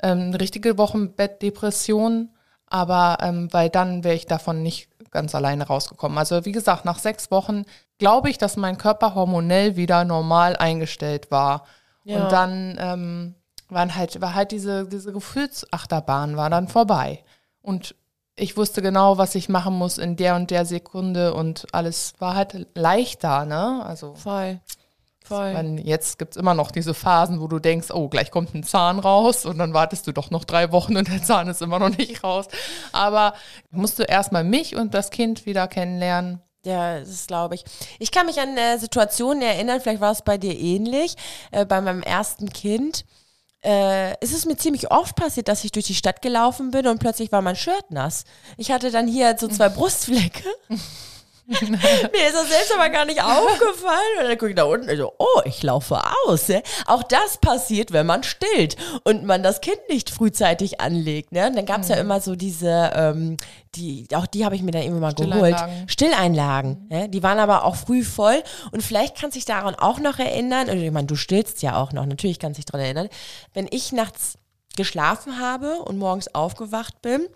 ähm, 0.04 0.20
eine 0.20 0.40
richtige 0.40 0.78
Wochenbettdepression 0.78 2.30
aber 2.72 3.18
ähm, 3.22 3.48
weil 3.52 3.70
dann 3.70 4.04
wäre 4.04 4.16
ich 4.16 4.26
davon 4.26 4.64
nicht 4.64 4.90
ganz 5.12 5.36
alleine 5.36 5.68
rausgekommen. 5.68 6.18
Also 6.18 6.46
wie 6.46 6.52
gesagt, 6.52 6.86
nach 6.86 7.00
sechs 7.00 7.32
Wochen 7.32 7.66
glaube 8.00 8.30
ich, 8.30 8.38
dass 8.38 8.58
mein 8.58 8.78
Körper 8.78 9.14
hormonell 9.14 9.76
wieder 9.76 10.06
normal 10.06 10.56
eingestellt 10.56 11.30
war. 11.32 11.66
Ja. 12.04 12.24
Und 12.24 12.32
dann 12.32 12.78
ähm, 12.80 13.36
waren 13.70 13.96
halt, 13.96 14.22
war 14.22 14.34
halt 14.34 14.52
diese, 14.52 14.88
diese 14.88 15.12
Gefühlsachterbahn 15.14 16.38
war 16.38 16.50
dann 16.50 16.68
vorbei. 16.68 17.24
Und 17.62 17.96
ich 18.36 18.58
wusste 18.58 18.82
genau, 18.82 19.18
was 19.18 19.36
ich 19.36 19.50
machen 19.50 19.78
muss 19.78 19.98
in 19.98 20.16
der 20.16 20.36
und 20.36 20.50
der 20.50 20.66
Sekunde 20.66 21.34
und 21.34 21.68
alles 21.74 22.14
war 22.20 22.36
halt 22.36 22.68
leichter, 22.74 23.46
ne? 23.46 23.84
Also 23.86 24.16
voll. 24.16 24.60
Voll. 25.32 25.54
Meine, 25.54 25.82
jetzt 25.82 26.20
gibt 26.20 26.36
es 26.36 26.38
immer 26.38 26.54
noch 26.54 26.72
diese 26.72 26.94
Phasen, 26.94 27.39
wo 27.41 27.48
du 27.48 27.60
denkst, 27.60 27.89
oh, 27.91 28.10
gleich 28.10 28.32
kommt 28.32 28.54
ein 28.54 28.63
Zahn 28.63 29.00
raus 29.00 29.46
und 29.46 29.58
dann 29.58 29.74
wartest 29.74 30.06
du 30.08 30.12
doch 30.12 30.30
noch 30.32 30.44
drei 30.46 30.72
Wochen 30.72 30.98
und 30.98 31.08
der 31.08 31.24
Zahn 31.24 31.48
ist 31.48 31.62
immer 31.62 31.80
noch 31.80 31.96
nicht 31.98 32.24
raus. 32.24 32.48
Aber 32.91 33.34
musst 33.72 34.00
du 34.00 34.04
erstmal 34.04 34.44
mich 34.44 34.76
und 34.76 34.94
das 34.94 35.10
Kind 35.10 35.46
wieder 35.46 35.67
kennenlernen. 35.67 36.41
Ja, 36.63 37.00
das 37.00 37.26
glaube 37.26 37.56
ich. 37.56 37.63
Ich 37.98 38.12
kann 38.12 38.28
mich 38.28 38.39
an 38.39 38.56
äh, 38.56 38.78
Situationen 38.78 39.41
erinnern, 39.41 39.82
vielleicht 39.82 40.02
war 40.02 40.12
es 40.12 40.22
bei 40.22 40.38
dir 40.38 40.58
ähnlich, 40.58 41.15
äh, 41.52 41.65
bei 41.65 41.82
meinem 41.82 42.04
ersten 42.04 42.50
Kind. 42.50 43.04
äh, 43.63 44.12
es 44.22 44.32
ist 44.34 44.46
mir 44.46 44.58
ziemlich 44.58 44.91
oft 44.91 45.15
passiert, 45.15 45.48
dass 45.48 45.63
ich 45.63 45.72
durch 45.72 45.86
die 45.86 45.96
Stadt 45.96 46.22
gelaufen 46.22 46.72
bin 46.72 46.88
und 46.88 47.00
plötzlich 47.00 47.32
war 47.32 47.41
mein 47.41 47.56
Shirt 47.56 47.90
nass. 47.90 48.25
Ich 48.58 48.71
hatte 48.71 48.92
dann 48.92 49.08
hier 49.08 49.36
so 49.40 49.48
zwei 49.48 49.69
Brustflecke. 49.77 50.44
Mir 52.12 52.27
ist 52.27 52.35
das 52.35 52.49
selbst 52.49 52.73
aber 52.73 52.89
gar 52.89 53.06
nicht 53.06 53.21
aufgefallen. 53.21 54.19
Und 54.21 54.27
dann 54.29 54.37
gucke 54.37 54.49
ich 54.49 54.56
da 54.56 54.63
unten 54.63 54.89
und 54.89 54.97
so, 54.97 55.13
oh, 55.17 55.41
ich 55.45 55.62
laufe 55.63 55.99
aus. 56.25 56.47
Ne? 56.47 56.63
Auch 56.85 57.04
das 57.04 57.37
passiert, 57.37 57.91
wenn 57.91 58.06
man 58.06 58.23
stillt 58.23 58.77
und 59.04 59.25
man 59.25 59.43
das 59.43 59.62
Kind 59.62 59.79
nicht 59.89 60.10
frühzeitig 60.10 60.79
anlegt. 60.79 61.31
Ne? 61.31 61.47
Und 61.47 61.56
dann 61.56 61.65
gab 61.65 61.81
es 61.81 61.89
mhm. 61.89 61.95
ja 61.95 61.99
immer 61.99 62.21
so 62.21 62.35
diese, 62.35 62.91
ähm, 62.95 63.37
die, 63.75 64.08
auch 64.15 64.27
die 64.27 64.45
habe 64.45 64.56
ich 64.56 64.62
mir 64.62 64.71
dann 64.71 64.83
immer 64.83 64.99
mal 64.99 65.13
geholt. 65.13 65.58
Stilleinlagen. 65.87 66.87
Ne? 66.89 67.10
Die 67.10 67.23
waren 67.23 67.39
aber 67.39 67.65
auch 67.65 67.75
früh 67.75 68.04
voll. 68.04 68.41
Und 68.71 68.81
vielleicht 68.81 69.19
kannst 69.19 69.35
du 69.35 69.39
dich 69.39 69.45
daran 69.45 69.75
auch 69.75 69.99
noch 69.99 70.19
erinnern. 70.19 70.69
Und 70.69 70.77
ich 70.77 70.91
meine, 70.91 71.08
du 71.08 71.15
stillst 71.15 71.62
ja 71.62 71.75
auch 71.75 71.91
noch. 71.91 72.06
Natürlich 72.06 72.39
kannst 72.39 72.58
du 72.58 72.62
dich 72.62 72.65
daran 72.65 72.85
erinnern. 72.85 73.10
Wenn 73.54 73.67
ich 73.69 73.91
nachts 73.91 74.37
geschlafen 74.77 75.39
habe 75.39 75.79
und 75.79 75.97
morgens 75.97 76.33
aufgewacht 76.33 77.02
bin, 77.02 77.27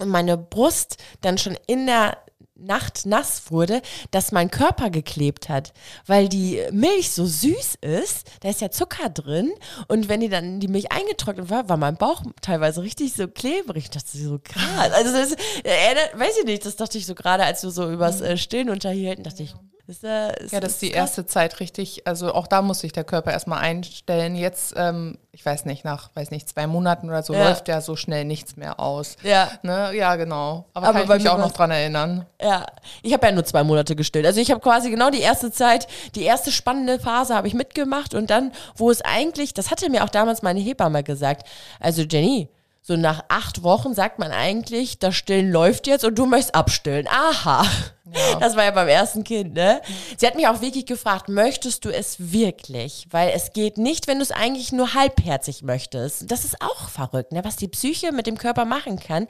und 0.00 0.08
meine 0.08 0.36
Brust 0.36 0.96
dann 1.20 1.38
schon 1.38 1.56
in 1.66 1.86
der 1.86 2.16
Nacht 2.60 3.06
nass 3.06 3.50
wurde, 3.50 3.82
dass 4.10 4.32
mein 4.32 4.50
Körper 4.50 4.90
geklebt 4.90 5.48
hat, 5.48 5.72
weil 6.06 6.28
die 6.28 6.60
Milch 6.70 7.10
so 7.10 7.26
süß 7.26 7.76
ist, 7.80 8.30
da 8.40 8.50
ist 8.50 8.60
ja 8.60 8.70
Zucker 8.70 9.08
drin 9.08 9.52
und 9.88 10.08
wenn 10.08 10.20
die 10.20 10.28
dann 10.28 10.60
die 10.60 10.68
Milch 10.68 10.92
eingetrocknet 10.92 11.50
war, 11.50 11.68
war 11.68 11.76
mein 11.76 11.96
Bauch 11.96 12.22
teilweise 12.42 12.82
richtig 12.82 13.12
so 13.14 13.28
klebrig. 13.28 13.84
Ich 13.84 13.90
dachte 13.90 14.16
so 14.16 14.38
krass. 14.42 14.92
Also 14.92 15.12
das, 15.12 15.32
äh, 15.32 16.18
weiß 16.18 16.38
ich 16.38 16.44
nicht, 16.44 16.66
das 16.66 16.76
dachte 16.76 16.98
ich 16.98 17.06
so 17.06 17.14
gerade, 17.14 17.44
als 17.44 17.62
wir 17.62 17.70
so 17.70 17.90
übers 17.90 18.20
äh, 18.20 18.36
Stillen 18.36 18.70
unterhielten, 18.70 19.24
dachte 19.24 19.42
ich, 19.42 19.54
ist, 19.90 20.04
äh, 20.04 20.44
ist, 20.44 20.52
ja, 20.52 20.60
das 20.60 20.72
ist 20.72 20.82
die 20.82 20.92
erste 20.92 21.26
Zeit 21.26 21.60
richtig, 21.60 22.06
also 22.06 22.32
auch 22.32 22.46
da 22.46 22.62
muss 22.62 22.80
sich 22.80 22.92
der 22.92 23.04
Körper 23.04 23.32
erstmal 23.32 23.58
einstellen. 23.58 24.36
Jetzt, 24.36 24.74
ähm, 24.76 25.18
ich 25.32 25.44
weiß 25.44 25.64
nicht, 25.66 25.84
nach, 25.84 26.10
weiß 26.14 26.30
nicht, 26.30 26.48
zwei 26.48 26.66
Monaten 26.66 27.08
oder 27.08 27.22
so 27.22 27.34
ja. 27.34 27.48
läuft 27.48 27.68
ja 27.68 27.80
so 27.80 27.96
schnell 27.96 28.24
nichts 28.24 28.56
mehr 28.56 28.80
aus. 28.80 29.16
Ja. 29.22 29.50
Ne? 29.62 29.92
Ja, 29.94 30.16
genau. 30.16 30.66
Aber, 30.72 30.88
Aber 30.88 31.00
kann 31.00 31.18
ich 31.18 31.24
mich 31.24 31.28
auch 31.28 31.38
noch 31.38 31.52
dran 31.52 31.70
erinnern. 31.70 32.24
Ja, 32.40 32.66
ich 33.02 33.12
habe 33.12 33.26
ja 33.26 33.32
nur 33.32 33.44
zwei 33.44 33.64
Monate 33.64 33.96
gestillt. 33.96 34.24
Also 34.24 34.40
ich 34.40 34.50
habe 34.50 34.60
quasi 34.60 34.90
genau 34.90 35.10
die 35.10 35.20
erste 35.20 35.50
Zeit, 35.50 35.88
die 36.14 36.22
erste 36.22 36.52
spannende 36.52 36.98
Phase 36.98 37.34
habe 37.34 37.48
ich 37.48 37.54
mitgemacht 37.54 38.14
und 38.14 38.30
dann, 38.30 38.52
wo 38.76 38.90
es 38.90 39.02
eigentlich, 39.02 39.52
das 39.52 39.70
hatte 39.70 39.90
mir 39.90 40.04
auch 40.04 40.08
damals 40.08 40.42
meine 40.42 40.60
Hebamme 40.60 41.02
gesagt, 41.02 41.46
also 41.80 42.02
Jenny, 42.02 42.48
so 42.82 42.96
nach 42.96 43.24
acht 43.28 43.62
Wochen 43.62 43.94
sagt 43.94 44.18
man 44.18 44.32
eigentlich, 44.32 44.98
das 44.98 45.14
Stillen 45.14 45.52
läuft 45.52 45.86
jetzt 45.86 46.04
und 46.04 46.18
du 46.18 46.26
möchtest 46.26 46.54
abstillen. 46.54 47.06
Aha. 47.08 47.62
Ja. 47.62 47.70
Das 48.40 48.56
war 48.56 48.64
ja 48.64 48.72
beim 48.72 48.88
ersten 48.88 49.22
Kind, 49.22 49.54
ne? 49.54 49.80
Sie 50.16 50.26
hat 50.26 50.34
mich 50.34 50.48
auch 50.48 50.60
wirklich 50.60 50.84
gefragt, 50.84 51.28
möchtest 51.28 51.84
du 51.84 51.90
es 51.90 52.32
wirklich? 52.32 53.06
Weil 53.10 53.30
es 53.36 53.52
geht 53.52 53.78
nicht, 53.78 54.08
wenn 54.08 54.18
du 54.18 54.24
es 54.24 54.32
eigentlich 54.32 54.72
nur 54.72 54.94
halbherzig 54.94 55.62
möchtest. 55.62 56.28
Das 56.28 56.44
ist 56.44 56.60
auch 56.60 56.88
verrückt, 56.88 57.30
ne? 57.30 57.44
Was 57.44 57.54
die 57.54 57.68
Psyche 57.68 58.10
mit 58.10 58.26
dem 58.26 58.36
Körper 58.36 58.64
machen 58.64 58.98
kann. 58.98 59.28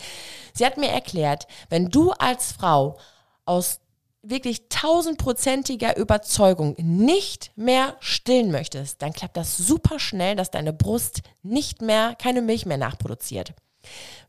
Sie 0.54 0.64
hat 0.64 0.78
mir 0.78 0.88
erklärt, 0.88 1.46
wenn 1.68 1.90
du 1.90 2.12
als 2.12 2.52
Frau 2.52 2.96
aus 3.44 3.80
wirklich 4.22 4.68
tausendprozentiger 4.68 5.96
Überzeugung 5.96 6.74
nicht 6.78 7.52
mehr 7.56 7.96
stillen 8.00 8.50
möchtest, 8.50 9.02
dann 9.02 9.12
klappt 9.12 9.36
das 9.36 9.56
super 9.56 9.98
schnell, 9.98 10.36
dass 10.36 10.50
deine 10.50 10.72
Brust 10.72 11.22
nicht 11.42 11.82
mehr, 11.82 12.14
keine 12.20 12.42
Milch 12.42 12.66
mehr 12.66 12.78
nachproduziert. 12.78 13.54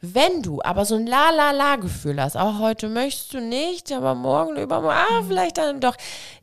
Wenn 0.04 0.42
du 0.42 0.62
aber 0.64 0.86
so 0.86 0.96
ein 0.96 1.06
La-La-La-Gefühl 1.06 2.20
hast, 2.20 2.36
auch 2.36 2.58
heute 2.58 2.90
möchtest 2.90 3.36
du 3.36 3.40
nicht, 3.40 3.92
aber 3.92 4.16
morgen, 4.16 4.58
übermorgen, 4.58 4.98
ah, 4.98 5.24
vielleicht 5.28 5.60
dann 5.60 5.80
doch, 5.80 5.96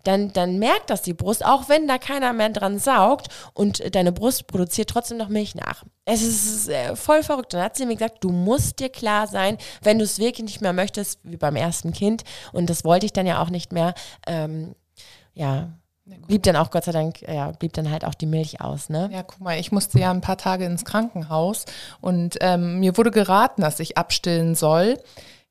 dann, 0.05 0.33
dann 0.33 0.61
merkt 0.61 0.91
das 0.91 1.03
die 1.03 1.13
Brust, 1.13 1.45
auch 1.45 1.69
wenn 1.69 1.89
da 1.89 1.99
keiner 1.99 2.33
mehr 2.33 2.51
dran 2.51 2.79
saugt 2.79 3.29
und 3.55 3.95
deine 3.95 4.13
Brust 4.13 4.47
produziert 4.47 4.91
trotzdem 4.91 5.19
noch 5.19 5.29
Milch 5.29 5.57
nach. 5.57 5.83
Es 6.05 6.23
ist 6.23 6.69
äh, 6.69 6.95
voll 6.95 7.25
verrückt. 7.25 7.53
Dann 7.53 7.63
hat 7.63 7.77
sie 7.77 7.85
mir 7.85 7.97
gesagt, 7.97 8.23
du 8.23 8.31
musst 8.31 8.79
dir 8.79 8.91
klar 8.91 9.27
sein, 9.27 9.59
wenn 9.83 9.99
du 9.99 10.05
es 10.05 10.19
wirklich 10.21 10.45
nicht 10.45 10.61
mehr 10.61 10.73
möchtest, 10.73 11.19
wie 11.25 11.37
beim 11.37 11.57
ersten 11.57 11.93
Kind, 11.93 12.23
und 12.53 12.71
das 12.71 12.85
wollte 12.85 13.07
ich 13.07 13.13
dann 13.13 13.27
ja 13.27 13.43
auch 13.43 13.51
nicht 13.51 13.73
mehr, 13.73 13.95
ähm, 14.27 14.75
ja, 15.35 15.71
blieb 16.27 16.43
dann 16.43 16.57
auch 16.57 16.71
Gott 16.71 16.85
sei 16.85 16.93
Dank, 16.93 17.23
ja, 17.23 17.51
blieb 17.53 17.73
dann 17.73 17.91
halt 17.91 18.05
auch 18.05 18.15
die 18.15 18.27
Milch 18.27 18.61
aus, 18.61 18.89
ne? 18.89 19.11
Ja, 19.13 19.23
guck 19.23 19.41
mal, 19.41 19.59
ich 19.59 19.73
musste 19.73 19.99
ja 19.99 20.11
ein 20.11 20.21
paar 20.21 20.39
Tage 20.39 20.65
ins 20.65 20.85
Krankenhaus 20.85 21.65
und 22.01 22.37
ähm, 22.41 22.81
mir 22.81 22.97
wurde 22.97 23.11
geraten, 23.11 23.63
dass 23.63 23.81
ich 23.81 23.97
abstillen 23.97 24.55
soll. 24.55 24.99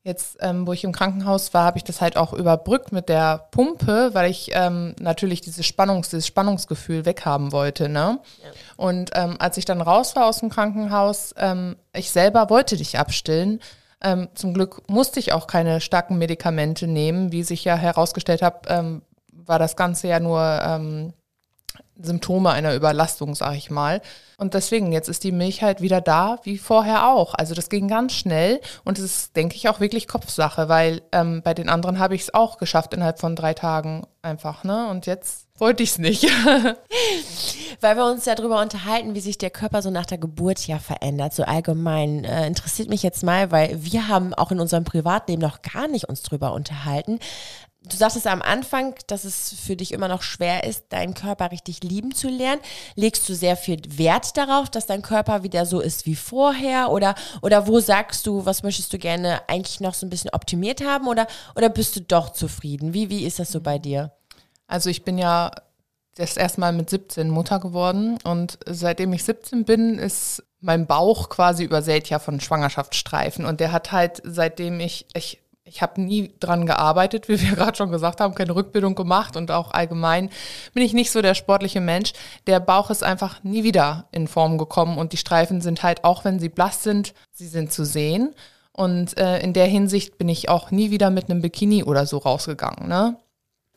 Jetzt, 0.04 0.38
ähm, 0.40 0.66
wo 0.66 0.72
ich 0.72 0.84
im 0.84 0.92
Krankenhaus 0.92 1.52
war, 1.52 1.64
habe 1.64 1.76
ich 1.76 1.84
das 1.84 2.00
halt 2.00 2.16
auch 2.16 2.32
überbrückt 2.32 2.92
mit 2.92 3.08
der 3.08 3.48
Pumpe, 3.50 4.10
weil 4.14 4.30
ich 4.30 4.50
ähm, 4.54 4.94
natürlich 5.00 5.40
dieses, 5.40 5.66
Spannungs-, 5.66 6.10
dieses 6.10 6.26
Spannungsgefühl 6.26 7.04
weghaben 7.04 7.52
wollte. 7.52 7.88
Ne? 7.88 8.20
Ja. 8.42 8.50
Und 8.76 9.10
ähm, 9.14 9.36
als 9.38 9.58
ich 9.58 9.64
dann 9.64 9.82
raus 9.82 10.16
war 10.16 10.26
aus 10.26 10.38
dem 10.38 10.48
Krankenhaus, 10.48 11.34
ähm, 11.36 11.76
ich 11.92 12.10
selber 12.10 12.48
wollte 12.48 12.76
dich 12.76 12.98
abstillen. 12.98 13.60
Ähm, 14.00 14.28
zum 14.34 14.54
Glück 14.54 14.88
musste 14.88 15.18
ich 15.18 15.32
auch 15.32 15.48
keine 15.48 15.80
starken 15.80 16.16
Medikamente 16.16 16.86
nehmen, 16.86 17.32
wie 17.32 17.42
sich 17.42 17.64
ja 17.64 17.74
herausgestellt 17.74 18.40
hat, 18.40 18.66
ähm, 18.68 19.02
war 19.48 19.58
das 19.58 19.76
Ganze 19.76 20.08
ja 20.08 20.20
nur 20.20 20.40
ähm, 20.42 21.12
Symptome 22.00 22.50
einer 22.50 22.74
Überlastung, 22.74 23.34
sag 23.34 23.56
ich 23.56 23.70
mal. 23.70 24.00
Und 24.36 24.54
deswegen, 24.54 24.92
jetzt 24.92 25.08
ist 25.08 25.24
die 25.24 25.32
Milch 25.32 25.62
halt 25.62 25.80
wieder 25.80 26.00
da, 26.00 26.38
wie 26.44 26.58
vorher 26.58 27.08
auch. 27.08 27.34
Also 27.34 27.54
das 27.54 27.68
ging 27.68 27.88
ganz 27.88 28.12
schnell 28.12 28.60
und 28.84 28.98
es 28.98 29.04
ist, 29.04 29.36
denke 29.36 29.56
ich, 29.56 29.68
auch 29.68 29.80
wirklich 29.80 30.06
Kopfsache, 30.06 30.68
weil 30.68 31.02
ähm, 31.10 31.42
bei 31.42 31.54
den 31.54 31.68
anderen 31.68 31.98
habe 31.98 32.14
ich 32.14 32.22
es 32.22 32.34
auch 32.34 32.58
geschafft 32.58 32.94
innerhalb 32.94 33.18
von 33.18 33.34
drei 33.34 33.54
Tagen 33.54 34.06
einfach, 34.22 34.62
ne? 34.62 34.88
Und 34.88 35.06
jetzt 35.06 35.48
wollte 35.58 35.82
ich 35.82 35.90
es 35.90 35.98
nicht. 35.98 36.24
weil 37.80 37.96
wir 37.96 38.04
uns 38.04 38.24
ja 38.24 38.34
darüber 38.36 38.60
unterhalten, 38.60 39.14
wie 39.14 39.20
sich 39.20 39.38
der 39.38 39.50
Körper 39.50 39.82
so 39.82 39.90
nach 39.90 40.06
der 40.06 40.18
Geburt 40.18 40.66
ja 40.66 40.78
verändert. 40.78 41.32
So 41.34 41.42
allgemein 41.42 42.24
äh, 42.24 42.46
interessiert 42.46 42.88
mich 42.88 43.02
jetzt 43.02 43.22
mal, 43.22 43.50
weil 43.50 43.82
wir 43.82 44.08
haben 44.08 44.34
auch 44.34 44.52
in 44.52 44.60
unserem 44.60 44.84
Privatleben 44.84 45.42
noch 45.42 45.62
gar 45.62 45.88
nicht 45.88 46.08
uns 46.08 46.22
drüber 46.22 46.52
unterhalten. 46.52 47.18
Du 47.88 47.96
sagtest 47.96 48.26
am 48.26 48.42
Anfang, 48.42 48.94
dass 49.06 49.24
es 49.24 49.54
für 49.54 49.76
dich 49.76 49.92
immer 49.92 50.08
noch 50.08 50.22
schwer 50.22 50.64
ist, 50.64 50.86
deinen 50.90 51.14
Körper 51.14 51.50
richtig 51.50 51.82
lieben 51.82 52.14
zu 52.14 52.28
lernen. 52.28 52.60
Legst 52.94 53.28
du 53.28 53.34
sehr 53.34 53.56
viel 53.56 53.80
Wert 53.88 54.36
darauf, 54.36 54.68
dass 54.68 54.86
dein 54.86 55.02
Körper 55.02 55.42
wieder 55.42 55.64
so 55.64 55.80
ist 55.80 56.06
wie 56.06 56.16
vorher? 56.16 56.90
Oder, 56.90 57.14
oder 57.42 57.66
wo 57.66 57.80
sagst 57.80 58.26
du, 58.26 58.44
was 58.44 58.62
möchtest 58.62 58.92
du 58.92 58.98
gerne 58.98 59.40
eigentlich 59.48 59.80
noch 59.80 59.94
so 59.94 60.06
ein 60.06 60.10
bisschen 60.10 60.30
optimiert 60.30 60.84
haben? 60.84 61.08
Oder, 61.08 61.26
oder 61.54 61.68
bist 61.68 61.96
du 61.96 62.00
doch 62.00 62.30
zufrieden? 62.30 62.92
Wie, 62.92 63.08
wie 63.08 63.24
ist 63.24 63.38
das 63.38 63.52
so 63.52 63.60
bei 63.60 63.78
dir? 63.78 64.12
Also 64.66 64.90
ich 64.90 65.04
bin 65.04 65.16
ja 65.16 65.50
das 66.16 66.36
erste 66.36 66.60
Mal 66.60 66.72
mit 66.72 66.90
17 66.90 67.30
Mutter 67.30 67.60
geworden 67.60 68.18
und 68.24 68.58
seitdem 68.66 69.12
ich 69.12 69.24
17 69.24 69.64
bin, 69.64 69.98
ist 69.98 70.42
mein 70.60 70.86
Bauch 70.86 71.28
quasi 71.28 71.64
übersät 71.64 72.10
ja 72.10 72.18
von 72.18 72.40
Schwangerschaftsstreifen 72.40 73.44
und 73.44 73.60
der 73.60 73.72
hat 73.72 73.92
halt 73.92 74.20
seitdem 74.24 74.80
ich, 74.80 75.06
ich 75.14 75.40
ich 75.68 75.82
habe 75.82 76.00
nie 76.00 76.32
dran 76.40 76.66
gearbeitet, 76.66 77.28
wie 77.28 77.40
wir 77.40 77.56
gerade 77.56 77.76
schon 77.76 77.90
gesagt 77.90 78.20
haben, 78.20 78.34
keine 78.34 78.54
Rückbildung 78.54 78.94
gemacht 78.94 79.36
und 79.36 79.50
auch 79.50 79.72
allgemein 79.72 80.30
bin 80.74 80.82
ich 80.82 80.92
nicht 80.92 81.10
so 81.10 81.22
der 81.22 81.34
sportliche 81.34 81.80
Mensch. 81.80 82.12
Der 82.46 82.60
Bauch 82.60 82.90
ist 82.90 83.04
einfach 83.04 83.42
nie 83.44 83.64
wieder 83.64 84.08
in 84.12 84.28
Form 84.28 84.58
gekommen 84.58 84.98
und 84.98 85.12
die 85.12 85.16
Streifen 85.18 85.60
sind 85.60 85.82
halt, 85.82 86.04
auch 86.04 86.24
wenn 86.24 86.38
sie 86.38 86.48
blass 86.48 86.82
sind, 86.82 87.14
sie 87.32 87.46
sind 87.46 87.72
zu 87.72 87.84
sehen. 87.84 88.34
Und 88.72 89.18
äh, 89.18 89.40
in 89.40 89.54
der 89.54 89.66
Hinsicht 89.66 90.18
bin 90.18 90.28
ich 90.28 90.48
auch 90.48 90.70
nie 90.70 90.92
wieder 90.92 91.10
mit 91.10 91.28
einem 91.28 91.42
Bikini 91.42 91.82
oder 91.82 92.06
so 92.06 92.18
rausgegangen. 92.18 92.88
Ne? 92.88 93.16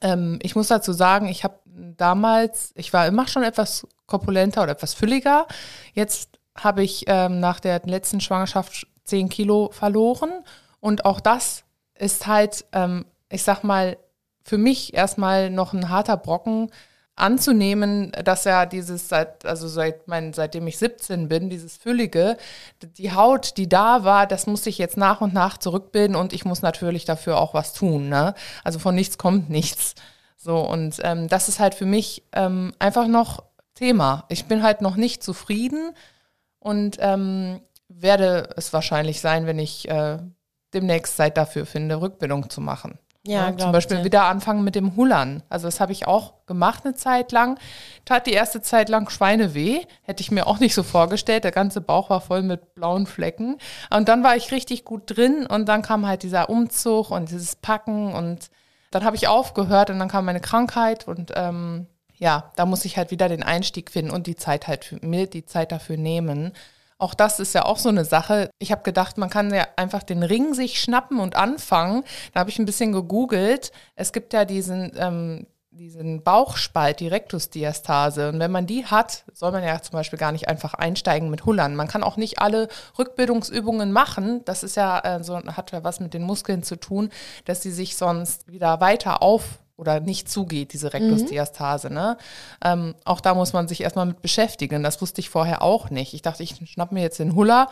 Ähm, 0.02 0.38
ich 0.44 0.56
muss 0.56 0.68
dazu 0.68 0.94
sagen, 0.94 1.28
ich 1.28 1.44
habe 1.44 1.56
damals, 1.66 2.72
ich 2.76 2.94
war 2.94 3.08
immer 3.08 3.28
schon 3.28 3.42
etwas 3.42 3.88
korpulenter 4.06 4.62
oder 4.62 4.74
etwas 4.74 4.94
fülliger. 4.94 5.48
Jetzt 5.94 6.38
habe 6.56 6.84
ich 6.84 7.06
ähm, 7.08 7.40
nach 7.40 7.60
der 7.60 7.82
letzten 7.86 8.22
Schwangerschaft 8.22 8.86
10 9.06 9.30
Kilo 9.30 9.72
verloren. 9.72 10.44
Und 10.80 11.06
auch 11.06 11.20
das 11.20 11.64
ist 12.02 12.26
halt, 12.28 12.66
ähm, 12.74 13.06
ich 13.30 13.44
sag 13.44 13.64
mal, 13.64 13.98
für 14.44 14.58
mich 14.58 14.94
erstmal 14.94 15.50
noch 15.52 15.74
ein 15.74 15.90
harter 15.90 16.18
Brocken 16.18 16.72
anzunehmen, 17.16 18.12
dass 18.24 18.46
er 18.48 18.66
dieses 18.66 19.08
seit 19.08 19.46
also 19.46 19.68
seit 19.68 20.08
mein 20.08 20.34
seitdem 20.34 20.66
ich 20.66 20.80
17 20.80 21.28
bin, 21.28 21.52
dieses 21.52 21.78
füllige, 21.78 22.38
die 22.82 23.14
Haut, 23.14 23.58
die 23.58 23.70
da 23.70 24.04
war, 24.04 24.26
das 24.26 24.48
muss 24.48 24.66
ich 24.66 24.80
jetzt 24.80 24.98
nach 24.98 25.22
und 25.22 25.34
nach 25.34 25.58
zurückbilden 25.58 26.16
und 26.16 26.34
ich 26.34 26.44
muss 26.46 26.64
natürlich 26.64 27.06
dafür 27.06 27.38
auch 27.38 27.54
was 27.54 27.74
tun, 27.74 28.10
ne? 28.10 28.34
Also 28.64 28.80
von 28.80 28.96
nichts 28.96 29.20
kommt 29.20 29.50
nichts. 29.50 29.94
So 30.38 30.58
und 30.58 30.98
ähm, 31.04 31.28
das 31.28 31.50
ist 31.50 31.60
halt 31.60 31.76
für 31.76 31.86
mich 31.86 32.24
ähm, 32.32 32.74
einfach 32.80 33.08
noch 33.08 33.44
Thema. 33.76 34.26
Ich 34.30 34.46
bin 34.46 34.64
halt 34.64 34.82
noch 34.82 34.96
nicht 34.96 35.22
zufrieden 35.22 35.94
und 36.60 36.98
ähm, 37.00 37.62
werde 37.90 38.50
es 38.58 38.74
wahrscheinlich 38.74 39.22
sein, 39.22 39.46
wenn 39.46 39.60
ich 39.60 39.88
äh, 39.90 40.18
demnächst 40.74 41.18
Zeit 41.18 41.38
dafür 41.38 41.66
finde, 41.66 42.02
Rückbildung 42.02 42.50
zu 42.50 42.62
machen. 42.62 43.00
Ja, 43.24 43.50
ja 43.50 43.58
zum 43.58 43.72
Beispiel 43.72 44.04
wieder 44.04 44.24
anfangen 44.24 44.64
mit 44.64 44.74
dem 44.74 44.96
Hullern. 44.96 45.44
Also 45.48 45.68
das 45.68 45.80
habe 45.80 45.92
ich 45.92 46.08
auch 46.08 46.46
gemacht 46.48 46.86
eine 46.86 46.96
Zeit 46.96 47.32
lang. 47.32 47.60
Tat 48.04 48.26
die 48.26 48.34
erste 48.34 48.62
Zeit 48.62 48.90
lang 48.90 49.10
Schweineweh. 49.10 49.82
Hätte 50.02 50.22
ich 50.22 50.32
mir 50.32 50.48
auch 50.48 50.60
nicht 50.60 50.74
so 50.74 50.82
vorgestellt. 50.82 51.44
Der 51.44 51.52
ganze 51.52 51.82
Bauch 51.82 52.10
war 52.10 52.22
voll 52.22 52.42
mit 52.42 52.74
blauen 52.74 53.06
Flecken. 53.06 53.58
Und 53.96 54.10
dann 54.10 54.24
war 54.24 54.36
ich 54.36 54.52
richtig 54.52 54.86
gut 54.86 55.04
drin 55.06 55.46
und 55.46 55.68
dann 55.68 55.84
kam 55.84 56.08
halt 56.08 56.24
dieser 56.24 56.50
Umzug 56.50 57.12
und 57.12 57.30
dieses 57.30 57.56
Packen 57.56 58.14
und 58.14 58.50
dann 58.90 59.06
habe 59.06 59.16
ich 59.16 59.28
aufgehört 59.28 59.90
und 59.90 60.00
dann 60.00 60.10
kam 60.10 60.26
meine 60.26 60.42
Krankheit 60.42 61.08
und 61.08 61.32
ähm, 61.36 61.88
ja, 62.18 62.52
da 62.56 62.66
muss 62.66 62.86
ich 62.86 62.98
halt 62.98 63.10
wieder 63.10 63.30
den 63.30 63.42
Einstieg 63.42 63.90
finden 63.90 64.12
und 64.12 64.28
die 64.28 64.36
Zeit 64.36 64.68
halt 64.68 64.84
für, 64.86 65.04
mir 65.04 65.28
die 65.28 65.46
Zeit 65.46 65.72
dafür 65.72 65.98
nehmen. 65.98 66.52
Auch 67.02 67.16
das 67.16 67.40
ist 67.40 67.54
ja 67.56 67.66
auch 67.66 67.80
so 67.80 67.90
eine 67.90 68.06
Sache. 68.06 68.52
Ich 68.60 68.72
habe 68.72 68.84
gedacht, 68.84 69.18
man 69.18 69.32
kann 69.32 69.52
ja 69.52 69.66
einfach 69.76 70.04
den 70.04 70.22
Ring 70.22 70.54
sich 70.54 70.80
schnappen 70.80 71.20
und 71.20 71.36
anfangen. 71.36 72.04
Da 72.32 72.42
habe 72.42 72.52
ich 72.52 72.60
ein 72.60 72.66
bisschen 72.66 72.92
gegoogelt. 72.92 73.72
Es 73.96 74.14
gibt 74.14 74.34
ja 74.34 74.46
diesen, 74.46 74.92
ähm, 74.96 75.48
diesen 75.72 76.22
Bauchspalt, 76.22 77.00
die 77.00 77.08
Rektusdiastase. 77.08 78.30
Und 78.30 78.40
wenn 78.40 78.52
man 78.52 78.68
die 78.68 78.86
hat, 78.86 79.24
soll 79.34 79.52
man 79.52 79.64
ja 79.64 79.82
zum 79.82 79.94
Beispiel 79.94 80.20
gar 80.20 80.32
nicht 80.32 80.48
einfach 80.48 80.76
einsteigen 80.76 81.32
mit 81.32 81.44
Hullern. 81.44 81.76
Man 81.76 81.88
kann 81.88 82.04
auch 82.04 82.18
nicht 82.18 82.38
alle 82.38 82.68
Rückbildungsübungen 83.00 83.92
machen. 83.92 84.46
Das 84.46 84.62
ist 84.62 84.76
ja 84.76 85.00
äh, 85.00 85.24
so, 85.24 85.38
hat 85.38 85.72
ja 85.72 85.84
was 85.84 86.02
mit 86.02 86.14
den 86.14 86.22
Muskeln 86.22 86.62
zu 86.62 86.76
tun, 86.76 87.10
dass 87.46 87.64
sie 87.64 87.72
sich 87.72 87.98
sonst 87.98 88.48
wieder 88.48 88.80
weiter 88.80 89.24
auf 89.24 89.58
oder 89.82 90.00
nicht 90.00 90.30
zugeht, 90.30 90.74
diese 90.74 90.94
Rektusdiastase. 90.94 91.90
Mhm. 91.90 91.96
Ne? 91.96 92.18
Ähm, 92.64 92.96
auch 93.04 93.20
da 93.20 93.34
muss 93.34 93.52
man 93.52 93.68
sich 93.68 93.82
erstmal 93.82 94.06
mit 94.06 94.22
beschäftigen. 94.22 94.84
Das 94.84 95.02
wusste 95.02 95.20
ich 95.22 95.30
vorher 95.32 95.64
auch 95.64 95.90
nicht. 95.90 96.14
Ich 96.14 96.22
dachte, 96.22 96.44
ich 96.44 96.56
schnapp 96.72 96.92
mir 96.92 97.02
jetzt 97.02 97.20
den 97.20 97.36
Huller. 97.36 97.68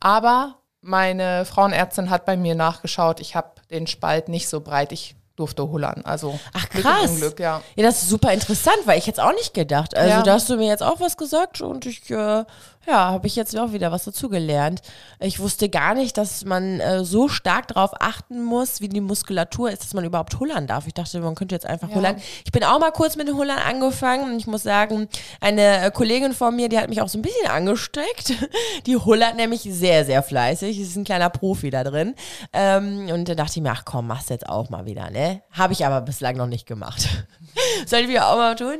Aber 0.00 0.56
meine 0.80 1.44
Frauenärztin 1.44 2.10
hat 2.10 2.26
bei 2.26 2.36
mir 2.36 2.56
nachgeschaut. 2.56 3.20
Ich 3.20 3.36
habe 3.36 3.52
den 3.70 3.86
Spalt 3.86 4.28
nicht 4.28 4.48
so 4.48 4.60
breit. 4.60 4.90
Ich 4.90 5.14
durfte 5.36 5.68
hullern. 5.68 6.02
Also 6.04 6.38
Ach 6.52 6.68
krass. 6.68 7.06
Glück 7.06 7.18
Glück, 7.18 7.40
ja. 7.40 7.62
ja, 7.76 7.82
das 7.84 8.02
ist 8.02 8.08
super 8.08 8.32
interessant, 8.32 8.78
weil 8.84 8.98
ich 8.98 9.06
jetzt 9.06 9.20
auch 9.20 9.32
nicht 9.32 9.54
gedacht. 9.54 9.96
Also 9.96 10.10
ja. 10.10 10.22
da 10.22 10.34
hast 10.34 10.48
du 10.50 10.56
mir 10.56 10.66
jetzt 10.66 10.82
auch 10.82 11.00
was 11.00 11.16
gesagt 11.16 11.60
und 11.60 11.86
ich 11.86 12.10
äh, 12.10 12.44
ja, 12.86 13.10
habe 13.10 13.26
ich 13.26 13.36
jetzt 13.36 13.56
auch 13.56 13.72
wieder 13.72 13.92
was 13.92 14.04
dazugelernt. 14.04 14.82
Ich 15.20 15.38
wusste 15.38 15.68
gar 15.68 15.94
nicht, 15.94 16.18
dass 16.18 16.44
man 16.44 16.80
äh, 16.80 17.04
so 17.04 17.28
stark 17.28 17.68
darauf 17.68 17.92
achten 18.00 18.42
muss, 18.42 18.80
wie 18.80 18.88
die 18.88 19.00
Muskulatur 19.00 19.70
ist, 19.70 19.82
dass 19.82 19.94
man 19.94 20.04
überhaupt 20.04 20.40
hullern 20.40 20.66
darf. 20.66 20.86
Ich 20.88 20.94
dachte, 20.94 21.20
man 21.20 21.36
könnte 21.36 21.54
jetzt 21.54 21.66
einfach 21.66 21.88
ja. 21.90 21.94
hullern. 21.94 22.16
Ich 22.44 22.50
bin 22.50 22.64
auch 22.64 22.80
mal 22.80 22.90
kurz 22.90 23.16
mit 23.16 23.28
dem 23.28 23.36
Hullern 23.36 23.58
angefangen 23.58 24.32
und 24.32 24.36
ich 24.36 24.48
muss 24.48 24.64
sagen, 24.64 25.08
eine 25.40 25.86
äh, 25.86 25.90
Kollegin 25.92 26.32
von 26.32 26.56
mir, 26.56 26.68
die 26.68 26.78
hat 26.78 26.88
mich 26.88 27.00
auch 27.00 27.08
so 27.08 27.18
ein 27.18 27.22
bisschen 27.22 27.48
angesteckt. 27.48 28.34
Die 28.86 28.96
hullert 28.96 29.36
nämlich 29.36 29.62
sehr, 29.62 30.04
sehr 30.04 30.22
fleißig. 30.22 30.76
Sie 30.76 30.82
ist 30.82 30.96
ein 30.96 31.04
kleiner 31.04 31.30
Profi 31.30 31.70
da 31.70 31.84
drin. 31.84 32.14
Ähm, 32.52 33.08
und 33.12 33.28
da 33.28 33.34
dachte 33.34 33.52
ich 33.56 33.62
mir, 33.62 33.70
ach 33.70 33.84
komm, 33.84 34.06
machst 34.06 34.30
jetzt 34.30 34.48
auch 34.48 34.70
mal 34.70 34.86
wieder, 34.86 35.10
ne? 35.10 35.42
Habe 35.52 35.72
ich 35.72 35.86
aber 35.86 36.00
bislang 36.00 36.36
noch 36.36 36.46
nicht 36.46 36.66
gemacht. 36.66 37.08
Sollten 37.86 38.08
wir 38.08 38.26
auch 38.26 38.36
mal 38.36 38.56
tun. 38.56 38.78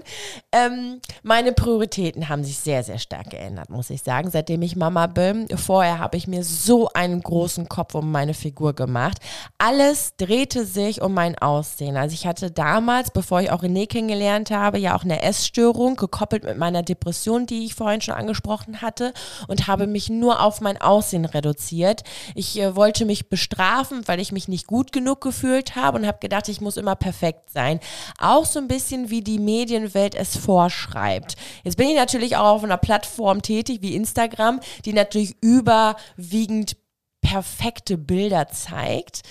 Ähm, 0.55 1.01
meine 1.23 1.53
Prioritäten 1.53 2.29
haben 2.29 2.45
sich 2.45 2.59
sehr, 2.59 2.83
sehr 2.83 2.99
stark 2.99 3.31
geändert, 3.31 3.71
muss 3.71 3.89
ich 3.89 4.03
sagen, 4.03 4.31
seitdem 4.31 4.61
ich 4.61 4.77
Mama 4.77 5.07
bin. 5.07 5.49
Vorher 5.57 5.99
habe 5.99 6.19
ich 6.19 6.27
mir 6.27 6.45
so 6.45 6.91
einen 6.93 7.23
großen 7.23 7.71
Kopf 7.71 7.95
um 7.95 8.13
meine 8.13 8.35
Figur 8.35 8.75
gemacht. 8.75 9.17
Alles 9.57 10.15
drehte 10.19 10.67
sich 10.67 11.01
um 11.01 11.15
mein 11.15 11.39
Aussehen. 11.39 11.97
Also 11.97 12.13
ich 12.13 12.27
hatte 12.27 12.51
damals, 12.51 13.11
bevor 13.11 13.41
ich 13.41 13.51
auch 13.51 13.63
René 13.63 13.87
kennengelernt 13.87 14.51
habe, 14.51 14.79
ja 14.79 14.95
auch 14.95 15.05
eine 15.05 15.23
Essstörung, 15.23 15.97
gekoppelt 15.97 16.45
mit 16.45 16.59
meiner 16.59 16.83
Depression, 16.83 17.47
die 17.47 17.65
ich 17.65 17.75
vorhin 17.75 18.03
schon 18.03 18.15
angesprochen 18.15 18.83
hatte, 18.83 19.15
und 19.49 19.69
habe 19.69 19.87
mich 19.87 20.11
nur 20.11 20.43
auf 20.43 20.61
mein 20.61 20.79
Aussehen 20.79 21.25
reduziert. 21.25 22.03
Ich 22.35 22.61
äh, 22.61 22.77
wollte 22.77 23.07
mich 23.07 23.31
bestrafen, 23.31 24.03
weil 24.07 24.21
ich 24.21 24.33
mich 24.33 24.49
nicht 24.49 24.67
gut 24.67 24.93
genug 24.93 25.23
gefühlt 25.23 25.77
habe 25.77 25.99
und 25.99 26.07
habe 26.07 26.19
gedacht, 26.21 26.49
ich 26.49 26.61
muss 26.61 26.77
immer 26.77 26.95
perfekt 26.95 27.49
sein. 27.51 27.81
Auch 28.19 28.45
so 28.45 28.59
ein 28.59 28.69
bisschen 28.69 29.09
wie 29.09 29.23
die 29.23 29.39
Medienwelt 29.39 30.15
es 30.15 30.42
vorschreibt. 30.45 31.37
Jetzt 31.65 31.77
bin 31.77 31.89
ich 31.89 31.97
natürlich 31.97 32.37
auch 32.37 32.57
auf 32.57 32.65
einer 32.65 32.77
Plattform 32.77 33.43
tätig 33.43 33.83
wie 33.83 33.95
Instagram, 33.95 34.61
die 34.85 34.93
natürlich 34.93 35.37
überwiegend 35.41 36.77
perfekte 37.23 37.97
Bilder 37.97 38.49
zeigt. 38.49 39.23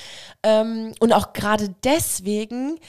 Ähm, 0.44 0.94
und 1.00 1.14
auch 1.14 1.34
gerade 1.34 1.76
deswegen 1.84 2.80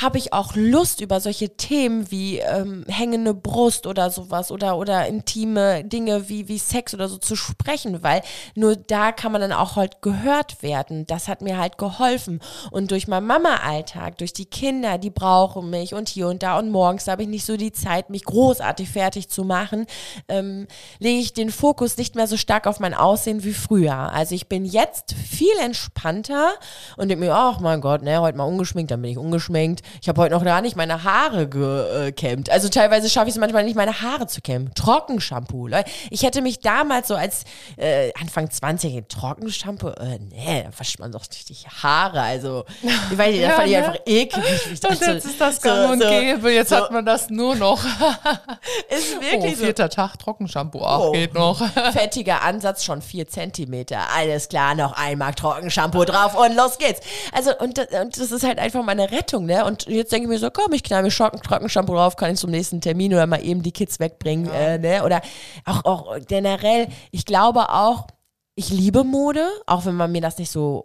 habe 0.00 0.18
ich 0.18 0.32
auch 0.32 0.54
Lust, 0.54 1.00
über 1.00 1.20
solche 1.20 1.56
Themen 1.56 2.10
wie 2.10 2.38
ähm, 2.38 2.84
hängende 2.86 3.34
Brust 3.34 3.86
oder 3.86 4.10
sowas 4.10 4.52
oder, 4.52 4.78
oder 4.78 5.06
intime 5.06 5.82
Dinge 5.82 6.28
wie, 6.28 6.46
wie 6.46 6.58
Sex 6.58 6.94
oder 6.94 7.08
so 7.08 7.16
zu 7.18 7.34
sprechen, 7.34 8.02
weil 8.02 8.22
nur 8.54 8.76
da 8.76 9.10
kann 9.10 9.32
man 9.32 9.40
dann 9.40 9.52
auch 9.52 9.74
halt 9.74 10.00
gehört 10.00 10.62
werden. 10.62 11.04
Das 11.06 11.26
hat 11.26 11.42
mir 11.42 11.58
halt 11.58 11.78
geholfen. 11.78 12.40
Und 12.70 12.92
durch 12.92 13.08
meinen 13.08 13.26
Mama-Alltag, 13.26 14.18
durch 14.18 14.32
die 14.32 14.46
Kinder, 14.46 14.98
die 14.98 15.10
brauchen 15.10 15.68
mich 15.68 15.94
und 15.94 16.08
hier 16.08 16.28
und 16.28 16.44
da 16.44 16.58
und 16.58 16.70
morgens 16.70 17.08
habe 17.08 17.22
ich 17.22 17.28
nicht 17.28 17.44
so 17.44 17.56
die 17.56 17.72
Zeit, 17.72 18.08
mich 18.08 18.24
großartig 18.24 18.88
fertig 18.88 19.28
zu 19.28 19.42
machen, 19.42 19.86
ähm, 20.28 20.68
lege 21.00 21.18
ich 21.18 21.32
den 21.32 21.50
Fokus 21.50 21.96
nicht 21.96 22.14
mehr 22.14 22.28
so 22.28 22.36
stark 22.36 22.68
auf 22.68 22.78
mein 22.78 22.94
Aussehen 22.94 23.42
wie 23.42 23.52
früher. 23.52 24.12
Also 24.12 24.36
ich 24.36 24.48
bin 24.48 24.64
jetzt 24.64 25.14
viel 25.14 25.58
entspannter 25.60 26.52
und 26.96 27.08
denke 27.08 27.24
mir, 27.24 27.34
ach 27.34 27.58
mein 27.58 27.80
Gott, 27.80 28.02
ne, 28.02 28.20
heute 28.20 28.38
mal 28.38 28.44
ungeschminkt, 28.44 28.92
dann 28.92 29.02
bin 29.02 29.10
ich 29.10 29.18
ungeschminkt 29.18 29.87
ich 30.00 30.08
habe 30.08 30.20
heute 30.20 30.34
noch 30.34 30.44
gar 30.44 30.60
nicht 30.60 30.76
meine 30.76 31.04
Haare 31.04 31.48
gekämmt. 31.48 32.50
Also 32.50 32.68
teilweise 32.68 33.08
schaffe 33.10 33.28
ich 33.28 33.34
es 33.34 33.40
manchmal 33.40 33.64
nicht, 33.64 33.76
meine 33.76 34.00
Haare 34.00 34.26
zu 34.26 34.40
kämmen. 34.40 34.72
Trockenshampoo. 34.74 35.68
Ich 36.10 36.22
hätte 36.22 36.42
mich 36.42 36.60
damals 36.60 37.08
so 37.08 37.14
als 37.14 37.44
äh, 37.76 38.12
Anfang 38.20 38.50
20 38.50 39.08
Trockenshampoo, 39.08 39.88
äh, 39.88 40.18
nee, 40.30 40.64
da 40.64 40.70
wascht 40.78 40.98
man 40.98 41.12
doch 41.12 41.24
nicht 41.30 41.48
die 41.48 41.54
Haare. 41.54 42.20
Also, 42.20 42.64
ich 42.82 43.18
weiß 43.18 43.32
nicht, 43.32 43.42
das 43.42 43.50
ja, 43.50 43.56
fand 43.56 43.66
ich 43.66 43.72
ne? 43.72 43.78
einfach 43.78 44.00
eklig. 44.06 44.72
Ich 44.72 44.80
dachte, 44.80 44.94
und 44.94 45.14
jetzt 45.14 45.24
ist 45.26 45.40
das 45.40 45.60
gang 45.60 45.86
so, 45.86 45.92
und 45.92 46.00
gäbe, 46.00 46.52
jetzt 46.52 46.70
so. 46.70 46.76
hat 46.76 46.90
man 46.90 47.04
das 47.04 47.30
nur 47.30 47.54
noch. 47.56 47.82
ist 48.88 49.20
wirklich 49.20 49.54
oh, 49.54 49.64
vierter 49.64 49.84
so. 49.84 49.96
Tag 49.96 50.18
Trockenshampoo, 50.18 50.84
ach, 50.84 51.00
oh. 51.00 51.12
geht 51.12 51.34
noch. 51.34 51.60
Fettiger 51.92 52.42
Ansatz, 52.42 52.84
schon 52.84 53.02
vier 53.02 53.28
Zentimeter. 53.28 54.00
Alles 54.14 54.48
klar, 54.48 54.74
noch 54.74 54.92
einmal 54.92 55.34
Trockenshampoo 55.34 56.04
drauf 56.04 56.34
und 56.34 56.56
los 56.56 56.78
geht's. 56.78 57.00
Also, 57.32 57.56
und, 57.58 57.78
und 57.78 58.20
das 58.20 58.32
ist 58.32 58.44
halt 58.44 58.58
einfach 58.58 58.82
meine 58.82 59.10
Rettung, 59.10 59.46
ne? 59.46 59.64
Und 59.68 59.86
jetzt 59.86 60.10
denke 60.12 60.24
ich 60.24 60.30
mir 60.30 60.38
so, 60.38 60.50
komm, 60.50 60.72
ich 60.72 60.82
knall 60.82 61.02
mir 61.02 61.10
Trockenshampoo 61.10 61.94
drauf, 61.94 62.16
kann 62.16 62.32
ich 62.32 62.38
zum 62.38 62.50
nächsten 62.50 62.80
Termin 62.80 63.12
oder 63.12 63.26
mal 63.26 63.44
eben 63.44 63.62
die 63.62 63.72
Kids 63.72 64.00
wegbringen. 64.00 64.46
Ja. 64.46 64.52
Äh, 64.52 64.78
ne? 64.78 65.04
Oder 65.04 65.20
auch, 65.64 65.84
auch 65.84 66.18
generell, 66.26 66.88
ich 67.10 67.24
glaube 67.24 67.68
auch, 67.68 68.06
ich 68.54 68.70
liebe 68.70 69.04
Mode, 69.04 69.46
auch 69.66 69.84
wenn 69.84 69.94
man 69.94 70.10
mir 70.10 70.20
das 70.20 70.38
nicht 70.38 70.50
so 70.50 70.84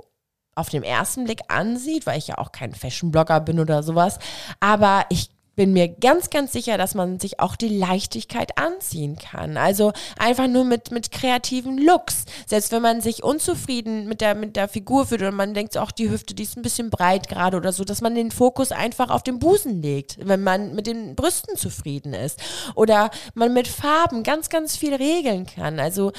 auf 0.55 0.69
den 0.69 0.83
ersten 0.83 1.23
Blick 1.23 1.41
ansieht, 1.47 2.05
weil 2.05 2.19
ich 2.19 2.27
ja 2.27 2.37
auch 2.37 2.51
kein 2.51 2.75
Fashion-Blogger 2.75 3.39
bin 3.39 3.59
oder 3.59 3.81
sowas. 3.81 4.19
Aber 4.59 5.05
ich 5.09 5.29
bin 5.55 5.73
mir 5.73 5.87
ganz, 5.87 6.29
ganz 6.29 6.51
sicher, 6.51 6.77
dass 6.77 6.95
man 6.95 7.19
sich 7.19 7.39
auch 7.39 7.55
die 7.55 7.69
Leichtigkeit 7.69 8.57
anziehen 8.57 9.17
kann. 9.17 9.57
Also 9.57 9.93
einfach 10.17 10.47
nur 10.47 10.65
mit, 10.65 10.91
mit 10.91 11.11
kreativen 11.11 11.77
Looks. 11.77 12.25
Selbst 12.47 12.71
wenn 12.71 12.81
man 12.81 13.01
sich 13.01 13.23
unzufrieden 13.23 14.07
mit 14.07 14.21
der, 14.21 14.35
mit 14.35 14.55
der 14.55 14.67
Figur 14.67 15.05
fühlt 15.05 15.21
und 15.21 15.35
man 15.35 15.53
denkt, 15.53 15.77
auch 15.77 15.91
die 15.91 16.09
Hüfte, 16.09 16.33
die 16.33 16.43
ist 16.43 16.57
ein 16.57 16.63
bisschen 16.63 16.89
breit 16.89 17.27
gerade 17.27 17.57
oder 17.57 17.71
so, 17.71 17.83
dass 17.83 18.01
man 18.01 18.15
den 18.15 18.31
Fokus 18.31 18.71
einfach 18.71 19.09
auf 19.09 19.23
den 19.23 19.39
Busen 19.39 19.81
legt, 19.81 20.17
wenn 20.25 20.43
man 20.43 20.73
mit 20.73 20.87
den 20.87 21.15
Brüsten 21.15 21.55
zufrieden 21.55 22.13
ist. 22.13 22.39
Oder 22.75 23.11
man 23.35 23.53
mit 23.53 23.67
Farben 23.67 24.23
ganz, 24.23 24.49
ganz 24.49 24.75
viel 24.75 24.95
regeln 24.95 25.45
kann. 25.45 25.79
Also 25.79 26.11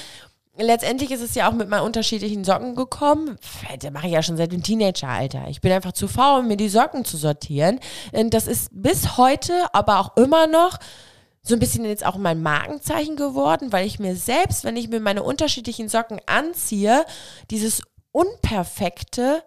letztendlich 0.57 1.11
ist 1.11 1.21
es 1.21 1.35
ja 1.35 1.49
auch 1.49 1.53
mit 1.53 1.69
meinen 1.69 1.83
unterschiedlichen 1.83 2.43
Socken 2.43 2.75
gekommen. 2.75 3.37
Das 3.79 3.91
mache 3.91 4.07
ich 4.07 4.13
ja 4.13 4.23
schon 4.23 4.37
seit 4.37 4.51
dem 4.51 4.63
Teenageralter. 4.63 5.47
Ich 5.49 5.61
bin 5.61 5.71
einfach 5.71 5.91
zu 5.91 6.07
faul, 6.07 6.39
um 6.39 6.47
mir 6.47 6.57
die 6.57 6.69
Socken 6.69 7.05
zu 7.05 7.17
sortieren. 7.17 7.79
Und 8.11 8.33
das 8.33 8.47
ist 8.47 8.69
bis 8.71 9.17
heute, 9.17 9.53
aber 9.73 9.99
auch 9.99 10.17
immer 10.17 10.47
noch 10.47 10.77
so 11.41 11.53
ein 11.53 11.59
bisschen 11.59 11.85
jetzt 11.85 12.05
auch 12.05 12.17
mein 12.17 12.41
Markenzeichen 12.41 13.15
geworden, 13.15 13.71
weil 13.71 13.85
ich 13.85 13.99
mir 13.99 14.15
selbst, 14.15 14.63
wenn 14.63 14.77
ich 14.77 14.89
mir 14.89 14.99
meine 14.99 15.23
unterschiedlichen 15.23 15.89
Socken 15.89 16.19
anziehe, 16.25 17.05
dieses 17.51 17.83
Unperfekte 18.11 19.43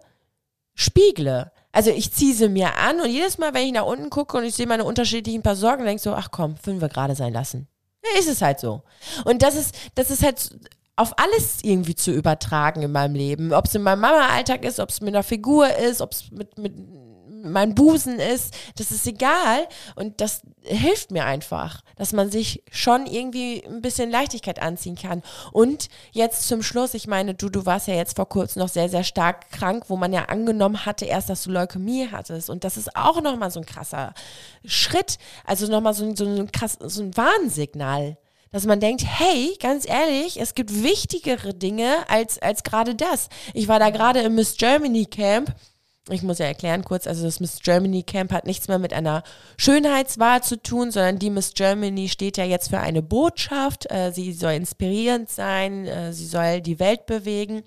spiegle. 0.75 1.51
Also 1.71 1.91
ich 1.91 2.13
ziehe 2.13 2.33
sie 2.33 2.47
mir 2.47 2.77
an 2.77 3.01
und 3.01 3.09
jedes 3.09 3.37
Mal, 3.37 3.53
wenn 3.53 3.65
ich 3.65 3.73
nach 3.73 3.85
unten 3.85 4.09
gucke 4.09 4.37
und 4.37 4.45
ich 4.45 4.55
sehe 4.55 4.65
meine 4.65 4.85
unterschiedlichen 4.85 5.43
Paar 5.43 5.55
Socken, 5.55 5.85
denke 5.85 5.97
ich 5.97 6.01
so, 6.01 6.13
ach 6.13 6.29
komm, 6.31 6.55
fünf 6.55 6.81
wir 6.81 6.89
gerade 6.89 7.15
sein 7.15 7.33
lassen. 7.33 7.67
Ja, 8.03 8.19
ist 8.19 8.29
es 8.29 8.41
halt 8.41 8.59
so. 8.59 8.83
Und 9.25 9.41
das 9.41 9.55
ist, 9.55 9.75
das 9.95 10.09
ist 10.09 10.23
halt 10.23 10.57
auf 10.99 11.17
alles 11.17 11.59
irgendwie 11.63 11.95
zu 11.95 12.11
übertragen 12.11 12.81
in 12.81 12.91
meinem 12.91 13.15
Leben. 13.15 13.53
Ob 13.53 13.65
es 13.65 13.75
in 13.75 13.83
meinem 13.83 14.01
Mama-Alltag 14.01 14.65
ist, 14.65 14.81
ob 14.81 14.89
es 14.89 14.99
mit 14.99 15.15
einer 15.15 15.23
Figur 15.23 15.73
ist, 15.73 16.01
ob 16.01 16.11
es 16.11 16.29
mit, 16.29 16.57
mit 16.57 16.73
meinem 17.41 17.73
Busen 17.73 18.19
ist, 18.19 18.53
das 18.75 18.91
ist 18.91 19.07
egal. 19.07 19.65
Und 19.95 20.19
das 20.19 20.41
hilft 20.61 21.11
mir 21.11 21.23
einfach, 21.23 21.81
dass 21.95 22.11
man 22.11 22.29
sich 22.29 22.63
schon 22.69 23.05
irgendwie 23.05 23.63
ein 23.65 23.81
bisschen 23.81 24.11
Leichtigkeit 24.11 24.61
anziehen 24.61 24.97
kann. 24.97 25.23
Und 25.53 25.87
jetzt 26.11 26.49
zum 26.49 26.61
Schluss, 26.61 26.93
ich 26.93 27.07
meine, 27.07 27.33
du, 27.33 27.47
du 27.47 27.65
warst 27.65 27.87
ja 27.87 27.93
jetzt 27.93 28.17
vor 28.17 28.27
kurzem 28.27 28.61
noch 28.61 28.69
sehr, 28.69 28.89
sehr 28.89 29.05
stark 29.05 29.49
krank, 29.51 29.85
wo 29.87 29.95
man 29.95 30.11
ja 30.11 30.25
angenommen 30.25 30.85
hatte 30.85 31.05
erst, 31.05 31.29
dass 31.29 31.43
du 31.43 31.51
Leukämie 31.51 32.09
hattest. 32.11 32.49
Und 32.49 32.65
das 32.65 32.75
ist 32.75 32.93
auch 32.97 33.21
nochmal 33.21 33.51
so 33.51 33.61
ein 33.61 33.65
krasser 33.65 34.13
Schritt. 34.65 35.17
Also 35.45 35.67
nochmal 35.67 35.93
so, 35.93 36.13
so, 36.13 36.25
ein 36.25 36.51
krass, 36.51 36.77
so 36.81 37.03
ein 37.03 37.15
Warnsignal 37.15 38.17
dass 38.51 38.65
man 38.65 38.79
denkt, 38.79 39.03
hey, 39.05 39.55
ganz 39.61 39.87
ehrlich, 39.87 40.39
es 40.39 40.55
gibt 40.55 40.83
wichtigere 40.83 41.53
Dinge 41.53 42.09
als, 42.09 42.39
als 42.39 42.63
gerade 42.63 42.95
das. 42.95 43.29
Ich 43.53 43.67
war 43.67 43.79
da 43.79 43.89
gerade 43.89 44.21
im 44.21 44.35
Miss 44.35 44.57
Germany 44.57 45.05
Camp. 45.05 45.53
Ich 46.09 46.23
muss 46.23 46.39
ja 46.39 46.47
erklären 46.47 46.83
kurz, 46.83 47.05
also 47.05 47.23
das 47.23 47.39
Miss 47.39 47.59
Germany 47.61 48.01
Camp 48.01 48.31
hat 48.31 48.47
nichts 48.47 48.67
mehr 48.67 48.79
mit 48.79 48.93
einer 48.93 49.23
Schönheitswahl 49.57 50.41
zu 50.41 50.61
tun, 50.61 50.91
sondern 50.91 51.19
die 51.19 51.29
Miss 51.29 51.53
Germany 51.53 52.09
steht 52.09 52.37
ja 52.37 52.45
jetzt 52.45 52.69
für 52.69 52.79
eine 52.79 53.03
Botschaft. 53.03 53.91
Äh, 53.91 54.11
sie 54.11 54.33
soll 54.33 54.53
inspirierend 54.53 55.29
sein, 55.29 55.85
äh, 55.85 56.11
sie 56.11 56.25
soll 56.25 56.61
die 56.61 56.79
Welt 56.79 57.05
bewegen. 57.05 57.63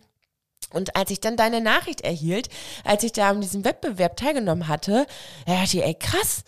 Und 0.73 0.97
als 0.97 1.11
ich 1.11 1.21
dann 1.21 1.37
deine 1.37 1.61
Nachricht 1.61 2.01
erhielt, 2.01 2.49
als 2.83 3.05
ich 3.05 3.13
da 3.13 3.31
an 3.31 3.41
diesem 3.41 3.65
Wettbewerb 3.65 4.17
teilgenommen 4.17 4.69
hatte, 4.69 5.07
da 5.47 5.55
dachte 5.55 5.77
ich, 5.77 5.85
ey 5.85 5.95
krass, 5.95 6.45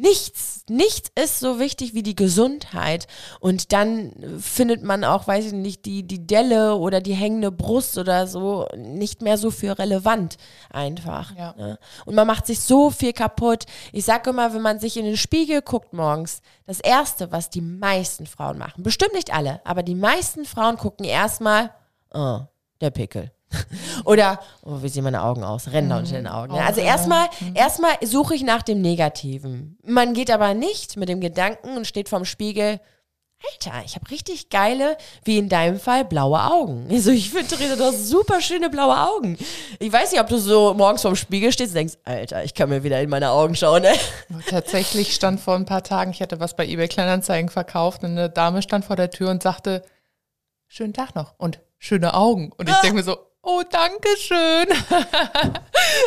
Nichts, 0.00 0.64
nichts 0.68 1.10
ist 1.20 1.40
so 1.40 1.58
wichtig 1.58 1.92
wie 1.92 2.04
die 2.04 2.14
Gesundheit. 2.14 3.08
Und 3.40 3.72
dann 3.72 4.12
findet 4.38 4.84
man 4.84 5.02
auch, 5.02 5.26
weiß 5.26 5.46
ich 5.46 5.52
nicht, 5.52 5.86
die, 5.86 6.04
die 6.04 6.24
Delle 6.24 6.76
oder 6.76 7.00
die 7.00 7.14
hängende 7.14 7.50
Brust 7.50 7.98
oder 7.98 8.28
so 8.28 8.68
nicht 8.76 9.22
mehr 9.22 9.36
so 9.38 9.50
für 9.50 9.76
relevant 9.76 10.36
einfach. 10.70 11.34
Ja. 11.36 11.52
Ne? 11.58 11.80
Und 12.06 12.14
man 12.14 12.28
macht 12.28 12.46
sich 12.46 12.60
so 12.60 12.90
viel 12.90 13.12
kaputt. 13.12 13.64
Ich 13.92 14.04
sage 14.04 14.30
immer, 14.30 14.54
wenn 14.54 14.62
man 14.62 14.78
sich 14.78 14.96
in 14.96 15.04
den 15.04 15.16
Spiegel 15.16 15.62
guckt 15.62 15.92
morgens, 15.92 16.42
das 16.64 16.78
Erste, 16.78 17.32
was 17.32 17.50
die 17.50 17.60
meisten 17.60 18.26
Frauen 18.26 18.56
machen, 18.56 18.84
bestimmt 18.84 19.14
nicht 19.14 19.34
alle, 19.34 19.60
aber 19.64 19.82
die 19.82 19.96
meisten 19.96 20.44
Frauen 20.44 20.76
gucken 20.76 21.06
erstmal, 21.06 21.72
oh, 22.14 22.42
der 22.80 22.90
Pickel. 22.90 23.32
Oder, 24.04 24.40
oh, 24.62 24.82
wie 24.82 24.88
sehen 24.88 25.04
meine 25.04 25.22
Augen 25.22 25.44
aus? 25.44 25.72
Ränder 25.72 25.98
unter 25.98 26.16
den 26.16 26.26
Augen. 26.26 26.54
Ne? 26.54 26.64
Also 26.64 26.80
erstmal, 26.80 27.28
erstmal 27.54 27.92
suche 28.04 28.34
ich 28.34 28.42
nach 28.42 28.62
dem 28.62 28.80
Negativen. 28.80 29.78
Man 29.84 30.14
geht 30.14 30.30
aber 30.30 30.54
nicht 30.54 30.96
mit 30.96 31.08
dem 31.08 31.20
Gedanken 31.20 31.76
und 31.76 31.86
steht 31.86 32.08
vorm 32.08 32.24
Spiegel, 32.24 32.80
Alter, 33.52 33.84
ich 33.84 33.94
habe 33.94 34.10
richtig 34.10 34.50
geile, 34.50 34.96
wie 35.24 35.38
in 35.38 35.48
deinem 35.48 35.78
Fall, 35.78 36.04
blaue 36.04 36.42
Augen. 36.42 36.88
Also 36.98 37.12
ich 37.12 37.30
finde, 37.30 37.46
Theresa, 37.46 37.76
du 37.76 37.84
hast 37.84 38.08
super 38.08 38.40
schöne 38.40 38.68
blaue 38.68 38.98
Augen. 38.98 39.38
Ich 39.78 39.92
weiß 39.92 40.10
nicht, 40.10 40.20
ob 40.20 40.26
du 40.26 40.38
so 40.38 40.74
morgens 40.74 41.02
vorm 41.02 41.14
Spiegel 41.14 41.52
stehst 41.52 41.70
und 41.70 41.76
denkst, 41.76 41.94
Alter, 42.04 42.42
ich 42.42 42.54
kann 42.54 42.68
mir 42.68 42.82
wieder 42.82 43.00
in 43.00 43.08
meine 43.08 43.30
Augen 43.30 43.54
schauen. 43.54 43.82
Ne? 43.82 43.92
Tatsächlich 44.48 45.14
stand 45.14 45.38
vor 45.40 45.54
ein 45.54 45.66
paar 45.66 45.84
Tagen, 45.84 46.10
ich 46.10 46.20
hatte 46.20 46.40
was 46.40 46.56
bei 46.56 46.66
eBay 46.66 46.88
Kleinanzeigen 46.88 47.48
verkauft 47.48 48.02
und 48.02 48.10
eine 48.10 48.28
Dame 48.28 48.62
stand 48.62 48.84
vor 48.84 48.96
der 48.96 49.10
Tür 49.10 49.30
und 49.30 49.42
sagte, 49.42 49.84
schönen 50.66 50.92
Tag 50.92 51.14
noch 51.14 51.34
und 51.38 51.60
schöne 51.78 52.14
Augen. 52.14 52.50
Und 52.56 52.68
ich 52.68 52.74
denke 52.82 52.96
mir 52.96 53.04
so, 53.04 53.18
oh, 53.48 53.62
danke 53.68 54.08
schön. 54.18 54.66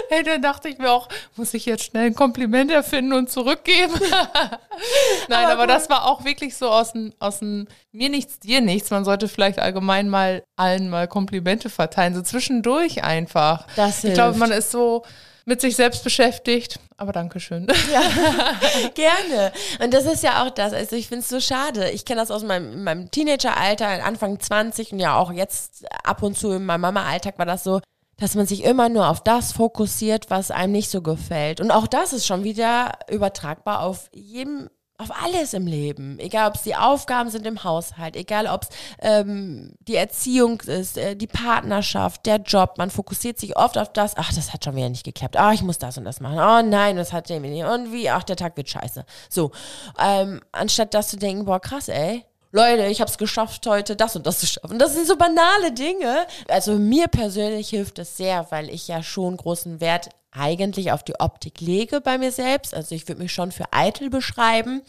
hey, 0.09 0.23
dann 0.23 0.41
dachte 0.41 0.69
ich 0.69 0.77
mir 0.77 0.91
auch, 0.91 1.09
muss 1.35 1.53
ich 1.53 1.65
jetzt 1.65 1.85
schnell 1.85 2.05
ein 2.05 2.15
Kompliment 2.15 2.71
erfinden 2.71 3.13
und 3.13 3.31
zurückgeben? 3.31 3.93
Nein, 5.27 5.47
aber, 5.47 5.65
das 5.65 5.89
war 5.89 6.05
auch 6.05 6.23
wirklich 6.23 6.55
so 6.55 6.69
aus 6.69 6.93
dem, 6.93 7.13
aus 7.19 7.39
dem 7.39 7.67
mir 7.91 8.09
nichts, 8.09 8.39
dir 8.39 8.61
nichts. 8.61 8.91
Man 8.91 9.05
sollte 9.05 9.27
vielleicht 9.27 9.59
allgemein 9.59 10.07
mal 10.07 10.43
allen 10.55 10.89
mal 10.89 11.07
Komplimente 11.07 11.69
verteilen, 11.69 12.13
so 12.13 12.21
zwischendurch 12.21 13.03
einfach. 13.03 13.65
Das 13.75 14.03
ich 14.03 14.13
glaube, 14.13 14.35
hilft. 14.35 14.39
man 14.39 14.51
ist 14.51 14.71
so 14.71 15.03
mit 15.51 15.59
sich 15.59 15.75
selbst 15.75 16.05
beschäftigt. 16.05 16.79
Aber 16.95 17.11
danke 17.11 17.41
schön. 17.41 17.67
Gerne. 18.95 19.51
Und 19.83 19.93
das 19.93 20.05
ist 20.05 20.23
ja 20.23 20.45
auch 20.45 20.49
das. 20.49 20.71
Also 20.71 20.95
ich 20.95 21.09
finde 21.09 21.23
es 21.23 21.29
so 21.29 21.41
schade. 21.41 21.89
Ich 21.89 22.05
kenne 22.05 22.21
das 22.21 22.31
aus 22.31 22.43
meinem, 22.43 22.85
meinem 22.85 23.11
Teenageralter, 23.11 24.05
Anfang 24.05 24.39
20 24.39 24.93
und 24.93 24.99
ja 24.99 25.17
auch 25.17 25.33
jetzt 25.33 25.83
ab 26.05 26.23
und 26.23 26.37
zu 26.37 26.51
in 26.51 26.65
meinem 26.65 26.81
Mama-Alltag 26.81 27.37
war 27.37 27.45
das 27.45 27.65
so, 27.65 27.81
dass 28.15 28.35
man 28.35 28.47
sich 28.47 28.63
immer 28.63 28.87
nur 28.87 29.09
auf 29.09 29.21
das 29.25 29.51
fokussiert, 29.51 30.29
was 30.29 30.51
einem 30.51 30.71
nicht 30.71 30.89
so 30.89 31.01
gefällt. 31.01 31.59
Und 31.59 31.71
auch 31.71 31.87
das 31.87 32.13
ist 32.13 32.25
schon 32.25 32.45
wieder 32.45 32.93
übertragbar 33.09 33.81
auf 33.81 34.09
jedem 34.13 34.69
auf 35.01 35.11
alles 35.23 35.53
im 35.53 35.67
Leben, 35.67 36.19
egal 36.19 36.49
ob 36.49 36.55
es 36.55 36.61
die 36.61 36.75
Aufgaben 36.75 37.29
sind 37.29 37.45
im 37.45 37.63
Haushalt, 37.63 38.15
egal 38.15 38.47
ob 38.47 38.63
es 38.63 38.69
ähm, 38.99 39.73
die 39.87 39.95
Erziehung 39.95 40.61
ist, 40.61 40.97
äh, 40.97 41.15
die 41.15 41.27
Partnerschaft, 41.27 42.25
der 42.25 42.37
Job, 42.37 42.77
man 42.77 42.91
fokussiert 42.91 43.39
sich 43.39 43.57
oft 43.57 43.77
auf 43.77 43.91
das, 43.91 44.15
ach, 44.15 44.33
das 44.33 44.53
hat 44.53 44.63
schon 44.63 44.75
wieder 44.75 44.89
nicht 44.89 45.03
geklappt, 45.03 45.37
ah, 45.37 45.51
ich 45.51 45.63
muss 45.63 45.79
das 45.79 45.97
und 45.97 46.05
das 46.05 46.19
machen, 46.19 46.37
oh 46.37 46.67
nein, 46.69 46.95
das 46.95 47.11
hat 47.13 47.29
dem 47.29 47.41
nicht, 47.41 47.63
und 47.63 47.91
wie, 47.91 48.09
ach, 48.09 48.23
der 48.23 48.35
Tag 48.35 48.55
wird 48.57 48.69
scheiße. 48.69 49.05
So, 49.29 49.51
ähm, 49.99 50.41
anstatt 50.51 50.93
das 50.93 51.09
zu 51.09 51.17
denken, 51.17 51.45
boah, 51.45 51.59
krass, 51.59 51.89
ey, 51.89 52.25
Leute, 52.53 52.85
ich 52.87 52.99
habe 52.99 53.09
es 53.09 53.17
geschafft, 53.17 53.65
heute 53.65 53.95
das 53.95 54.17
und 54.17 54.27
das 54.27 54.39
zu 54.39 54.45
schaffen. 54.45 54.77
Das 54.77 54.93
sind 54.93 55.07
so 55.07 55.15
banale 55.15 55.71
Dinge. 55.71 56.27
Also 56.49 56.73
mir 56.73 57.07
persönlich 57.07 57.69
hilft 57.69 57.97
es 57.97 58.17
sehr, 58.17 58.45
weil 58.49 58.69
ich 58.69 58.89
ja 58.89 59.01
schon 59.01 59.37
großen 59.37 59.79
Wert 59.79 60.09
eigentlich 60.31 60.91
auf 60.91 61.03
die 61.03 61.19
Optik 61.19 61.61
lege 61.61 62.01
bei 62.01 62.17
mir 62.17 62.31
selbst. 62.31 62.73
Also 62.73 62.95
ich 62.95 63.07
würde 63.07 63.21
mich 63.21 63.33
schon 63.33 63.51
für 63.51 63.65
eitel 63.71 64.09
beschreiben, 64.09 64.81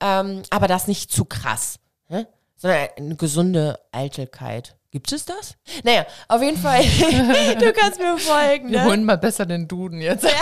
ähm, 0.00 0.42
aber 0.50 0.68
das 0.68 0.86
nicht 0.88 1.10
zu 1.10 1.24
krass, 1.24 1.78
ne? 2.08 2.26
sondern 2.56 2.88
eine 2.96 3.16
gesunde 3.16 3.78
Eitelkeit. 3.92 4.76
Gibt 4.90 5.12
es 5.12 5.26
das? 5.26 5.56
Naja, 5.84 6.06
auf 6.28 6.40
jeden 6.40 6.56
Fall, 6.56 6.82
du 7.58 7.72
kannst 7.72 8.00
mir 8.00 8.16
folgen. 8.16 8.70
Wir 8.70 8.80
Ne? 8.80 8.84
holen 8.86 9.04
mal 9.04 9.18
besser 9.18 9.44
den 9.44 9.68
Duden 9.68 10.00
jetzt. 10.00 10.26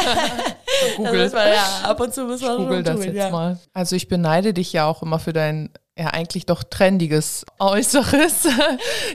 Das 0.87 0.97
Google, 0.97 1.31
man, 1.31 1.49
ja, 1.49 1.81
ab 1.85 2.01
und 2.01 2.13
zu 2.13 2.25
muss 2.25 2.43
man 2.43 2.57
Google 2.57 2.83
das 2.83 2.97
tun, 2.97 3.05
jetzt 3.05 3.15
ja. 3.15 3.31
mal. 3.31 3.59
Also 3.73 3.95
ich 3.95 4.09
beneide 4.09 4.53
dich 4.53 4.73
ja 4.73 4.87
auch 4.87 5.03
immer 5.03 5.19
für 5.21 5.33
dein 5.33 5.71
ja 5.99 6.09
eigentlich 6.09 6.47
doch 6.47 6.63
trendiges 6.65 7.45
Äußeres. 7.59 8.49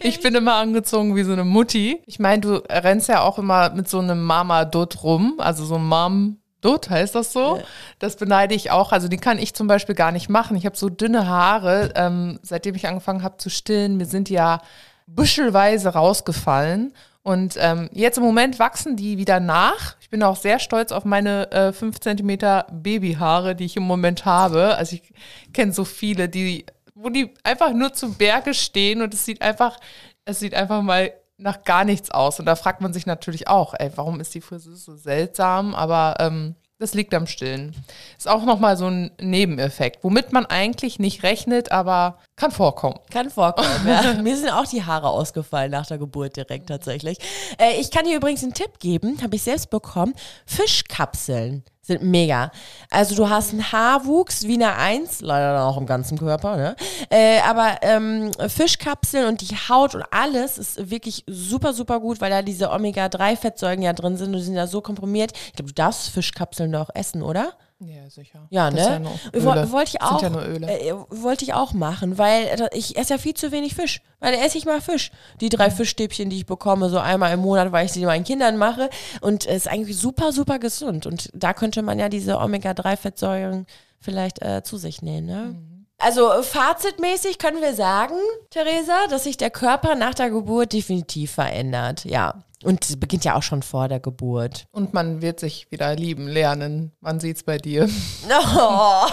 Ich 0.01 0.21
bin 0.21 0.33
immer 0.33 0.55
angezogen 0.55 1.15
wie 1.15 1.23
so 1.23 1.33
eine 1.33 1.43
Mutti. 1.43 2.01
Ich 2.05 2.19
meine, 2.19 2.41
du 2.41 2.63
rennst 2.69 3.09
ja 3.09 3.21
auch 3.21 3.37
immer 3.37 3.69
mit 3.71 3.89
so 3.89 3.99
einem 3.99 4.23
Mama-Dutt 4.23 5.03
rum, 5.03 5.35
also 5.39 5.65
so 5.65 5.75
ein 5.75 5.85
Mom-Dutt 5.85 6.89
heißt 6.89 7.15
das 7.15 7.33
so. 7.33 7.57
Ja. 7.57 7.63
Das 7.99 8.15
beneide 8.15 8.55
ich 8.55 8.71
auch. 8.71 8.93
Also 8.93 9.07
die 9.09 9.17
kann 9.17 9.39
ich 9.39 9.53
zum 9.53 9.67
Beispiel 9.67 9.95
gar 9.95 10.11
nicht 10.11 10.29
machen. 10.29 10.55
Ich 10.55 10.65
habe 10.65 10.77
so 10.77 10.89
dünne 10.89 11.27
Haare, 11.27 11.91
ähm, 11.95 12.39
seitdem 12.43 12.75
ich 12.75 12.87
angefangen 12.87 13.23
habe 13.23 13.37
zu 13.37 13.49
stillen. 13.49 13.97
Mir 13.97 14.05
sind 14.05 14.29
die 14.29 14.35
ja 14.35 14.61
büschelweise 15.07 15.89
rausgefallen. 15.89 16.93
Und 17.21 17.55
ähm, 17.59 17.89
jetzt 17.91 18.17
im 18.17 18.23
Moment 18.23 18.59
wachsen 18.59 18.95
die 18.95 19.17
wieder 19.17 19.39
nach. 19.39 19.95
Ich 20.09 20.11
bin 20.11 20.23
auch 20.23 20.37
sehr 20.37 20.57
stolz 20.57 20.91
auf 20.91 21.05
meine 21.05 21.51
äh, 21.51 21.71
5 21.71 21.99
cm 21.99 22.39
Babyhaare, 22.71 23.55
die 23.55 23.65
ich 23.65 23.77
im 23.77 23.83
Moment 23.83 24.25
habe. 24.25 24.75
Also 24.75 24.95
ich 24.95 25.13
kenne 25.53 25.71
so 25.71 25.85
viele, 25.85 26.27
die, 26.27 26.65
wo 26.95 27.09
die 27.09 27.31
einfach 27.43 27.73
nur 27.73 27.93
zu 27.93 28.15
Berge 28.15 28.55
stehen 28.55 29.03
und 29.03 29.13
es 29.13 29.23
sieht 29.23 29.43
einfach, 29.43 29.77
es 30.25 30.39
sieht 30.39 30.55
einfach 30.55 30.81
mal 30.81 31.13
nach 31.37 31.63
gar 31.63 31.83
nichts 31.83 32.09
aus. 32.09 32.39
Und 32.39 32.47
da 32.47 32.55
fragt 32.55 32.81
man 32.81 32.91
sich 32.91 33.05
natürlich 33.05 33.47
auch, 33.47 33.75
ey, 33.77 33.91
warum 33.97 34.19
ist 34.19 34.33
die 34.33 34.41
Frisur 34.41 34.75
so 34.75 34.95
seltsam? 34.95 35.75
Aber 35.75 36.15
ähm, 36.17 36.55
das 36.79 36.93
liegt 36.93 37.13
am 37.13 37.27
Stillen. 37.27 37.75
Ist 38.17 38.27
auch 38.27 38.45
nochmal 38.45 38.77
so 38.77 38.87
ein 38.87 39.11
Nebeneffekt, 39.21 40.03
womit 40.03 40.31
man 40.31 40.45
eigentlich 40.45 40.97
nicht 40.97 41.23
rechnet, 41.23 41.71
aber 41.73 42.17
kann 42.37 42.51
vorkommen. 42.51 42.99
Kann 43.11 43.29
vorkommen, 43.29 43.85
ja. 43.85 44.13
Mir 44.21 44.37
sind 44.37 44.49
auch 44.49 44.65
die 44.65 44.83
Haare 44.83 45.09
ausgefallen 45.09 45.71
nach 45.71 45.85
der 45.85 45.97
Geburt 45.97 46.37
direkt 46.37 46.69
tatsächlich. 46.69 47.17
Äh, 47.57 47.79
ich 47.79 47.91
kann 47.91 48.05
dir 48.05 48.15
übrigens 48.15 48.43
einen 48.43 48.53
Tipp 48.53 48.79
geben, 48.79 49.21
habe 49.21 49.35
ich 49.35 49.43
selbst 49.43 49.69
bekommen. 49.69 50.13
Fischkapseln 50.45 51.63
sind 51.89 52.03
mega. 52.03 52.51
Also 52.89 53.15
du 53.15 53.29
hast 53.29 53.51
einen 53.51 53.71
Haarwuchs 53.71 54.47
wie 54.47 54.53
eine 54.53 54.75
Eins, 54.75 55.21
leider 55.21 55.53
dann 55.53 55.63
auch 55.63 55.77
im 55.77 55.85
ganzen 55.85 56.17
Körper, 56.17 56.55
ne? 56.55 56.75
Äh, 57.09 57.39
aber 57.41 57.77
ähm, 57.81 58.31
Fischkapseln 58.47 59.27
und 59.27 59.41
die 59.41 59.55
Haut 59.55 59.95
und 59.95 60.03
alles 60.11 60.57
ist 60.57 60.89
wirklich 60.89 61.23
super, 61.27 61.73
super 61.73 61.99
gut, 61.99 62.21
weil 62.21 62.29
da 62.29 62.41
diese 62.41 62.71
Omega-3-Fettsäuren 62.71 63.81
ja 63.81 63.93
drin 63.93 64.17
sind 64.17 64.27
und 64.27 64.39
die 64.39 64.45
sind 64.45 64.55
ja 64.55 64.67
so 64.67 64.81
komprimiert. 64.81 65.33
Ich 65.47 65.53
glaube, 65.53 65.69
du 65.69 65.73
darfst 65.73 66.09
Fischkapseln 66.09 66.71
doch 66.71 66.89
essen, 66.93 67.21
oder? 67.21 67.53
Ja, 67.81 68.09
sicher. 68.09 68.45
Ja, 68.49 68.69
Das 68.69 68.89
ne? 68.89 68.99
nur 68.99 69.11
Wo- 69.43 69.51
Öle. 69.53 69.71
Wollte 69.71 69.91
ich 69.95 70.01
auch. 70.01 70.21
ja. 70.21 70.29
Äh, 70.29 70.93
wollte 71.09 71.45
ich 71.45 71.53
auch 71.53 71.71
machen, 71.71 72.17
weil 72.17 72.43
äh, 72.47 72.69
ich 72.73 72.97
esse 72.97 73.13
ja 73.13 73.17
viel 73.17 73.33
zu 73.35 73.51
wenig 73.53 73.73
Fisch. 73.73 74.01
Weil 74.19 74.33
da 74.35 74.43
esse 74.43 74.57
ich 74.57 74.65
mal 74.65 74.81
Fisch. 74.81 75.11
Die 75.39 75.47
drei 75.47 75.71
Fischstäbchen, 75.71 76.29
die 76.29 76.37
ich 76.37 76.45
bekomme, 76.45 76.89
so 76.89 76.99
einmal 76.99 77.31
im 77.33 77.39
Monat, 77.39 77.71
weil 77.71 77.85
ich 77.85 77.93
sie 77.93 78.05
meinen 78.05 78.25
Kindern 78.25 78.57
mache. 78.57 78.89
Und 79.21 79.45
es 79.45 79.65
ist 79.65 79.67
eigentlich 79.69 79.97
super, 79.97 80.33
super 80.33 80.59
gesund. 80.59 81.05
Und 81.05 81.29
da 81.33 81.53
könnte 81.53 81.81
man 81.81 81.99
ja 81.99 82.09
diese 82.09 82.37
Omega-3-Fettsäuren 82.39 83.65
vielleicht 84.01 84.41
äh, 84.41 84.61
zu 84.63 84.77
sich 84.77 85.01
nehmen, 85.01 85.27
ne? 85.27 85.55
Also 85.99 86.41
fazitmäßig 86.41 87.39
können 87.39 87.61
wir 87.61 87.73
sagen, 87.75 88.15
Theresa, 88.51 89.07
dass 89.09 89.25
sich 89.25 89.35
der 89.35 89.49
Körper 89.49 89.95
nach 89.95 90.13
der 90.13 90.29
Geburt 90.29 90.71
definitiv 90.71 91.33
verändert. 91.33 92.05
Ja. 92.05 92.43
Und 92.63 92.83
es 92.83 92.99
beginnt 92.99 93.23
ja 93.23 93.35
auch 93.35 93.43
schon 93.43 93.63
vor 93.63 93.87
der 93.87 93.99
Geburt. 93.99 94.65
Und 94.71 94.93
man 94.93 95.21
wird 95.21 95.39
sich 95.39 95.71
wieder 95.71 95.95
lieben 95.95 96.27
lernen. 96.27 96.91
Man 96.99 97.19
sieht's 97.19 97.43
bei 97.43 97.57
dir. 97.57 97.87
Oh. 98.31 99.07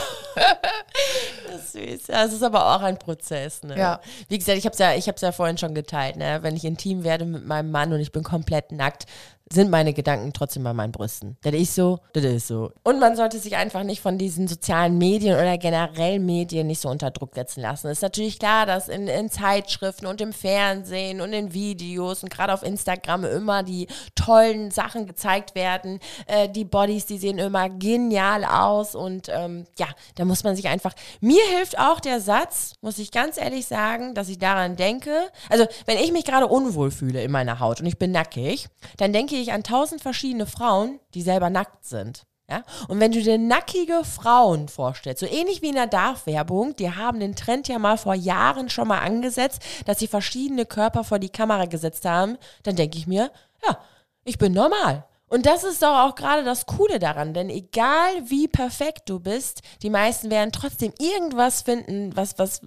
das 1.48 1.64
ist 1.64 1.72
süß. 1.72 2.06
Ja, 2.08 2.24
es 2.24 2.34
ist 2.34 2.42
aber 2.42 2.74
auch 2.74 2.82
ein 2.82 2.98
Prozess. 2.98 3.62
Ne? 3.62 3.78
Ja. 3.78 4.00
Wie 4.28 4.36
gesagt, 4.36 4.58
ich 4.58 4.66
habe 4.66 4.74
es 4.74 4.78
ja, 4.78 4.94
ich 4.94 5.08
hab's 5.08 5.22
ja 5.22 5.32
vorhin 5.32 5.56
schon 5.56 5.74
geteilt. 5.74 6.16
Ne? 6.16 6.40
Wenn 6.42 6.56
ich 6.56 6.64
intim 6.64 7.04
werde 7.04 7.24
mit 7.24 7.46
meinem 7.46 7.70
Mann 7.70 7.92
und 7.92 8.00
ich 8.00 8.12
bin 8.12 8.22
komplett 8.22 8.70
nackt, 8.70 9.06
sind 9.48 9.70
meine 9.70 9.92
Gedanken 9.92 10.32
trotzdem 10.32 10.64
bei 10.64 10.72
meinen 10.72 10.92
Brüsten. 10.92 11.36
Das 11.42 11.54
ist 11.54 11.74
so, 11.74 12.00
das 12.12 12.24
ist 12.24 12.48
so. 12.48 12.72
Und 12.82 12.98
man 12.98 13.14
sollte 13.14 13.38
sich 13.38 13.56
einfach 13.56 13.84
nicht 13.84 14.00
von 14.00 14.18
diesen 14.18 14.48
sozialen 14.48 14.98
Medien 14.98 15.34
oder 15.34 15.56
generell 15.56 16.18
Medien 16.18 16.66
nicht 16.66 16.80
so 16.80 16.88
unter 16.88 17.10
Druck 17.12 17.34
setzen 17.34 17.60
lassen. 17.60 17.88
Ist 17.88 18.02
natürlich 18.02 18.38
klar, 18.38 18.66
dass 18.66 18.88
in, 18.88 19.06
in 19.06 19.30
Zeitschriften 19.30 20.06
und 20.06 20.20
im 20.20 20.32
Fernsehen 20.32 21.20
und 21.20 21.32
in 21.32 21.52
Videos 21.52 22.22
und 22.22 22.30
gerade 22.30 22.52
auf 22.52 22.64
Instagram 22.64 23.24
immer 23.24 23.62
die 23.62 23.86
tollen 24.16 24.70
Sachen 24.72 25.06
gezeigt 25.06 25.54
werden. 25.54 26.00
Äh, 26.26 26.48
die 26.48 26.64
Bodies, 26.64 27.06
die 27.06 27.18
sehen 27.18 27.38
immer 27.38 27.68
genial 27.68 28.44
aus 28.44 28.96
und 28.96 29.28
ähm, 29.28 29.66
ja, 29.78 29.86
da 30.16 30.24
muss 30.24 30.42
man 30.42 30.56
sich 30.56 30.66
einfach. 30.66 30.92
Mir 31.20 31.42
hilft 31.56 31.78
auch 31.78 32.00
der 32.00 32.20
Satz, 32.20 32.74
muss 32.80 32.98
ich 32.98 33.12
ganz 33.12 33.38
ehrlich 33.38 33.66
sagen, 33.66 34.14
dass 34.14 34.28
ich 34.28 34.38
daran 34.38 34.74
denke. 34.76 35.12
Also, 35.48 35.66
wenn 35.84 35.98
ich 35.98 36.10
mich 36.10 36.24
gerade 36.24 36.48
unwohl 36.48 36.90
fühle 36.90 37.22
in 37.22 37.30
meiner 37.30 37.60
Haut 37.60 37.80
und 37.80 37.86
ich 37.86 37.98
bin 37.98 38.10
nackig, 38.10 38.68
dann 38.96 39.12
denke 39.12 39.35
ich 39.35 39.35
an 39.44 39.62
tausend 39.62 40.00
verschiedene 40.00 40.46
Frauen, 40.46 41.00
die 41.14 41.22
selber 41.22 41.50
nackt 41.50 41.84
sind. 41.84 42.26
Ja? 42.48 42.62
Und 42.88 43.00
wenn 43.00 43.12
du 43.12 43.20
dir 43.20 43.38
nackige 43.38 44.04
Frauen 44.04 44.68
vorstellst, 44.68 45.20
so 45.20 45.26
ähnlich 45.26 45.62
wie 45.62 45.68
in 45.68 45.74
der 45.74 45.86
Darf-Werbung, 45.86 46.76
die 46.76 46.90
haben 46.90 47.20
den 47.20 47.36
Trend 47.36 47.68
ja 47.68 47.78
mal 47.78 47.98
vor 47.98 48.14
Jahren 48.14 48.68
schon 48.68 48.88
mal 48.88 49.00
angesetzt, 49.00 49.62
dass 49.84 49.98
sie 49.98 50.08
verschiedene 50.08 50.66
Körper 50.66 51.04
vor 51.04 51.18
die 51.18 51.30
Kamera 51.30 51.66
gesetzt 51.66 52.04
haben, 52.04 52.38
dann 52.62 52.76
denke 52.76 52.98
ich 52.98 53.06
mir, 53.06 53.30
ja, 53.66 53.78
ich 54.24 54.38
bin 54.38 54.52
normal. 54.52 55.04
Und 55.28 55.46
das 55.46 55.64
ist 55.64 55.82
doch 55.82 56.04
auch 56.04 56.14
gerade 56.14 56.44
das 56.44 56.66
Coole 56.66 57.00
daran, 57.00 57.34
denn 57.34 57.50
egal 57.50 58.12
wie 58.26 58.46
perfekt 58.46 59.08
du 59.08 59.18
bist, 59.18 59.62
die 59.82 59.90
meisten 59.90 60.30
werden 60.30 60.52
trotzdem 60.52 60.92
irgendwas 61.00 61.62
finden, 61.62 62.14
was, 62.16 62.38
was, 62.38 62.60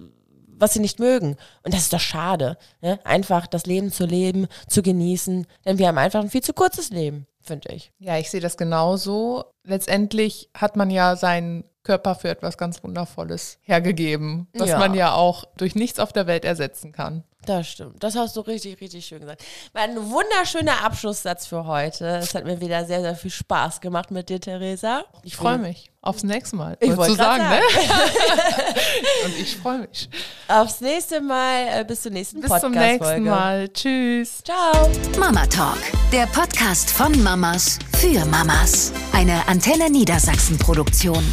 was 0.60 0.72
sie 0.74 0.80
nicht 0.80 0.98
mögen. 1.00 1.36
Und 1.64 1.74
das 1.74 1.80
ist 1.82 1.92
doch 1.92 2.00
schade. 2.00 2.56
Ne? 2.80 3.00
Einfach 3.04 3.46
das 3.46 3.66
Leben 3.66 3.90
zu 3.90 4.04
leben, 4.06 4.46
zu 4.68 4.82
genießen, 4.82 5.46
denn 5.64 5.78
wir 5.78 5.88
haben 5.88 5.98
einfach 5.98 6.20
ein 6.20 6.30
viel 6.30 6.42
zu 6.42 6.52
kurzes 6.52 6.90
Leben, 6.90 7.26
finde 7.40 7.72
ich. 7.74 7.92
Ja, 7.98 8.18
ich 8.18 8.30
sehe 8.30 8.40
das 8.40 8.56
genauso. 8.56 9.44
Letztendlich 9.64 10.50
hat 10.54 10.76
man 10.76 10.90
ja 10.90 11.16
seinen 11.16 11.64
Körper 11.82 12.14
für 12.14 12.28
etwas 12.28 12.58
ganz 12.58 12.84
Wundervolles 12.84 13.58
hergegeben, 13.62 14.48
was 14.54 14.68
Ja. 14.68 14.78
man 14.78 14.94
ja 14.94 15.14
auch 15.14 15.44
durch 15.56 15.74
nichts 15.74 15.98
auf 15.98 16.12
der 16.12 16.26
Welt 16.26 16.44
ersetzen 16.44 16.92
kann. 16.92 17.24
Das 17.46 17.68
stimmt. 17.68 18.02
Das 18.02 18.16
hast 18.16 18.36
du 18.36 18.40
richtig, 18.40 18.80
richtig 18.80 19.06
schön 19.06 19.20
gesagt. 19.20 19.42
Ein 19.72 19.96
wunderschöner 20.10 20.84
Abschlusssatz 20.84 21.46
für 21.46 21.64
heute. 21.64 22.06
Es 22.18 22.34
hat 22.34 22.44
mir 22.44 22.60
wieder 22.60 22.84
sehr, 22.84 23.00
sehr 23.00 23.16
viel 23.16 23.30
Spaß 23.30 23.80
gemacht 23.80 24.10
mit 24.10 24.28
dir, 24.28 24.40
Theresa. 24.40 25.04
Ich 25.22 25.36
freue 25.36 25.58
mich 25.58 25.90
aufs 26.02 26.22
nächste 26.22 26.56
Mal. 26.56 26.76
Ich 26.80 26.96
wolltest 26.96 27.18
wollte 27.18 27.34
du 27.34 27.38
grad 27.38 27.50
ne? 27.50 27.60
Und 29.24 29.38
ich 29.38 29.56
freue 29.56 29.78
mich. 29.80 30.08
Aufs 30.48 30.80
nächste 30.80 31.20
Mal, 31.20 31.80
äh, 31.80 31.84
bis 31.84 32.02
zur 32.02 32.12
nächsten 32.12 32.40
Bis 32.40 32.60
zum 32.60 32.72
nächsten 32.72 33.24
Mal. 33.24 33.68
Tschüss. 33.68 34.42
Ciao. 34.44 34.90
Mama 35.18 35.46
Talk, 35.46 35.78
der 36.12 36.26
Podcast 36.26 36.90
von 36.90 37.22
Mamas 37.22 37.78
für 37.98 38.24
Mamas. 38.26 38.92
Eine 39.12 39.46
Antenne 39.48 39.90
Niedersachsen 39.90 40.58
Produktion. 40.58 41.24